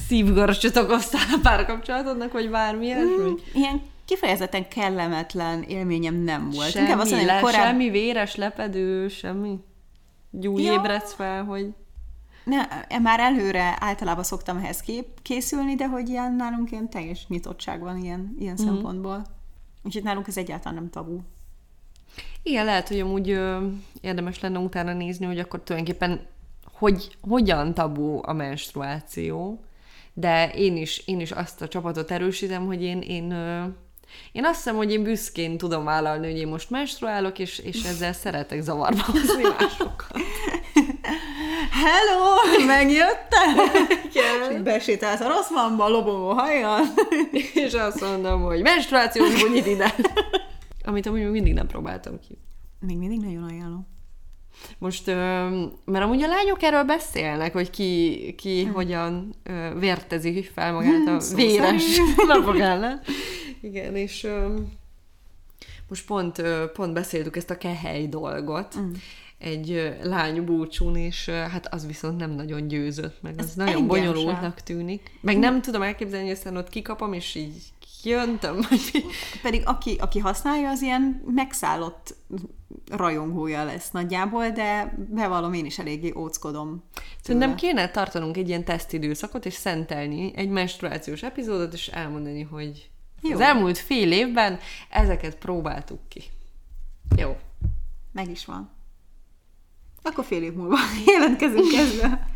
szívgörcsöt 0.07 0.77
okoztál 0.77 1.21
a 1.35 1.39
párkapcsolatodnak, 1.41 2.31
vagy 2.31 2.49
bármi 2.49 2.93
mm, 2.93 3.33
Ilyen 3.53 3.81
kifejezetten 4.05 4.67
kellemetlen 4.67 5.61
élményem 5.61 6.15
nem 6.15 6.49
volt. 6.49 6.69
Semmi, 6.69 6.85
Inkább 6.85 7.01
azt 7.01 7.11
mondom, 7.11 7.27
le, 7.27 7.39
koráb... 7.39 7.65
semmi 7.65 7.89
véres 7.89 8.35
lepedő, 8.35 9.07
semmi? 9.07 9.59
Gyúj 10.29 10.63
ja. 10.63 10.73
ébredsz 10.73 11.13
fel, 11.13 11.43
hogy... 11.43 11.73
Ne, 12.43 12.67
már 12.99 13.19
előre 13.19 13.77
általában 13.79 14.23
szoktam 14.23 14.57
ehhez 14.57 14.81
kép, 14.81 15.21
készülni, 15.21 15.75
de 15.75 15.87
hogy 15.87 16.09
ilyen 16.09 16.35
nálunk 16.35 16.71
ilyen 16.71 16.89
teljes 16.89 17.25
nyitottság 17.27 17.79
van 17.79 17.97
ilyen, 17.97 18.35
ilyen 18.39 18.57
mm. 18.61 18.65
szempontból. 18.65 19.36
Úgyhogy 19.87 20.03
nálunk 20.03 20.27
ez 20.27 20.37
egyáltalán 20.37 20.73
nem 20.73 20.89
tabu. 20.89 21.19
Igen, 22.43 22.65
lehet, 22.65 22.87
hogy 22.87 22.99
amúgy 22.99 23.29
ö, 23.29 23.67
érdemes 24.01 24.39
lenne 24.39 24.59
utána 24.59 24.93
nézni, 24.93 25.25
hogy 25.25 25.39
akkor 25.39 25.61
tulajdonképpen 25.63 26.27
hogy, 26.73 27.17
hogyan 27.21 27.73
tabu 27.73 28.19
a 28.23 28.33
menstruáció, 28.33 29.63
de 30.13 30.51
én 30.51 30.77
is, 30.77 30.97
én 31.05 31.19
is 31.19 31.31
azt 31.31 31.61
a 31.61 31.67
csapatot 31.67 32.11
erősítem, 32.11 32.65
hogy 32.65 32.83
én, 32.83 33.01
én, 33.01 33.31
ö, 33.31 33.63
én 34.31 34.45
azt 34.45 34.55
hiszem, 34.55 34.75
hogy 34.75 34.91
én 34.91 35.03
büszkén 35.03 35.57
tudom 35.57 35.83
vállalni, 35.83 36.27
hogy 36.31 36.39
én 36.39 36.47
most 36.47 36.69
menstruálok, 36.69 37.39
és, 37.39 37.59
és 37.59 37.83
ezzel 37.91 38.13
szeretek 38.13 38.61
zavarba 38.61 39.03
hozni 39.03 39.43
másokat. 39.59 40.17
Hello, 41.83 42.65
megjöttél? 42.65 43.87
Igen. 44.09 44.63
Besétálsz 44.63 45.19
a 45.19 45.27
rosszmamba, 45.27 45.87
lobogó 45.87 46.29
hajjal. 46.29 46.81
És 47.53 47.73
azt 47.73 48.01
mondom, 48.01 48.41
hogy 48.41 48.61
menstruációs 48.61 49.41
bunyit 49.41 49.65
ide. 49.65 49.95
Amit 50.83 51.05
amúgy 51.05 51.21
még 51.21 51.31
mindig 51.31 51.53
nem 51.53 51.67
próbáltam 51.67 52.19
ki. 52.19 52.37
Még 52.79 52.97
mindig 52.97 53.19
nagyon 53.19 53.43
ajánlom. 53.43 53.87
Most, 54.77 55.05
mert 55.85 56.03
amúgy 56.05 56.23
a 56.23 56.27
lányok 56.27 56.61
erről 56.61 56.83
beszélnek, 56.83 57.53
hogy 57.53 57.69
ki, 57.69 58.33
ki 58.37 58.63
hmm. 58.63 58.73
hogyan 58.73 59.35
vértezi 59.79 60.43
fel 60.43 60.73
magát 60.73 61.07
a 61.07 61.17
hmm, 61.17 61.35
véres 61.35 61.99
napok 62.27 62.59
ellen. 62.59 63.01
Igen, 63.61 63.95
és 63.95 64.27
most 65.89 66.05
pont, 66.05 66.41
pont 66.73 66.93
beszéltük 66.93 67.35
ezt 67.35 67.49
a 67.49 67.57
kehely 67.57 68.07
dolgot, 68.07 68.73
hmm 68.73 68.91
egy 69.37 69.97
lány 70.03 70.45
búcsún, 70.45 70.95
és 70.95 71.29
hát 71.29 71.73
az 71.73 71.85
viszont 71.85 72.17
nem 72.17 72.31
nagyon 72.31 72.67
győzött 72.67 73.21
meg, 73.21 73.33
az 73.37 73.45
Ez 73.45 73.53
nagyon 73.53 73.87
bonyolultnak 73.87 74.61
tűnik. 74.61 75.11
Meg 75.21 75.37
nem 75.37 75.61
tudom 75.61 75.81
elképzelni, 75.81 76.25
hogy 76.27 76.35
aztán 76.35 76.57
ott 76.57 76.69
kikapom, 76.69 77.13
és 77.13 77.35
így 77.35 77.53
jöntöm. 78.03 78.59
Pedig 79.41 79.61
aki, 79.65 79.95
aki 79.99 80.19
használja, 80.19 80.69
az 80.69 80.81
ilyen 80.81 81.23
megszállott 81.25 82.15
rajongója 82.91 83.63
lesz 83.63 83.91
nagyjából, 83.91 84.49
de 84.49 84.97
bevallom, 85.09 85.53
én 85.53 85.65
is 85.65 85.79
eléggé 85.79 86.13
óckodom. 86.15 86.83
Szerintem 87.21 87.55
kéne 87.55 87.91
tartanunk 87.91 88.37
egy 88.37 88.47
ilyen 88.47 88.65
tesztidőszakot, 88.65 89.45
és 89.45 89.53
szentelni 89.53 90.31
egy 90.35 90.49
menstruációs 90.49 91.23
epizódot, 91.23 91.73
és 91.73 91.87
elmondani, 91.87 92.41
hogy 92.41 92.89
Jó. 93.27 93.33
az 93.33 93.39
elmúlt 93.39 93.77
fél 93.77 94.11
évben 94.11 94.59
ezeket 94.89 95.35
próbáltuk 95.35 95.99
ki. 96.07 96.23
Jó. 97.15 97.37
Meg 98.11 98.29
is 98.29 98.45
van. 98.45 98.69
Akkor 100.01 100.25
fél 100.25 100.43
év 100.43 100.53
múlva 100.53 100.77
jelentkezünk 101.13 101.73
ezzel. 101.73 102.29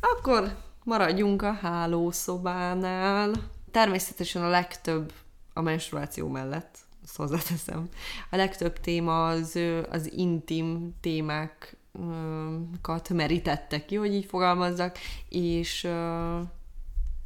Akkor 0.00 0.56
maradjunk 0.84 1.42
a 1.42 1.52
hálószobánál. 1.52 3.32
Természetesen 3.70 4.42
a 4.42 4.48
legtöbb 4.48 5.12
a 5.52 5.60
menstruáció 5.60 6.28
mellett, 6.28 6.78
azt 7.04 7.16
hozzáteszem, 7.16 7.88
a 8.30 8.36
legtöbb 8.36 8.80
téma 8.80 9.28
az, 9.28 9.58
az 9.90 10.12
intim 10.12 10.94
témákat 11.00 13.08
merítettek 13.08 13.84
ki, 13.84 13.96
hogy 13.96 14.14
így 14.14 14.24
fogalmazzak, 14.24 14.98
és 15.28 15.88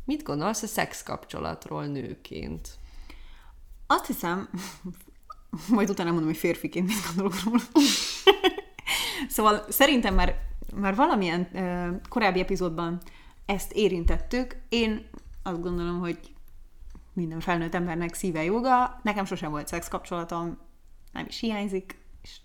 mit 0.05 0.23
gondolsz 0.23 0.63
a 0.63 0.67
szex 0.67 1.03
kapcsolatról 1.03 1.87
nőként? 1.87 2.81
Azt 3.93 4.07
hiszem, 4.07 4.49
majd 5.77 5.91
utána 5.91 6.11
mondom, 6.11 6.29
hogy 6.29 6.39
férfiként 6.39 6.87
mit 6.87 7.07
gondolok 7.07 7.43
róla. 7.45 7.63
Szóval 9.29 9.65
szerintem 9.69 10.15
már, 10.15 10.39
már 10.75 10.95
valamilyen 10.95 11.49
uh, 11.53 12.09
korábbi 12.09 12.41
epizódban 12.41 13.01
ezt 13.47 13.73
érintettük. 13.73 14.57
Én 14.69 15.09
azt 15.43 15.61
gondolom, 15.61 15.99
hogy 15.99 16.19
minden 17.13 17.41
felnőtt 17.41 17.75
embernek 17.75 18.15
szíve 18.15 18.45
joga. 18.45 19.01
Nekem 19.03 19.25
sosem 19.25 19.51
volt 19.51 19.69
szex 19.69 19.89
kapcsolatom, 19.89 20.59
nem 21.13 21.27
is 21.29 21.41
hiányzik, 21.41 21.99
és 22.23 22.37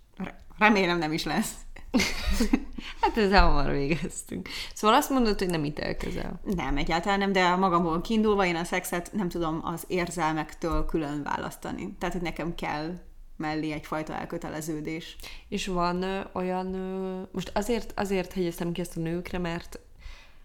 remélem 0.57 0.97
nem 0.97 1.11
is 1.11 1.23
lesz. 1.23 1.53
Hát 3.01 3.17
ezzel 3.17 3.47
hamar 3.47 3.71
végeztünk. 3.71 4.49
Szóval 4.73 4.97
azt 4.97 5.09
mondod, 5.09 5.39
hogy 5.39 5.49
nem 5.49 5.65
ítélkezel. 5.65 6.41
Nem, 6.55 6.77
egyáltalán 6.77 7.19
nem, 7.19 7.31
de 7.31 7.55
magamból 7.55 8.01
kiindulva 8.01 8.45
én 8.45 8.55
a 8.55 8.63
szexet 8.63 9.13
nem 9.13 9.29
tudom 9.29 9.61
az 9.63 9.83
érzelmektől 9.87 10.85
külön 10.85 11.23
választani. 11.23 11.95
Tehát, 11.99 12.15
hogy 12.15 12.23
nekem 12.23 12.55
kell 12.55 12.99
mellé 13.37 13.71
egyfajta 13.71 14.13
elköteleződés. 14.13 15.15
És 15.47 15.67
van 15.67 16.01
ö, 16.01 16.21
olyan, 16.33 16.73
ö, 16.73 17.21
most 17.31 17.51
azért, 17.53 17.93
azért 17.95 18.33
hegyeztem 18.33 18.71
ki 18.71 18.81
ezt 18.81 18.97
a 18.97 18.99
nőkre, 18.99 19.37
mert 19.37 19.79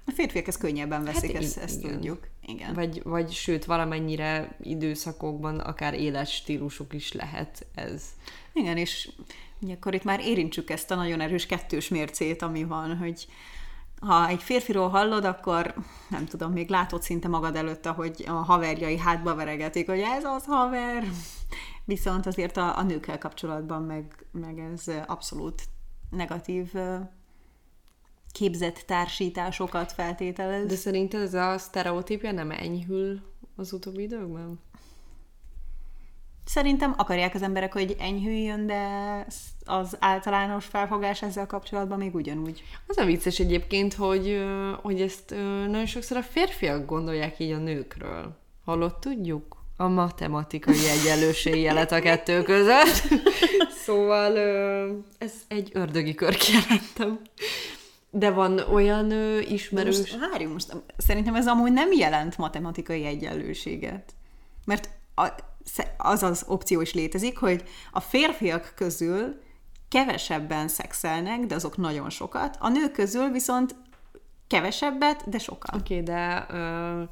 A 0.07 0.11
férfiak 0.11 0.47
ezt 0.47 0.59
könnyebben 0.59 1.05
veszik, 1.05 1.33
Hát 1.33 1.43
ezt, 1.43 1.57
ezt 1.59 1.79
igen. 1.79 1.93
tudjuk. 1.93 2.29
Igen. 2.47 2.75
vagy, 2.75 3.03
vagy 3.03 3.33
sőt, 3.33 3.65
valamennyire 3.65 4.57
időszakokban 4.61 5.59
akár 5.59 5.95
életstílusuk 5.95 6.93
is 6.95 7.13
lehet 7.13 7.67
ez. 7.75 8.05
Igen, 8.53 8.77
és 8.77 9.11
akkor 9.71 9.95
itt 9.95 10.05
már 10.05 10.21
érintsük 10.21 10.71
ezt 10.71 10.91
a 10.91 10.95
nagyon 10.95 11.21
erős 11.21 11.47
kettős 11.47 11.89
mércét, 11.89 12.43
ami 12.43 12.65
van, 12.65 12.97
hogy 12.97 13.27
ha 14.01 14.29
egy 14.29 14.43
férfiról 14.43 14.89
hallod, 14.89 15.25
akkor 15.25 15.75
nem 16.11 16.27
tudom, 16.27 16.53
még 16.53 16.69
látod 16.69 17.03
szinte 17.03 17.29
magad 17.29 17.57
előtt, 17.57 17.87
hogy 17.87 18.25
a 18.29 18.33
haverjai 18.33 18.99
hátba 18.99 19.35
veregetik, 19.35 19.89
hogy 19.89 19.99
ez 19.99 20.25
az 20.25 20.45
haver. 20.45 21.05
Viszont 21.85 22.27
azért 22.27 22.57
a, 22.57 22.79
a 22.79 22.83
nőkkel 22.83 23.19
kapcsolatban 23.19 23.83
meg, 23.83 24.27
meg 24.33 24.59
ez 24.59 24.85
abszolút 25.07 25.63
negatív 26.11 26.73
képzett 28.33 28.83
társításokat 28.87 29.93
feltételez. 29.93 30.67
De 30.67 30.77
szerinted 30.77 31.21
ez 31.21 31.35
a 31.35 31.59
sztereotípia 31.59 32.33
nem 32.33 32.51
enyhül 32.51 33.21
az 33.57 33.73
utóbbi 33.73 34.03
időkben? 34.03 34.61
Szerintem 36.45 36.95
akarják 36.97 37.35
az 37.35 37.43
emberek, 37.43 37.73
hogy 37.73 37.97
enyhüljön, 37.99 38.67
de 38.67 38.87
az 39.65 39.97
általános 39.99 40.65
felfogás 40.65 41.23
ezzel 41.23 41.47
kapcsolatban 41.47 41.99
még 41.99 42.15
ugyanúgy. 42.15 42.63
Az 42.87 42.97
a 42.97 43.05
vicces 43.05 43.39
egyébként, 43.39 43.95
hogy, 43.95 44.45
hogy 44.83 45.01
ezt 45.01 45.35
nagyon 45.67 45.87
sokszor 45.87 46.17
a 46.17 46.23
férfiak 46.23 46.87
gondolják 46.87 47.39
így 47.39 47.51
a 47.51 47.59
nőkről. 47.59 48.37
Hallott 48.65 49.01
tudjuk? 49.01 49.61
A 49.77 49.89
matematikai 49.89 50.89
egyenlőségjelet 51.01 51.93
a 51.93 52.01
kettő 52.01 52.43
között. 52.43 53.21
szóval 53.85 54.37
ez 55.19 55.33
egy 55.49 55.71
ördögi 55.73 56.15
kör 56.15 56.37
kijelentem. 56.37 57.21
De 58.11 58.31
van 58.31 58.59
olyan 58.59 59.11
ö, 59.11 59.39
ismerős... 59.39 59.99
Most 59.99 60.19
várjunk, 60.31 60.53
most 60.53 60.77
szerintem 60.97 61.35
ez 61.35 61.49
amúgy 61.49 61.73
nem 61.73 61.93
jelent 61.93 62.39
matematikai 62.39 63.05
egyenlőséget. 63.05 64.15
Mert 64.65 64.89
a, 65.15 65.27
az 65.97 66.23
az 66.23 66.45
opció 66.47 66.81
is 66.81 66.95
létezik, 66.95 67.39
hogy 67.39 67.65
a 67.91 68.01
férfiak 68.01 68.73
közül 68.77 69.41
kevesebben 69.89 70.69
szexelnek, 70.69 71.41
de 71.41 71.55
azok 71.55 71.77
nagyon 71.77 72.11
sokat, 72.11 72.57
a 72.61 72.69
nők 72.69 72.93
közül 72.93 73.31
viszont 73.31 73.75
kevesebbet, 74.47 75.29
de 75.29 75.39
sokat. 75.39 75.75
Oké, 75.75 76.01
okay, 76.01 76.05
de 76.05 76.47
ö, 76.51 77.03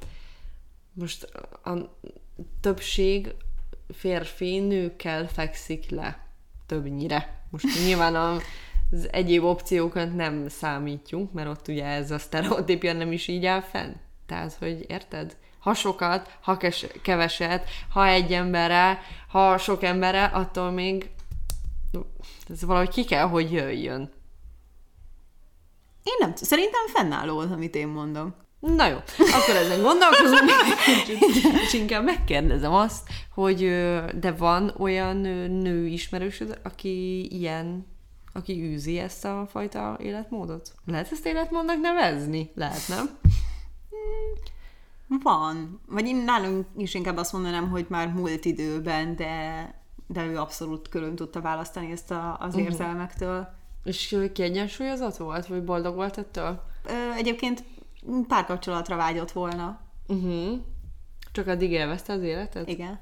most 0.93 1.25
a 1.65 1.99
többség 2.61 3.35
férfi 3.93 4.59
nőkkel 4.59 5.29
fekszik 5.29 5.91
le. 5.91 6.27
Többnyire. 6.67 7.45
Most 7.51 7.67
nyilván 7.87 8.15
a, 8.15 8.37
az 8.91 9.13
egyéb 9.13 9.45
opciókat 9.45 10.15
nem 10.15 10.49
számítjuk, 10.49 11.33
mert 11.33 11.49
ott 11.49 11.69
ugye 11.69 11.85
ez 11.85 12.11
a 12.11 12.19
sztereotípia 12.19 12.93
nem 12.93 13.13
is 13.13 13.29
így 13.29 13.47
áll 13.47 13.61
fenn. 13.61 13.93
Tehát, 14.27 14.53
hogy 14.53 14.85
érted? 14.89 15.37
Ha 15.61 15.75
sokat, 15.75 16.39
ha 16.41 16.59
keveset, 17.03 17.69
ha 17.91 18.07
egy 18.07 18.33
emberre, 18.33 19.01
ha 19.29 19.59
sok 19.59 19.83
emberre, 19.83 20.25
attól 20.25 20.71
még 20.71 21.11
ez 22.51 22.65
valahogy 22.65 22.89
ki 22.89 23.05
kell, 23.05 23.29
hogy 23.29 23.53
jöjjön. 23.53 24.13
Én 26.03 26.15
nem 26.19 26.35
szerintem 26.35 26.87
fennálló 26.93 27.39
az, 27.39 27.51
amit 27.51 27.75
én 27.75 27.89
mondom. 27.89 28.35
Na 28.61 28.87
jó, 28.87 28.97
akkor 29.19 29.57
ezen 29.57 29.81
kicsit, 30.85 31.45
és 31.65 31.73
inkább 31.73 32.05
megkérdezem 32.05 32.73
azt, 32.73 33.09
hogy 33.35 33.59
de 34.15 34.33
van 34.39 34.75
olyan 34.79 35.17
nő 35.51 35.87
ismerősöd, 35.87 36.61
aki 36.63 37.27
ilyen, 37.37 37.87
aki 38.33 38.53
űzi 38.53 38.99
ezt 38.99 39.25
a 39.25 39.49
fajta 39.51 39.97
életmódot? 40.03 40.73
Lehet 40.87 41.13
ezt 41.13 41.27
életmódnak 41.27 41.81
nevezni? 41.81 42.51
Lehet, 42.55 42.89
nem? 42.89 43.19
Van. 45.23 45.81
Vagy 45.87 46.07
én 46.07 46.17
nálunk 46.17 46.67
is 46.77 46.95
inkább 46.95 47.17
azt 47.17 47.33
mondanám, 47.33 47.69
hogy 47.71 47.87
már 47.89 48.09
múlt 48.13 48.45
időben, 48.45 49.17
de, 49.17 49.65
de 50.07 50.25
ő 50.27 50.39
abszolút 50.39 50.89
külön 50.89 51.15
tudta 51.15 51.41
választani 51.41 51.91
ezt 51.91 52.11
a, 52.11 52.37
az 52.41 52.55
Mhm. 52.55 52.63
érzelmektől. 52.65 53.49
És 53.85 54.17
kiegyensúlyozott 54.35 55.17
volt, 55.17 55.47
vagy 55.47 55.65
boldog 55.65 55.95
volt 55.95 56.19
ettől? 56.19 56.63
Ö, 56.85 57.13
egyébként 57.17 57.65
párkapcsolatra 58.29 58.97
vágyott 58.97 59.33
volna. 59.33 59.81
Uh-huh. 60.09 60.59
Csak 61.33 61.47
addig 61.47 61.71
élvezte 61.71 62.13
az 62.13 62.23
életet? 62.23 62.69
Igen. 62.69 63.01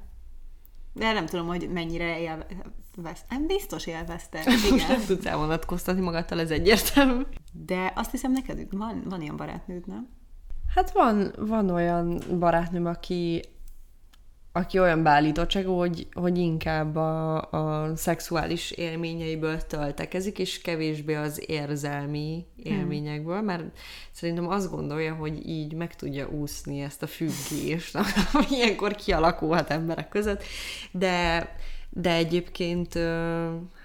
De 0.93 1.11
nem 1.13 1.25
tudom, 1.25 1.47
hogy 1.47 1.69
mennyire 1.73 2.19
élvezte. 2.19 3.25
Nem 3.29 3.47
biztos 3.47 3.87
élvezte. 3.87 4.41
Most 4.45 4.71
Igen. 4.71 4.87
nem 4.87 5.05
tudsz 5.05 5.25
elvonatkoztatni 5.25 6.01
magadtól, 6.01 6.39
ez 6.39 6.51
egyértelmű. 6.51 7.21
De 7.51 7.93
azt 7.95 8.11
hiszem 8.11 8.31
neked 8.31 8.77
van, 8.77 9.01
van 9.05 9.21
ilyen 9.21 9.35
barátnőd, 9.37 9.87
nem? 9.87 10.07
Hát 10.75 10.91
van, 10.91 11.33
van 11.37 11.69
olyan 11.69 12.21
barátnőm, 12.39 12.85
aki, 12.85 13.43
aki 14.51 14.79
olyan 14.79 15.03
beállítottságú, 15.03 15.77
hogy, 15.77 16.07
hogy 16.13 16.37
inkább 16.37 16.95
a, 16.95 17.41
a 17.51 17.95
szexuális 17.95 18.71
élményeiből 18.71 19.61
töltekezik, 19.61 20.39
és 20.39 20.61
kevésbé 20.61 21.15
az 21.15 21.43
érzelmi 21.47 22.45
élményekből, 22.55 23.41
mert 23.41 23.63
szerintem 24.11 24.47
azt 24.47 24.71
gondolja, 24.71 25.13
hogy 25.13 25.47
így 25.47 25.73
meg 25.73 25.95
tudja 25.95 26.29
úszni 26.29 26.81
ezt 26.81 27.03
a 27.03 27.07
függést, 27.07 27.95
ami 28.33 28.45
ilyenkor 28.49 28.95
kialakulhat 28.95 29.69
emberek 29.69 30.09
között, 30.09 30.43
de, 30.91 31.49
de 31.89 32.13
egyébként 32.13 32.99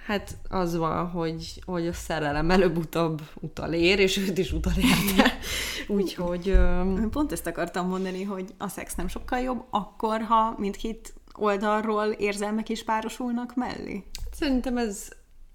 hát 0.06 0.36
az 0.48 0.76
van, 0.76 1.08
hogy, 1.08 1.62
hogy 1.66 1.86
a 1.86 1.92
szerelem 1.92 2.50
előbb-utóbb 2.50 3.22
utalér, 3.40 3.98
és 3.98 4.16
őt 4.16 4.38
is 4.38 4.52
utalérte. 4.52 5.38
Úgyhogy 5.88 6.48
ö, 6.48 6.82
Pont 7.10 7.32
ezt 7.32 7.46
akartam 7.46 7.88
mondani, 7.88 8.22
hogy 8.22 8.54
a 8.58 8.68
szex 8.68 8.94
nem 8.94 9.08
sokkal 9.08 9.38
jobb, 9.38 9.64
akkor, 9.70 10.20
ha 10.20 10.54
mindkét 10.58 11.14
oldalról 11.34 12.06
érzelmek 12.06 12.68
is 12.68 12.84
párosulnak 12.84 13.54
mellé. 13.54 14.04
Szerintem 14.32 14.76
ez 14.76 15.08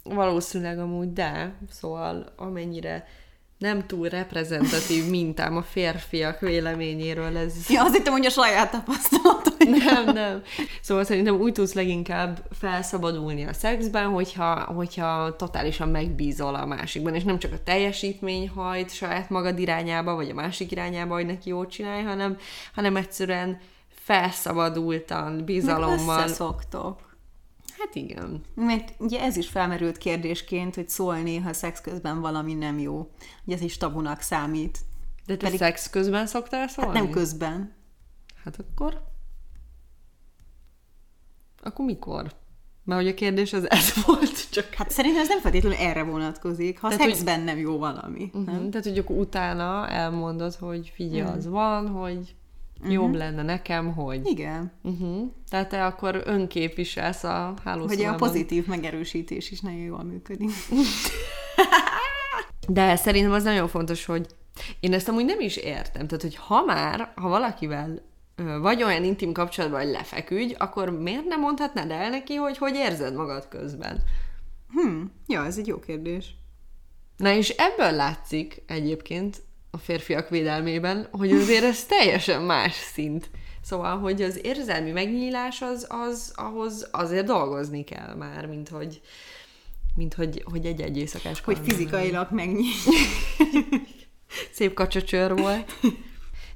valószínűleg 0.04 0.80
amúgy 0.80 1.14
de, 1.14 1.58
szóval 1.70 2.34
amennyire 2.36 3.06
nem 3.60 3.88
túl 3.88 4.08
reprezentatív 4.10 5.10
mintám 5.10 5.58
a 5.58 5.62
férfiak 5.62 6.40
véleményéről, 6.40 7.38
ez 7.38 7.54
Ja, 7.70 7.84
azt 7.84 7.96
hittem, 7.96 8.14
hogy 8.14 8.26
a 8.26 8.30
saját 8.30 8.72
tapasztalat. 8.72 9.54
nem, 9.58 10.14
nem. 10.14 10.42
Szóval 10.82 11.04
szerintem 11.04 11.36
úgy 11.36 11.54
tudsz 11.54 11.74
leginkább 11.74 12.44
felszabadulni 12.60 13.46
a 13.46 13.54
szexben, 13.54 14.08
hogyha, 14.08 14.54
hogyha 14.64 15.36
totálisan 15.36 15.90
megbízol 15.90 16.56
a 16.56 16.66
másikban, 16.66 17.16
és 17.16 17.24
nem 17.24 17.40
csak 17.40 17.54
a 17.54 17.64
teljesítmény 17.64 18.50
hajt 18.50 18.94
saját 18.94 19.30
magad 19.30 19.60
irányába, 19.60 20.16
vagy 20.16 20.30
a 20.30 20.34
másik 20.34 20.72
irányába, 20.72 21.14
hogy 21.14 21.26
neki 21.26 21.50
jót 21.50 21.70
csinálj, 21.72 22.04
hanem, 22.04 22.38
hanem 22.76 22.96
egyszerűen 22.96 23.60
felszabadultan, 24.04 25.32
Meg 25.34 25.44
bizalommal. 25.44 26.24
összeszoktok. 26.24 27.09
Hát 27.80 27.96
igen. 27.96 28.42
Mert 28.56 28.94
ugye 28.98 29.22
ez 29.22 29.38
is 29.38 29.50
felmerült 29.50 29.98
kérdésként, 29.98 30.76
hogy 30.76 30.90
szól 30.90 31.18
néha 31.18 31.54
szex 31.54 31.82
közben 31.82 32.22
valami 32.22 32.54
nem 32.54 32.80
jó. 32.80 33.12
Ugye 33.46 33.56
ez 33.56 33.62
is 33.62 33.78
tabunak 33.78 34.22
számít. 34.22 34.80
De 35.26 35.38
te 35.38 35.44
Pedig- 35.46 35.60
szex 35.60 35.90
közben 35.90 36.28
szoktál 36.28 36.68
szólni? 36.68 36.92
Hát 36.94 37.04
nem 37.04 37.12
közben. 37.12 37.74
Hát 38.44 38.60
akkor... 38.60 39.02
Akkor 41.64 41.86
mikor? 41.86 42.32
Mert 42.84 43.02
hogy 43.02 43.10
a 43.10 43.14
kérdés 43.14 43.54
az 43.54 43.70
ez 43.70 43.94
volt, 44.06 44.50
csak... 44.52 44.74
Hát 44.74 44.92
szerintem 44.92 45.22
ez 45.22 45.28
nem 45.28 45.40
feltétlenül 45.40 45.78
erre 45.78 46.04
vonatkozik, 46.04 46.80
ha 46.80 46.88
Tehát, 46.88 47.04
hogy- 47.04 47.14
szexben 47.14 47.42
nem 47.42 47.58
jó 47.58 47.78
valami. 47.78 48.24
Uh-huh. 48.24 48.46
Nem? 48.46 48.70
Tehát, 48.70 48.86
hogy 48.88 48.98
akkor 48.98 49.18
utána 49.18 49.88
elmondod, 49.88 50.56
hogy 50.56 50.92
figyelj, 50.96 51.22
Mhm. 51.22 51.38
az 51.38 51.48
van, 51.48 51.88
hogy 51.88 52.36
jobb 52.84 53.14
lenne 53.14 53.44
nekem, 53.44 53.94
hogy... 53.94 54.22
Igen. 54.24 54.72
Uh-huh. 54.84 55.32
Tehát 55.50 55.70
te 55.70 55.86
akkor 55.86 56.22
önképviselsz 56.26 57.24
a 57.24 57.46
Hogy 57.48 57.62
hálószobában. 57.64 58.14
a 58.14 58.16
pozitív 58.16 58.68
megerősítés 58.68 59.52
is 59.52 59.60
nagyon 59.60 59.80
jól 59.80 60.04
működik. 60.04 60.52
De 62.68 62.96
szerintem 62.96 63.32
az 63.32 63.44
nagyon 63.44 63.68
fontos, 63.68 64.06
hogy 64.06 64.28
én 64.80 64.94
ezt 64.94 65.08
amúgy 65.08 65.26
nem 65.26 65.40
is 65.40 65.58
értem. 65.58 66.08
Tehát, 66.08 66.22
hogy 66.22 66.36
ha 66.36 66.64
már, 66.64 67.12
ha 67.16 67.30
valakivel 67.30 68.08
vagy 68.62 68.84
olyan 68.84 69.04
intim 69.04 69.32
kapcsolatban, 69.32 69.82
hogy 69.82 69.92
lefeküdj, 69.92 70.54
akkor 70.58 70.90
miért 70.90 71.26
nem 71.26 71.40
mondhatnád 71.40 71.92
el 71.92 72.10
neki, 72.10 72.36
hogy 72.36 72.58
hogy 72.58 72.76
érzed 72.76 73.14
magad 73.14 73.48
közben? 73.48 74.04
Hm, 74.74 75.02
ja, 75.28 75.46
ez 75.46 75.58
egy 75.58 75.68
jó 75.68 75.80
kérdés. 75.80 76.36
Na 77.18 77.34
és 77.34 77.50
ebből 77.50 77.92
látszik 77.92 78.64
egyébként 78.68 79.42
a 79.72 79.78
férfiak 79.78 80.30
védelmében, 80.30 81.08
hogy 81.12 81.32
azért 81.32 81.64
ez 81.64 81.86
teljesen 81.86 82.42
más 82.42 82.74
szint. 82.74 83.30
Szóval, 83.62 83.98
hogy 83.98 84.22
az 84.22 84.40
érzelmi 84.44 84.92
megnyílás 84.92 85.62
az, 85.62 85.88
az 85.90 86.34
ahhoz 86.36 86.88
azért 86.92 87.26
dolgozni 87.26 87.84
kell 87.84 88.16
már, 88.16 88.46
mint 88.46 88.70
hogy 88.70 89.02
mint 89.96 90.14
hogy, 90.14 90.44
hogy 90.52 90.66
egy-egy 90.66 90.98
éjszakás 90.98 91.42
Hogy 91.42 91.58
fizikailag 91.64 92.28
megnyit. 92.32 92.74
Szép 94.52 94.74
kacsacsőr 94.74 95.36
volt. 95.36 95.74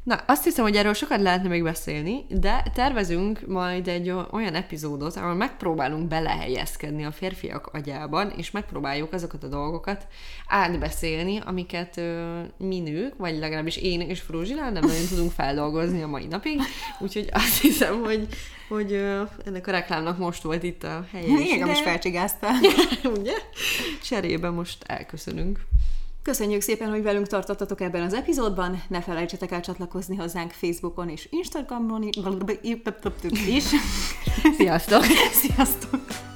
Na, 0.04 0.16
azt 0.16 0.44
hiszem, 0.44 0.64
hogy 0.64 0.76
erről 0.76 0.94
sokat 0.94 1.22
lehetne 1.22 1.50
még 1.50 1.64
beszélni, 1.64 2.26
de 2.30 2.64
tervezünk 2.74 3.48
majd 3.48 3.88
egy 3.88 4.14
olyan 4.32 4.54
epizódot, 4.54 5.16
ahol 5.16 5.34
megpróbálunk 5.34 6.08
belehelyezkedni 6.08 7.06
a 7.06 7.12
férfiak 7.12 7.70
agyában, 7.74 8.34
és 8.38 8.52
megpróbáljuk 8.52 9.14
azokat 9.14 9.44
a 9.44 9.48
dolgokat 9.48 10.08
átbeszélni, 10.48 11.40
amiket 11.46 11.98
ö, 11.98 12.40
mi 12.58 12.80
nők, 12.80 13.14
vagy 13.18 13.38
legalábbis 13.38 13.78
én 13.78 14.02
és 14.02 14.20
Fruzsila 14.20 14.70
nem 14.70 14.84
nagyon 14.86 15.08
tudunk 15.10 15.32
feldolgozni 15.32 16.02
a 16.02 16.08
mai 16.08 16.26
napig, 16.26 16.62
úgyhogy 17.00 17.30
azt 17.32 17.62
hiszem, 17.62 18.02
hogy, 18.04 18.28
hogy 18.68 18.92
ö, 18.92 19.22
ennek 19.46 19.68
a 19.68 19.72
reklámnak 19.72 20.18
most 20.18 20.42
volt 20.42 20.64
itt 20.64 20.84
a 20.84 21.06
helye. 21.12 21.40
Igen, 21.40 21.68
most 21.68 21.82
felcsigáztál. 21.82 22.56
Ugye? 23.18 23.34
Cserébe 24.02 24.50
most 24.50 24.84
elköszönünk. 24.84 25.60
Köszönjük 26.24 26.62
szépen, 26.62 26.90
hogy 26.90 27.04
velünk 27.04 27.28
tartottatok 27.28 27.82
ebben 27.82 28.02
az 28.02 28.14
epizódban. 28.14 28.84
Ne 28.88 29.02
felejtsetek 29.02 29.52
el 29.52 29.62
csatlakozni 29.62 30.16
hozzánk 30.16 30.52
Facebookon 30.52 31.10
és 31.10 31.28
Instagramon 31.32 32.04
is. 33.58 33.64
Sziasztok! 34.58 35.04
Sziasztok! 35.32 36.33